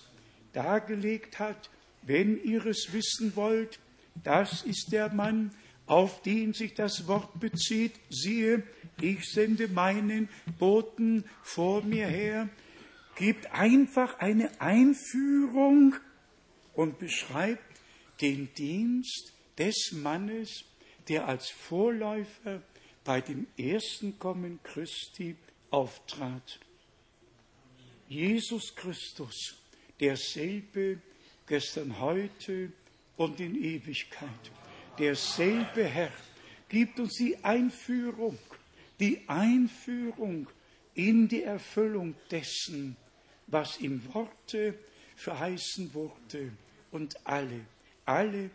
[0.55, 1.68] dargelegt hat,
[2.00, 3.78] wenn ihr es wissen wollt,
[4.24, 7.92] das ist der Mann, auf den sich das Wort bezieht.
[8.09, 8.62] Siehe,
[8.98, 12.48] ich sende meinen Boten vor mir her.
[13.16, 15.96] Gibt einfach eine Einführung
[16.72, 17.78] und beschreibt
[18.22, 20.64] den Dienst des Mannes,
[21.09, 22.62] der als Vorläufer
[23.05, 25.36] bei dem ersten Kommen Christi
[25.70, 26.59] auftrat.
[28.09, 29.55] Jesus Christus,
[30.01, 31.01] derselbe
[31.47, 32.72] gestern, heute
[33.16, 34.51] und in Ewigkeit.
[34.98, 36.12] Derselbe Herr
[36.68, 38.39] gibt uns die Einführung,
[38.98, 40.48] die Einführung
[40.94, 42.97] in die Erfüllung dessen,
[43.47, 44.74] was im Worte
[45.16, 46.52] verheißen wurde.
[46.90, 47.60] Und alle,
[48.05, 48.51] alle,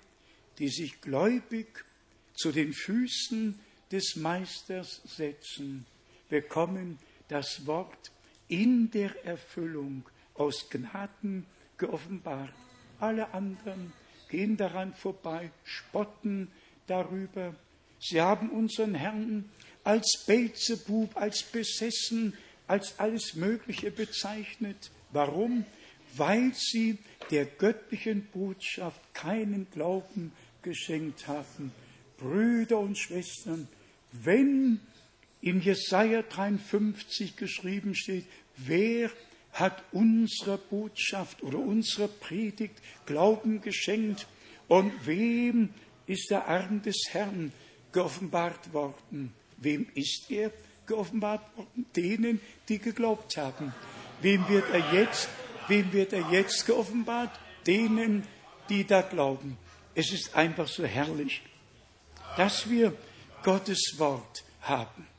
[0.57, 1.85] die sich gläubig
[2.34, 3.59] zu den Füßen
[3.91, 5.85] des Meisters setzen,
[6.30, 6.97] bekommen
[7.27, 8.11] das Wort
[8.48, 10.03] in der Erfüllung
[10.36, 11.45] aus Gnaden
[11.78, 12.53] geoffenbart.
[12.99, 13.94] Alle anderen
[14.30, 16.52] gehen daran vorbei, spotten
[16.88, 17.56] darüber.
[17.99, 19.49] Sie haben unseren Herrn
[19.84, 22.34] als Beelzebub, als besessen,
[22.68, 24.91] als alles Mögliche bezeichnet.
[25.11, 25.65] Warum?
[26.15, 26.98] Weil sie
[27.32, 31.72] der göttlichen Botschaft keinen Glauben geschenkt haben.
[32.18, 33.68] Brüder und Schwestern,
[34.11, 34.80] wenn
[35.44, 38.26] in Jesaja 53 geschrieben steht,
[38.56, 39.11] wer
[39.52, 42.76] hat unserer Botschaft oder unserer Predigt
[43.06, 44.26] Glauben geschenkt
[44.70, 45.70] und wem
[46.07, 47.52] ist der Arm des Herrn
[47.91, 49.34] geoffenbart worden?
[49.57, 50.52] Wem ist er
[50.88, 51.86] geoffenbart worden?
[51.94, 52.40] Denen,
[52.70, 53.74] die geglaubt haben.
[54.22, 55.28] Wem wird er jetzt,
[55.68, 57.38] wem wird er jetzt geoffenbart?
[57.68, 58.24] Denen,
[58.70, 59.57] die da glauben.
[59.94, 61.41] Es ist einfach so herrlich,
[62.38, 62.95] dass wir
[63.44, 65.12] Gottes Wort haben.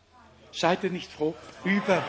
[0.55, 2.05] Seid ihr nicht froh über,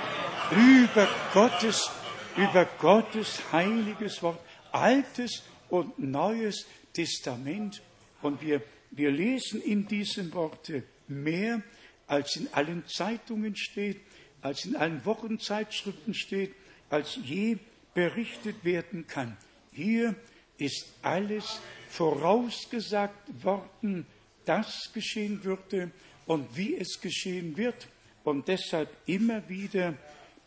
[0.51, 1.89] über Gottes,
[2.38, 4.39] über Gottes heiliges Wort,
[4.72, 7.81] altes und neues Testament.
[8.22, 8.61] Und wir,
[8.91, 11.61] wir lesen in diesem Worte mehr,
[12.07, 13.99] als in allen Zeitungen steht,
[14.41, 16.53] als in allen Wochenzeitschriften steht,
[16.89, 17.57] als je
[17.95, 19.38] berichtet werden kann.
[19.72, 20.15] Hier
[20.57, 21.59] ist alles
[21.89, 24.05] vorausgesagt worden,
[24.45, 25.89] das geschehen würde
[26.27, 27.88] und wie es geschehen wird.
[28.26, 29.93] Und deshalb immer wieder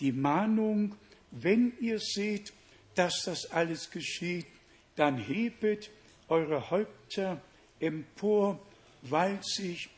[0.00, 0.94] die Mahnung,
[1.30, 2.52] wenn ihr seht,
[2.94, 4.46] dass das alles geschieht,
[4.96, 5.90] dann hebet
[6.28, 7.40] eure Häupter
[7.78, 8.58] empor,
[9.02, 9.88] weil sich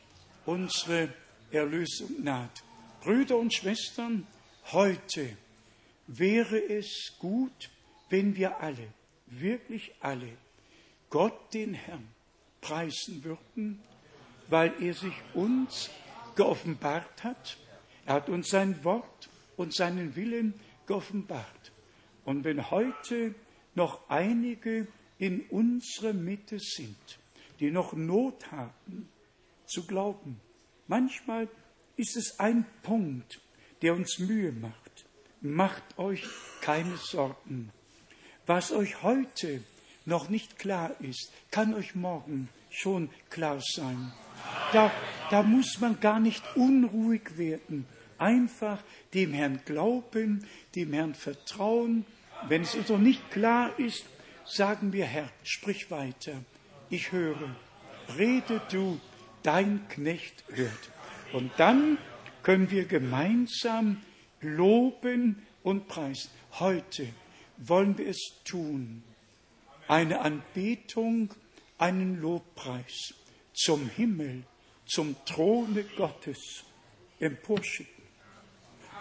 [0.45, 1.13] unsere
[1.51, 2.63] Erlösung naht.
[3.01, 4.27] Brüder und Schwestern,
[4.71, 5.35] heute
[6.05, 7.71] wäre es gut,
[8.09, 8.93] wenn wir alle,
[9.25, 10.37] wirklich alle,
[11.09, 12.07] Gott den Herrn
[12.61, 13.81] preisen würden,
[14.49, 15.89] weil er sich uns
[16.35, 17.57] geoffenbart hat.
[18.11, 20.53] Er hat uns sein Wort und seinen Willen
[20.85, 21.71] geoffenbart.
[22.25, 23.33] Und wenn heute
[23.73, 24.85] noch einige
[25.17, 26.97] in unserer Mitte sind,
[27.61, 29.07] die noch Not haben
[29.65, 30.41] zu glauben,
[30.87, 31.47] manchmal
[31.95, 33.39] ist es ein Punkt,
[33.81, 35.05] der uns Mühe macht.
[35.39, 36.25] Macht euch
[36.59, 37.71] keine Sorgen.
[38.45, 39.63] Was euch heute
[40.03, 44.11] noch nicht klar ist, kann euch morgen schon klar sein.
[44.73, 44.91] Da,
[45.29, 47.85] da muss man gar nicht unruhig werden.
[48.21, 48.83] Einfach
[49.15, 50.45] dem Herrn glauben,
[50.75, 52.05] dem Herrn vertrauen.
[52.47, 54.05] Wenn es uns noch nicht klar ist,
[54.45, 56.33] sagen wir, Herr, sprich weiter.
[56.91, 57.55] Ich höre.
[58.19, 59.01] Rede du,
[59.41, 60.91] dein Knecht hört.
[61.33, 61.97] Und dann
[62.43, 63.97] können wir gemeinsam
[64.39, 66.29] loben und preisen.
[66.59, 67.07] Heute
[67.57, 69.01] wollen wir es tun.
[69.87, 71.33] Eine Anbetung,
[71.79, 73.15] einen Lobpreis
[73.51, 74.43] zum Himmel,
[74.85, 76.65] zum Throne Gottes
[77.19, 78.00] emporschicken.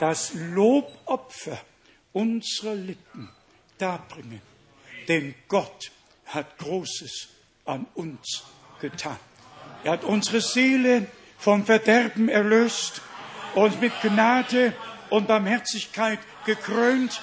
[0.00, 1.60] Das Lobopfer
[2.12, 3.28] unserer Lippen
[3.78, 4.40] darbringen.
[5.08, 5.92] Denn Gott
[6.24, 7.28] hat Großes
[7.66, 8.44] an uns
[8.80, 9.18] getan.
[9.84, 11.06] Er hat unsere Seele
[11.38, 13.02] vom Verderben erlöst
[13.54, 14.74] und mit Gnade
[15.10, 17.20] und Barmherzigkeit gekrönt.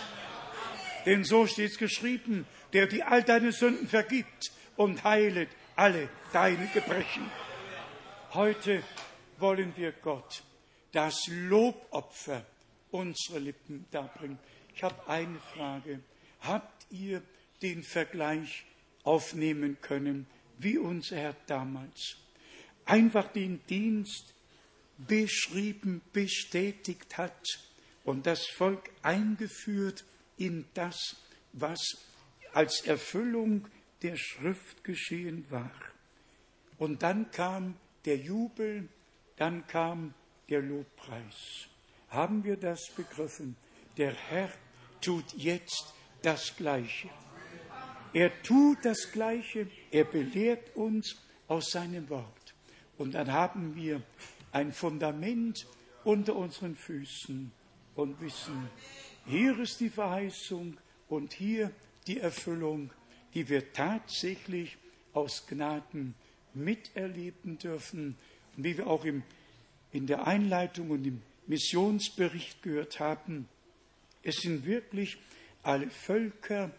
[1.05, 6.67] Denn so steht es geschrieben, der dir all deine Sünden vergibt und heilet alle deine
[6.67, 7.29] Gebrechen.
[8.33, 8.83] Heute
[9.39, 10.43] wollen wir Gott
[10.91, 12.45] das Lobopfer
[12.97, 14.39] unserer Lippen darbringen.
[14.75, 15.99] Ich habe eine Frage.
[16.41, 17.21] Habt ihr
[17.61, 18.65] den Vergleich
[19.03, 20.25] aufnehmen können,
[20.57, 22.17] wie unser Herr damals?
[22.85, 24.33] Einfach den Dienst
[24.97, 27.45] beschrieben, bestätigt hat
[28.03, 30.03] und das Volk eingeführt
[30.37, 31.15] in das,
[31.53, 31.79] was
[32.53, 33.67] als Erfüllung
[34.01, 35.71] der Schrift geschehen war.
[36.77, 37.75] Und dann kam
[38.05, 38.87] der Jubel,
[39.35, 40.13] dann kam
[40.49, 41.67] der Lobpreis.
[42.09, 43.55] Haben wir das begriffen?
[43.97, 44.49] Der Herr
[45.01, 47.09] tut jetzt das Gleiche.
[48.13, 51.17] Er tut das Gleiche, er belehrt uns
[51.47, 52.55] aus seinem Wort.
[52.97, 54.01] Und dann haben wir
[54.51, 55.67] ein Fundament
[56.03, 57.51] unter unseren Füßen
[57.95, 58.69] und wissen,
[59.25, 60.77] hier ist die Verheißung
[61.09, 61.71] und hier
[62.07, 62.91] die Erfüllung,
[63.33, 64.77] die wir tatsächlich
[65.13, 66.15] aus Gnaden
[66.53, 68.15] miterleben dürfen.
[68.55, 69.23] Und wie wir auch im,
[69.91, 73.47] in der Einleitung und im Missionsbericht gehört haben,
[74.23, 75.17] es sind wirklich
[75.63, 76.71] alle Völker,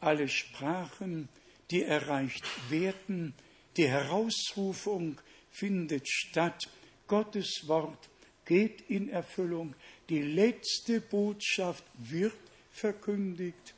[0.00, 1.28] alle Sprachen,
[1.70, 3.34] die erreicht werden.
[3.76, 5.20] Die Herausrufung
[5.50, 6.68] findet statt.
[7.06, 8.08] Gottes Wort
[8.44, 9.74] geht in Erfüllung.
[10.08, 12.32] Die letzte Botschaft wird
[12.70, 13.74] verkündigt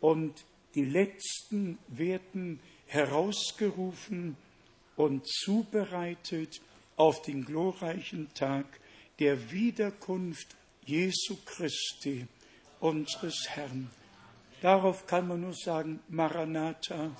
[0.00, 0.44] und
[0.74, 4.36] die Letzten werden herausgerufen
[4.96, 6.60] und zubereitet
[6.96, 8.66] auf den glorreichen Tag
[9.22, 10.48] der Wiederkunft
[10.84, 12.26] Jesu Christi,
[12.80, 13.88] unseres Herrn.
[14.60, 17.12] Darauf kann man nur sagen, Maranatha.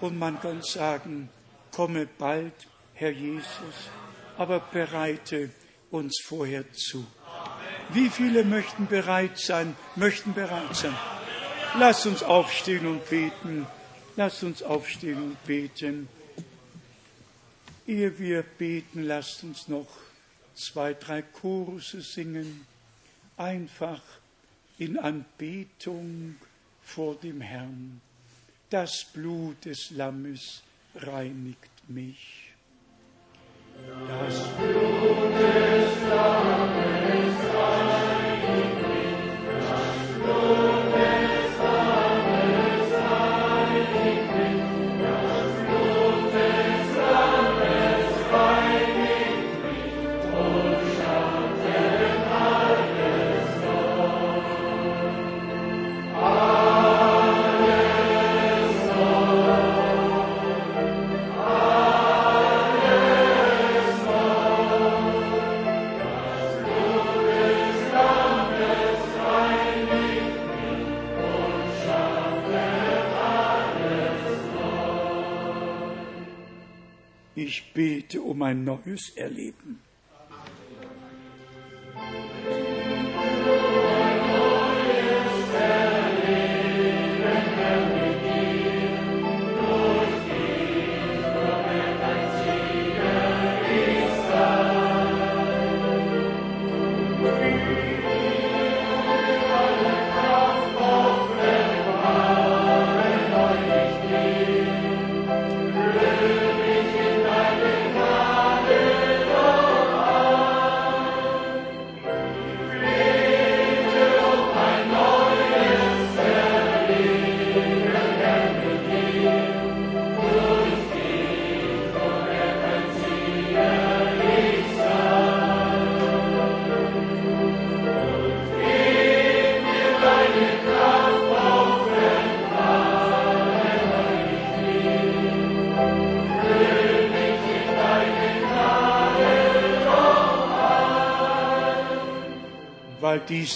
[0.00, 1.28] Und man kann sagen,
[1.72, 2.54] komme bald,
[2.92, 3.90] Herr Jesus,
[4.38, 5.50] aber bereite
[5.90, 7.04] uns vorher zu.
[7.88, 10.96] Wie viele möchten bereit sein, möchten bereit sein?
[11.80, 13.66] Lass uns aufstehen und beten.
[14.14, 16.08] Lass uns aufstehen und beten.
[17.88, 19.88] Ehe wir beten, lasst uns noch
[20.54, 22.66] zwei, drei Chorusse singen.
[23.36, 24.02] Einfach
[24.78, 26.36] in Anbetung
[26.82, 28.00] vor dem Herrn.
[28.70, 30.62] Das Blut des Lammes
[30.94, 32.52] reinigt mich.
[34.08, 36.83] Das Blut des Lammes
[77.36, 79.80] Ich bete um ein neues Erleben.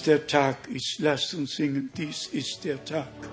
[0.09, 0.97] Der Tag ist.
[1.01, 3.28] Lasst uns singen, dies ist der Tag.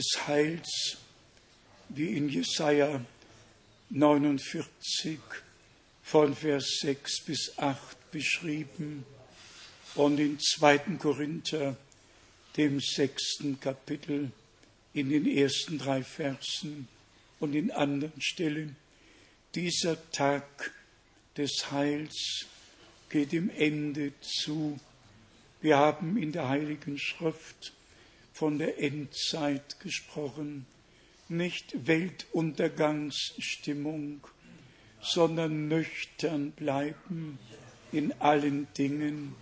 [0.00, 0.96] Des Heils,
[1.90, 3.04] wie in Jesaja
[3.90, 5.18] 49
[6.02, 9.04] von Vers 6 bis 8 beschrieben
[9.96, 10.96] und in 2.
[10.98, 11.76] Korinther,
[12.56, 14.32] dem sechsten Kapitel,
[14.94, 16.88] in den ersten drei Versen
[17.38, 18.76] und in anderen Stellen.
[19.54, 20.72] Dieser Tag
[21.36, 22.46] des Heils
[23.10, 24.80] geht dem Ende zu.
[25.60, 27.74] Wir haben in der Heiligen Schrift
[28.40, 30.64] von der Endzeit gesprochen,
[31.28, 34.22] nicht Weltuntergangsstimmung,
[35.02, 37.38] sondern nüchtern bleiben
[37.92, 39.34] in allen Dingen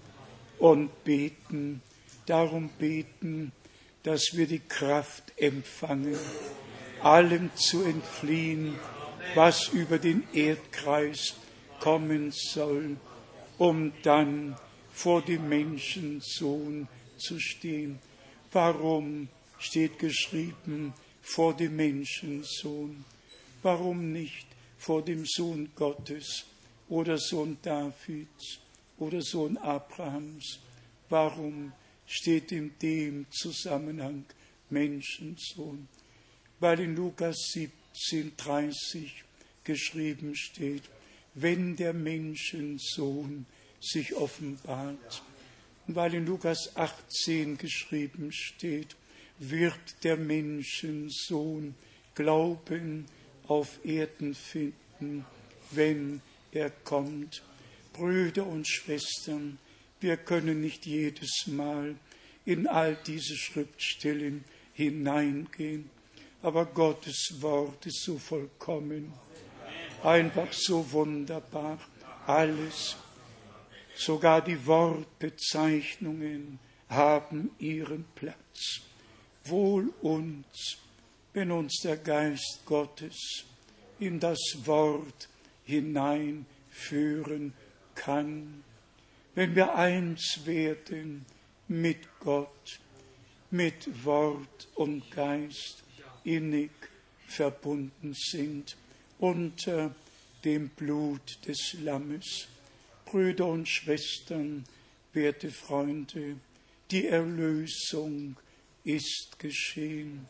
[0.58, 1.80] und beten,
[2.26, 3.52] darum beten,
[4.02, 6.18] dass wir die Kraft empfangen,
[7.00, 8.74] allem zu entfliehen,
[9.36, 11.36] was über den Erdkreis
[11.78, 12.96] kommen soll,
[13.58, 14.56] um dann
[14.92, 18.00] vor dem Menschensohn zu stehen.
[18.52, 23.04] Warum steht geschrieben vor dem Menschensohn?
[23.62, 24.46] Warum nicht
[24.78, 26.46] vor dem Sohn Gottes
[26.88, 28.58] oder Sohn Davids
[28.98, 30.60] oder Sohn Abrahams?
[31.10, 31.72] Warum
[32.06, 34.24] steht in dem Zusammenhang
[34.70, 35.86] Menschensohn?
[36.58, 39.24] Weil in Lukas 17, 30
[39.62, 40.84] geschrieben steht,
[41.34, 43.44] wenn der Menschensohn
[43.80, 45.22] sich offenbart,
[45.88, 48.96] weil in Lukas 18 geschrieben steht,
[49.38, 51.74] wird der Menschensohn
[52.14, 53.06] Glauben
[53.46, 55.24] auf Erden finden,
[55.70, 56.20] wenn
[56.52, 57.42] er kommt.
[57.92, 59.58] Brüder und Schwestern,
[60.00, 61.96] wir können nicht jedes Mal
[62.44, 64.44] in all diese Schriftstellen
[64.74, 65.90] hineingehen,
[66.42, 69.12] aber Gottes Wort ist so vollkommen,
[70.04, 71.78] einfach so wunderbar,
[72.26, 72.96] alles
[73.98, 78.82] Sogar die Wortbezeichnungen haben ihren Platz.
[79.44, 80.78] Wohl uns,
[81.32, 83.44] wenn uns der Geist Gottes
[83.98, 85.28] in das Wort
[85.64, 87.54] hineinführen
[87.96, 88.62] kann,
[89.34, 91.26] wenn wir eins werden
[91.66, 92.78] mit Gott,
[93.50, 95.82] mit Wort und Geist
[96.22, 96.70] innig
[97.26, 98.76] verbunden sind
[99.18, 99.92] unter
[100.44, 102.46] dem Blut des Lammes.
[103.10, 104.64] Brüder und Schwestern,
[105.14, 106.36] werte Freunde,
[106.90, 108.36] die Erlösung
[108.84, 110.26] ist geschehen,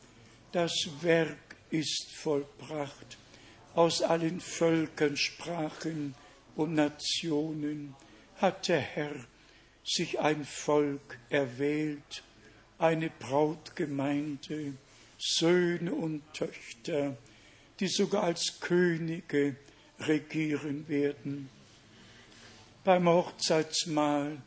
[0.53, 3.19] das Werk ist vollbracht.
[3.75, 6.15] Aus allen Völkern, Sprachen
[6.55, 7.97] und Nationen
[8.37, 9.15] hat der Herr
[9.83, 12.23] sich ein Volk erwählt,
[12.79, 14.75] eine Brautgemeinde,
[15.19, 17.17] Söhne und Töchter,
[17.81, 19.57] die sogar als Könige
[19.99, 21.51] regieren werden.
[22.89, 24.39] Beim Hochzeitsmahl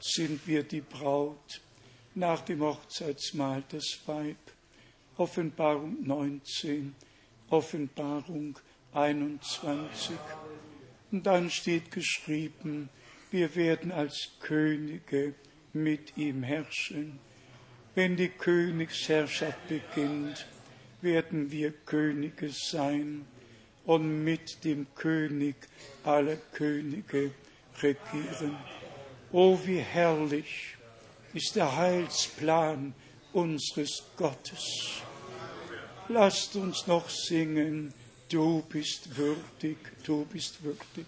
[0.00, 1.60] sind wir die Braut,
[2.14, 4.38] nach dem Hochzeitsmahl das Weib.
[5.18, 6.94] Offenbarung 19,
[7.50, 8.58] Offenbarung
[8.94, 10.16] 21.
[11.12, 12.88] Und dann steht geschrieben,
[13.30, 15.34] wir werden als Könige
[15.74, 17.18] mit ihm herrschen.
[17.94, 20.46] Wenn die Königsherrschaft beginnt,
[21.02, 23.26] werden wir Könige sein
[23.84, 25.56] und mit dem König
[26.02, 27.32] aller Könige
[27.82, 28.56] regieren.
[29.32, 30.76] Oh, wie herrlich
[31.32, 32.94] ist der Heilsplan
[33.32, 35.02] unseres Gottes.
[36.08, 37.94] Lasst uns noch singen,
[38.28, 41.06] du bist würdig, du bist würdig.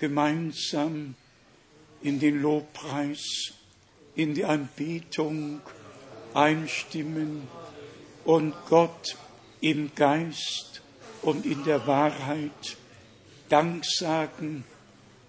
[0.00, 1.14] Gemeinsam
[2.02, 3.52] in den Lobpreis,
[4.16, 5.60] in die Anbetung
[6.32, 7.46] einstimmen
[8.24, 9.16] und Gott
[9.60, 10.80] im Geist
[11.22, 12.78] und in der Wahrheit
[13.50, 14.64] Dank sagen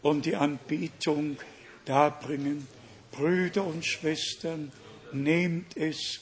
[0.01, 1.37] und die Anbetung
[1.85, 2.67] darbringen.
[3.11, 4.71] Brüder und Schwestern,
[5.11, 6.21] nehmt es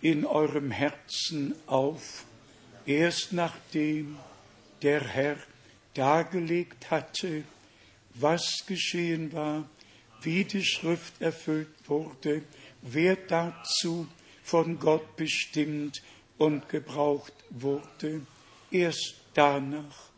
[0.00, 2.24] in eurem Herzen auf,
[2.86, 4.16] erst nachdem
[4.80, 5.36] der Herr
[5.92, 7.44] dargelegt hatte,
[8.20, 9.68] was geschehen war,
[10.22, 12.42] wie die Schrift erfüllt wurde,
[12.82, 14.08] wer dazu
[14.42, 16.02] von Gott bestimmt
[16.38, 18.22] und gebraucht wurde.
[18.70, 20.10] Erst danach.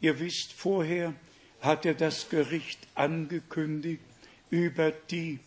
[0.00, 1.14] Ihr wisst, vorher
[1.60, 4.02] hat er das Gericht angekündigt
[4.50, 5.40] über die,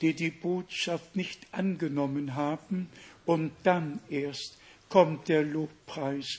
[0.00, 2.88] die die Botschaft nicht angenommen haben,
[3.26, 4.56] und dann erst
[4.88, 6.38] kommt der Lobpreis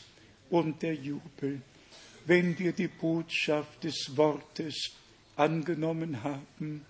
[0.50, 1.62] und der Jubel.
[2.26, 4.92] Wenn wir die Botschaft des Wortes
[5.40, 6.86] angenommen haben,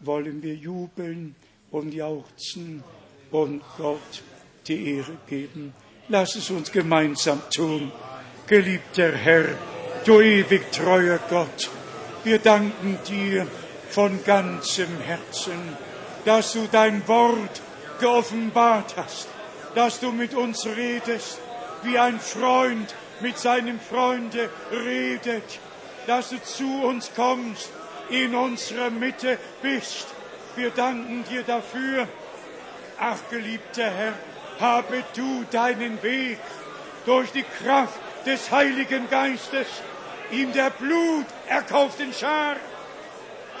[0.00, 1.34] wollen wir jubeln
[1.70, 2.82] und jauchzen
[3.30, 4.22] und Gott
[4.66, 5.72] die Ehre geben.
[6.08, 7.92] Lass es uns gemeinsam tun.
[8.46, 9.46] Geliebter Herr,
[10.04, 11.70] du ewig treuer Gott,
[12.24, 13.46] wir danken dir
[13.88, 15.76] von ganzem Herzen,
[16.24, 17.62] dass du dein Wort
[18.00, 19.28] geoffenbart hast,
[19.74, 21.40] dass du mit uns redest,
[21.84, 25.60] wie ein Freund mit seinem Freunde redet,
[26.06, 27.70] dass du zu uns kommst,
[28.12, 30.06] in unserer Mitte bist.
[30.54, 32.06] Wir danken dir dafür.
[32.98, 34.12] Ach, geliebter Herr,
[34.60, 36.38] habe du deinen Weg
[37.06, 39.66] durch die Kraft des Heiligen Geistes
[40.30, 42.56] in der Blut erkauften Schar.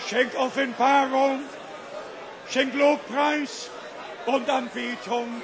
[0.08, 1.40] Schenk Offenbarung,
[2.48, 3.70] schenk Lobpreis
[4.26, 5.42] und Anbetung.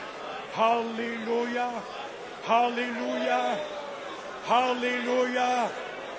[0.56, 1.70] Halleluja,
[2.46, 3.56] Halleluja,
[4.48, 5.70] Halleluja.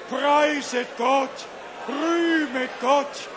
[0.10, 1.46] Preiset Gott,
[1.90, 3.30] rühmet Gott,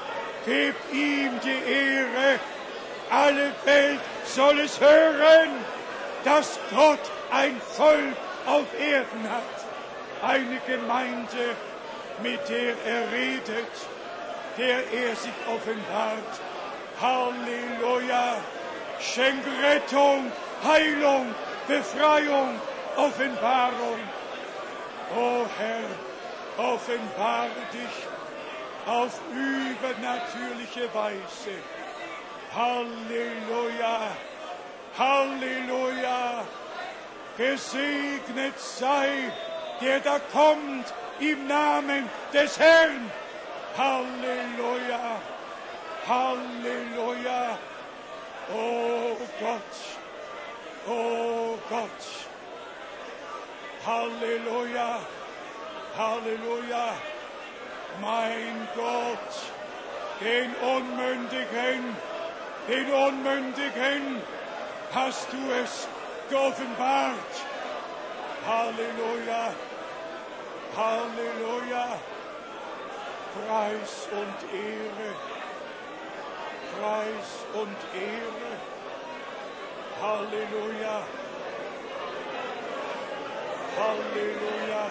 [0.44, 2.38] gebt ihm die Ehre.
[3.10, 5.50] Alle Welt soll es hören,
[6.24, 8.16] dass Gott ein Volk
[8.46, 9.72] auf Erden hat
[10.22, 11.56] eine Gemeinde,
[12.22, 13.72] mit der er redet,
[14.56, 16.32] der er sich offenbart.
[17.00, 18.36] Halleluja!
[19.00, 20.30] Schenk Rettung,
[20.64, 21.34] Heilung,
[21.66, 22.60] Befreiung,
[22.96, 23.98] Offenbarung.
[25.16, 28.11] O Herr, offenbare dich
[28.86, 31.56] auf übernatürliche Weise.
[32.54, 34.10] Halleluja!
[34.98, 36.44] Halleluja!
[37.36, 39.32] Gesegnet sei
[39.82, 43.10] der da kommt im Namen des Herrn.
[43.76, 45.20] Halleluja,
[46.06, 47.58] Halleluja.
[48.54, 49.74] Oh Gott,
[50.86, 52.02] oh Gott.
[53.86, 54.98] Halleluja,
[55.96, 57.11] Halleluja.
[58.00, 59.34] Mein Gott,
[60.20, 61.96] den Unmündigen,
[62.68, 64.22] den Unmündigen
[64.94, 65.88] hast du es
[66.28, 67.32] geoffenbart.
[68.46, 69.52] Halleluja.
[70.76, 71.86] Halleluja.
[73.34, 75.14] Preis und Ehre.
[76.74, 78.52] Preis und Ehre.
[80.00, 81.02] Halleluja.
[83.78, 84.90] Halleluja.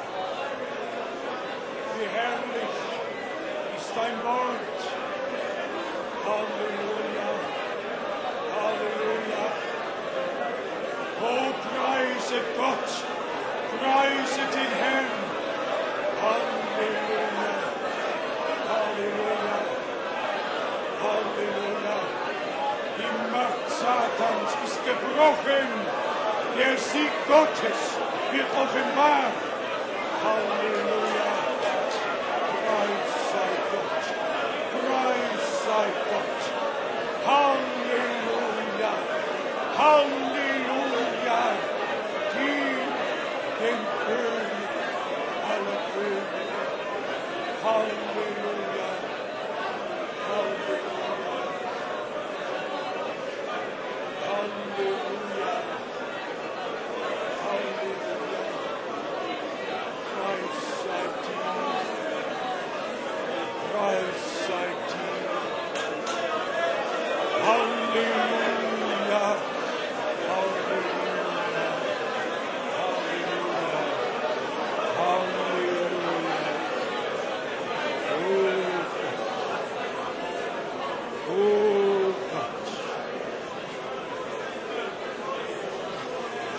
[1.98, 2.80] Wie herrlich
[3.91, 4.80] ist dein Wort.
[6.26, 7.30] Halleluja.
[8.55, 9.45] Halleluja.
[11.22, 12.89] Oh, preise Gott.
[13.80, 15.11] Preise den Herrn.
[16.23, 17.53] Halleluja.
[18.72, 19.57] Halleluja.
[21.03, 21.97] Halleluja.
[22.97, 25.68] Die Macht Satans ist gebrochen.
[26.57, 27.81] Der Sieg Gottes
[28.31, 29.31] wird offenbar.
[30.23, 31.01] Halleluja.
[32.72, 34.05] Preis sei Gott.
[34.73, 36.41] Preis sei Gott.
[37.27, 38.93] Halleluja.
[39.77, 41.41] Halleluja.
[42.34, 42.77] Die
[43.60, 44.61] den König
[45.48, 46.31] Halleluja.
[47.64, 48.89] Halleluja.
[54.31, 55.53] Halleluja.
[57.43, 58.41] Halleluja.
[60.14, 61.45] Preis sei dir.
[63.72, 65.22] Preis sei dir.
[67.48, 69.26] Halleluja.
[70.30, 71.68] Halleluja.
[73.38, 73.81] Halleluja.
[74.99, 76.11] Halleluja.
[78.14, 78.57] Oh,
[81.31, 82.68] oh Gott.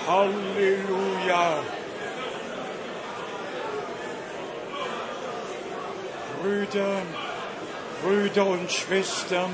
[0.09, 1.45] Halleluja.
[6.43, 7.03] Brüder,
[8.03, 9.53] Brüder und Schwestern,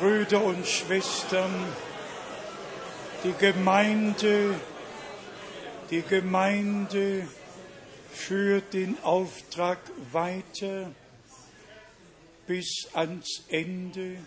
[0.00, 1.52] Brüder und Schwestern,
[3.22, 4.58] die Gemeinde,
[5.90, 7.28] die Gemeinde
[8.10, 9.78] führt den Auftrag
[10.12, 10.92] weiter
[12.46, 14.18] bis ans Ende,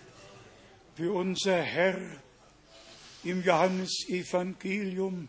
[0.95, 1.99] wie unser Herr
[3.23, 5.27] im Johannesevangelium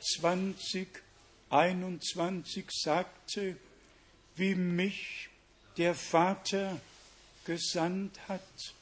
[0.00, 0.88] 20,
[1.50, 3.56] 21 sagte,
[4.36, 5.28] wie mich
[5.76, 6.80] der Vater
[7.44, 8.74] gesandt hat,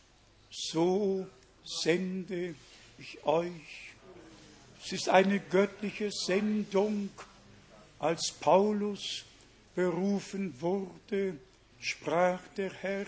[0.51, 1.27] so
[1.65, 2.55] sende
[2.99, 3.93] ich euch.
[4.85, 7.11] Es ist eine göttliche Sendung.
[7.99, 9.25] Als Paulus
[9.75, 11.37] berufen wurde,
[11.81, 13.07] sprach der Herr,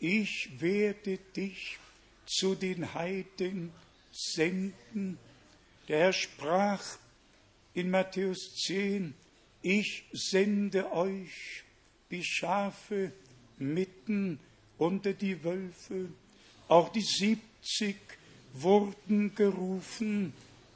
[0.00, 1.78] ich werde dich
[2.26, 3.72] zu den Heiden
[4.12, 5.18] senden.
[5.88, 6.82] Der Herr sprach
[7.74, 9.14] in Matthäus 10,
[9.62, 11.63] ich sende euch
[12.14, 13.10] wie Schafe
[13.58, 14.38] mitten
[14.78, 16.10] unter die Wölfe.
[16.68, 17.96] Auch die siebzig
[18.52, 20.32] wurden gerufen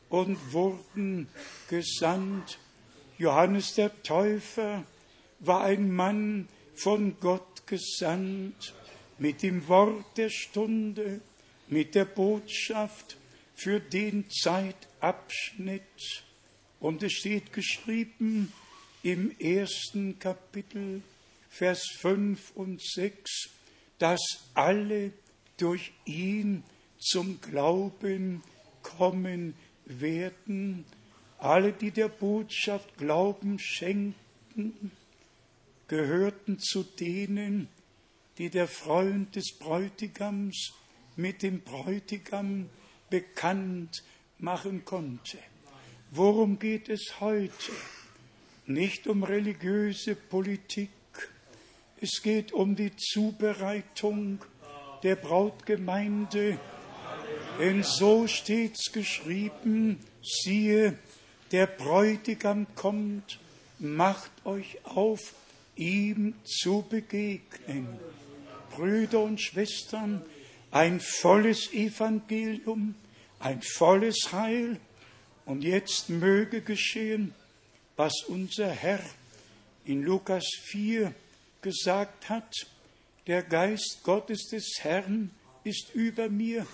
[0.08, 1.28] und wurden
[1.68, 2.58] gesandt.
[3.18, 4.84] Johannes der Täufer
[5.38, 8.74] war ein Mann von Gott gesandt
[9.18, 11.20] mit dem Wort der Stunde,
[11.68, 13.16] mit der Botschaft
[13.54, 16.24] für den Zeitabschnitt.
[16.80, 18.52] Und es steht geschrieben
[19.04, 21.02] im ersten Kapitel,
[21.48, 23.50] Vers 5 und 6,
[23.98, 24.20] dass
[24.54, 25.12] alle
[25.56, 26.62] durch ihn
[26.98, 28.42] zum Glauben
[28.82, 29.54] kommen
[29.84, 30.84] werden.
[31.38, 34.90] Alle, die der Botschaft Glauben schenkten,
[35.86, 37.68] gehörten zu denen,
[38.38, 40.72] die der Freund des Bräutigams
[41.16, 42.68] mit dem Bräutigam
[43.10, 44.04] bekannt
[44.38, 45.38] machen konnte.
[46.10, 47.72] Worum geht es heute?
[48.66, 50.90] Nicht um religiöse Politik,
[52.00, 54.40] es geht um die Zubereitung
[55.02, 56.58] der Brautgemeinde.
[57.58, 60.96] Denn so steht's geschrieben, siehe,
[61.50, 63.40] der Bräutigam kommt,
[63.78, 65.34] macht euch auf,
[65.76, 67.88] ihm zu begegnen.
[68.70, 70.22] Brüder und Schwestern,
[70.70, 72.94] ein volles Evangelium,
[73.40, 74.78] ein volles Heil.
[75.46, 77.34] Und jetzt möge geschehen,
[77.96, 79.00] was unser Herr
[79.84, 81.14] in Lukas 4
[81.62, 82.66] gesagt hat,
[83.26, 85.30] der Geist Gottes des Herrn
[85.64, 86.66] ist über mir.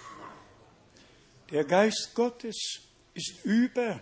[1.51, 2.81] Der Geist Gottes
[3.15, 4.01] ist über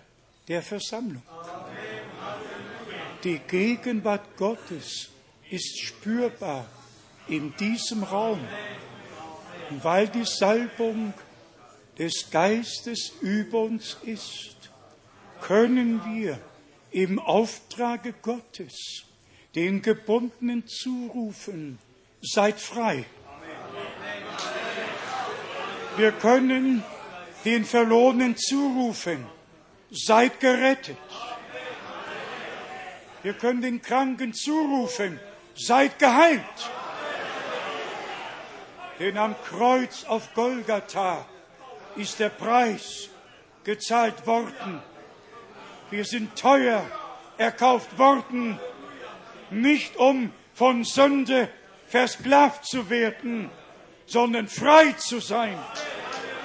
[0.48, 1.22] der Versammlung.
[3.24, 5.08] Die Gegenwart Gottes
[5.50, 6.66] ist spürbar
[7.28, 8.40] in diesem Raum,
[9.82, 11.14] weil die Salbung
[11.98, 14.56] des Geistes über uns ist,
[15.40, 16.38] können wir
[16.90, 19.04] im Auftrage Gottes
[19.54, 21.78] den Gebundenen zurufen,
[22.22, 23.04] seid frei.
[25.96, 26.82] Wir können
[27.44, 29.26] den Verlorenen zurufen,
[29.90, 30.96] seid gerettet.
[33.22, 35.20] Wir können den Kranken zurufen,
[35.54, 36.70] seid geheilt.
[38.98, 41.26] Denn am Kreuz auf Golgatha
[41.96, 43.10] ist der Preis
[43.64, 44.80] gezahlt worden.
[45.90, 46.86] Wir sind teuer
[47.36, 48.58] erkauft worden
[49.52, 51.48] nicht um von Sünde
[51.86, 53.50] versklavt zu werden,
[54.06, 55.58] sondern frei zu sein.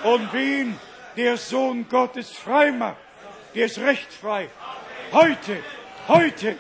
[0.04, 0.78] Und wen
[1.16, 2.98] der Sohn Gottes frei macht,
[3.56, 4.50] der ist recht frei.
[5.12, 5.64] Heute,
[6.08, 6.58] heute,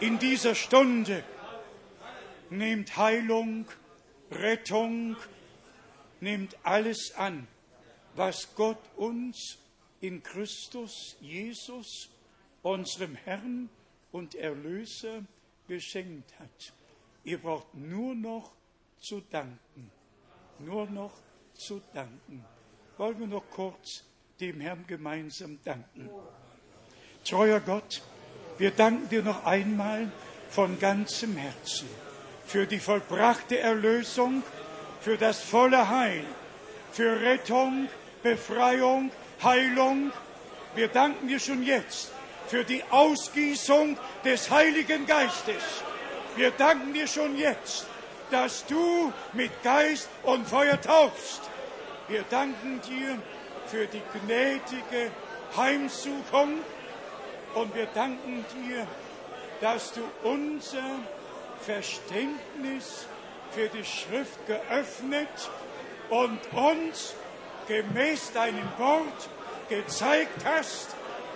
[0.00, 1.22] in dieser Stunde,
[2.50, 3.66] nehmt Heilung,
[4.30, 5.16] Rettung,
[6.20, 7.46] nehmt alles an,
[8.16, 9.58] was Gott uns
[10.00, 12.10] in Christus Jesus,
[12.62, 13.68] unserem Herrn
[14.12, 15.22] und Erlöser,
[15.68, 16.72] geschenkt hat.
[17.24, 18.52] Ihr braucht nur noch
[18.98, 19.90] zu danken.
[20.58, 21.12] Nur noch
[21.54, 22.44] zu danken.
[22.96, 24.04] Wollen wir noch kurz
[24.40, 26.10] dem Herrn gemeinsam danken.
[27.24, 28.02] Treuer Gott,
[28.58, 30.10] wir danken dir noch einmal
[30.50, 31.88] von ganzem Herzen
[32.46, 34.42] für die vollbrachte Erlösung,
[35.00, 36.24] für das volle Heil,
[36.92, 37.88] für Rettung,
[38.22, 39.10] Befreiung,
[39.42, 40.12] Heilung.
[40.74, 42.12] Wir danken dir schon jetzt
[42.46, 45.62] für die Ausgießung des Heiligen Geistes.
[46.36, 47.86] Wir danken dir schon jetzt,
[48.30, 51.42] dass du mit Geist und Feuer taufst.
[52.08, 53.18] Wir danken dir
[53.66, 55.10] für die gnädige
[55.56, 56.58] Heimsuchung
[57.54, 58.86] und wir danken dir,
[59.60, 60.98] dass du unser
[61.60, 63.06] Verständnis
[63.52, 65.28] für die Schrift geöffnet
[66.10, 67.14] und uns
[67.68, 69.28] gemäß deinem Wort
[69.68, 70.94] gezeigt hast,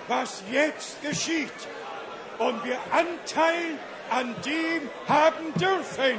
[0.09, 1.53] was jetzt geschieht
[2.39, 3.79] und wir Anteil
[4.11, 6.19] an dem haben dürfen,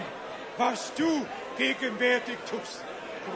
[0.58, 1.26] was du
[1.58, 2.84] gegenwärtig tust.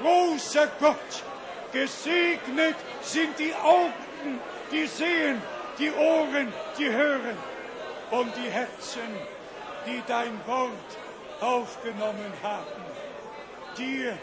[0.02, 1.24] Großer Gott,
[1.72, 4.40] gesegnet sind die Augen,
[4.72, 5.42] die sehen,
[5.80, 7.38] die Ohren, die hören
[8.12, 9.02] und die Herzen,
[9.86, 10.72] die dein Wort
[11.42, 12.84] aufgenommen haben.
[13.78, 14.18] Dir,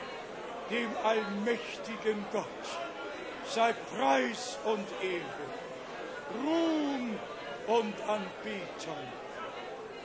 [0.70, 2.46] dem allmächtigen Gott,
[3.48, 5.39] sei Preis und Ehre,
[6.34, 7.18] Ruhm
[7.66, 9.06] und Anbetung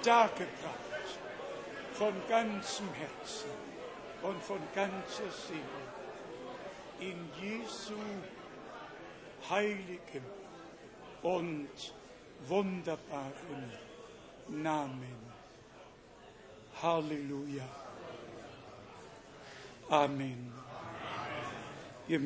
[0.03, 1.19] dargebracht
[1.93, 3.49] von ganzem Herzen
[4.22, 5.85] und von ganzer Seele
[6.99, 7.93] in Jesu
[9.49, 10.23] heiligem
[11.22, 11.93] und
[12.47, 13.72] wunderbaren
[14.47, 15.18] Namen.
[16.81, 17.64] Halleluja.
[19.89, 20.53] Amen.
[22.07, 22.26] Mögt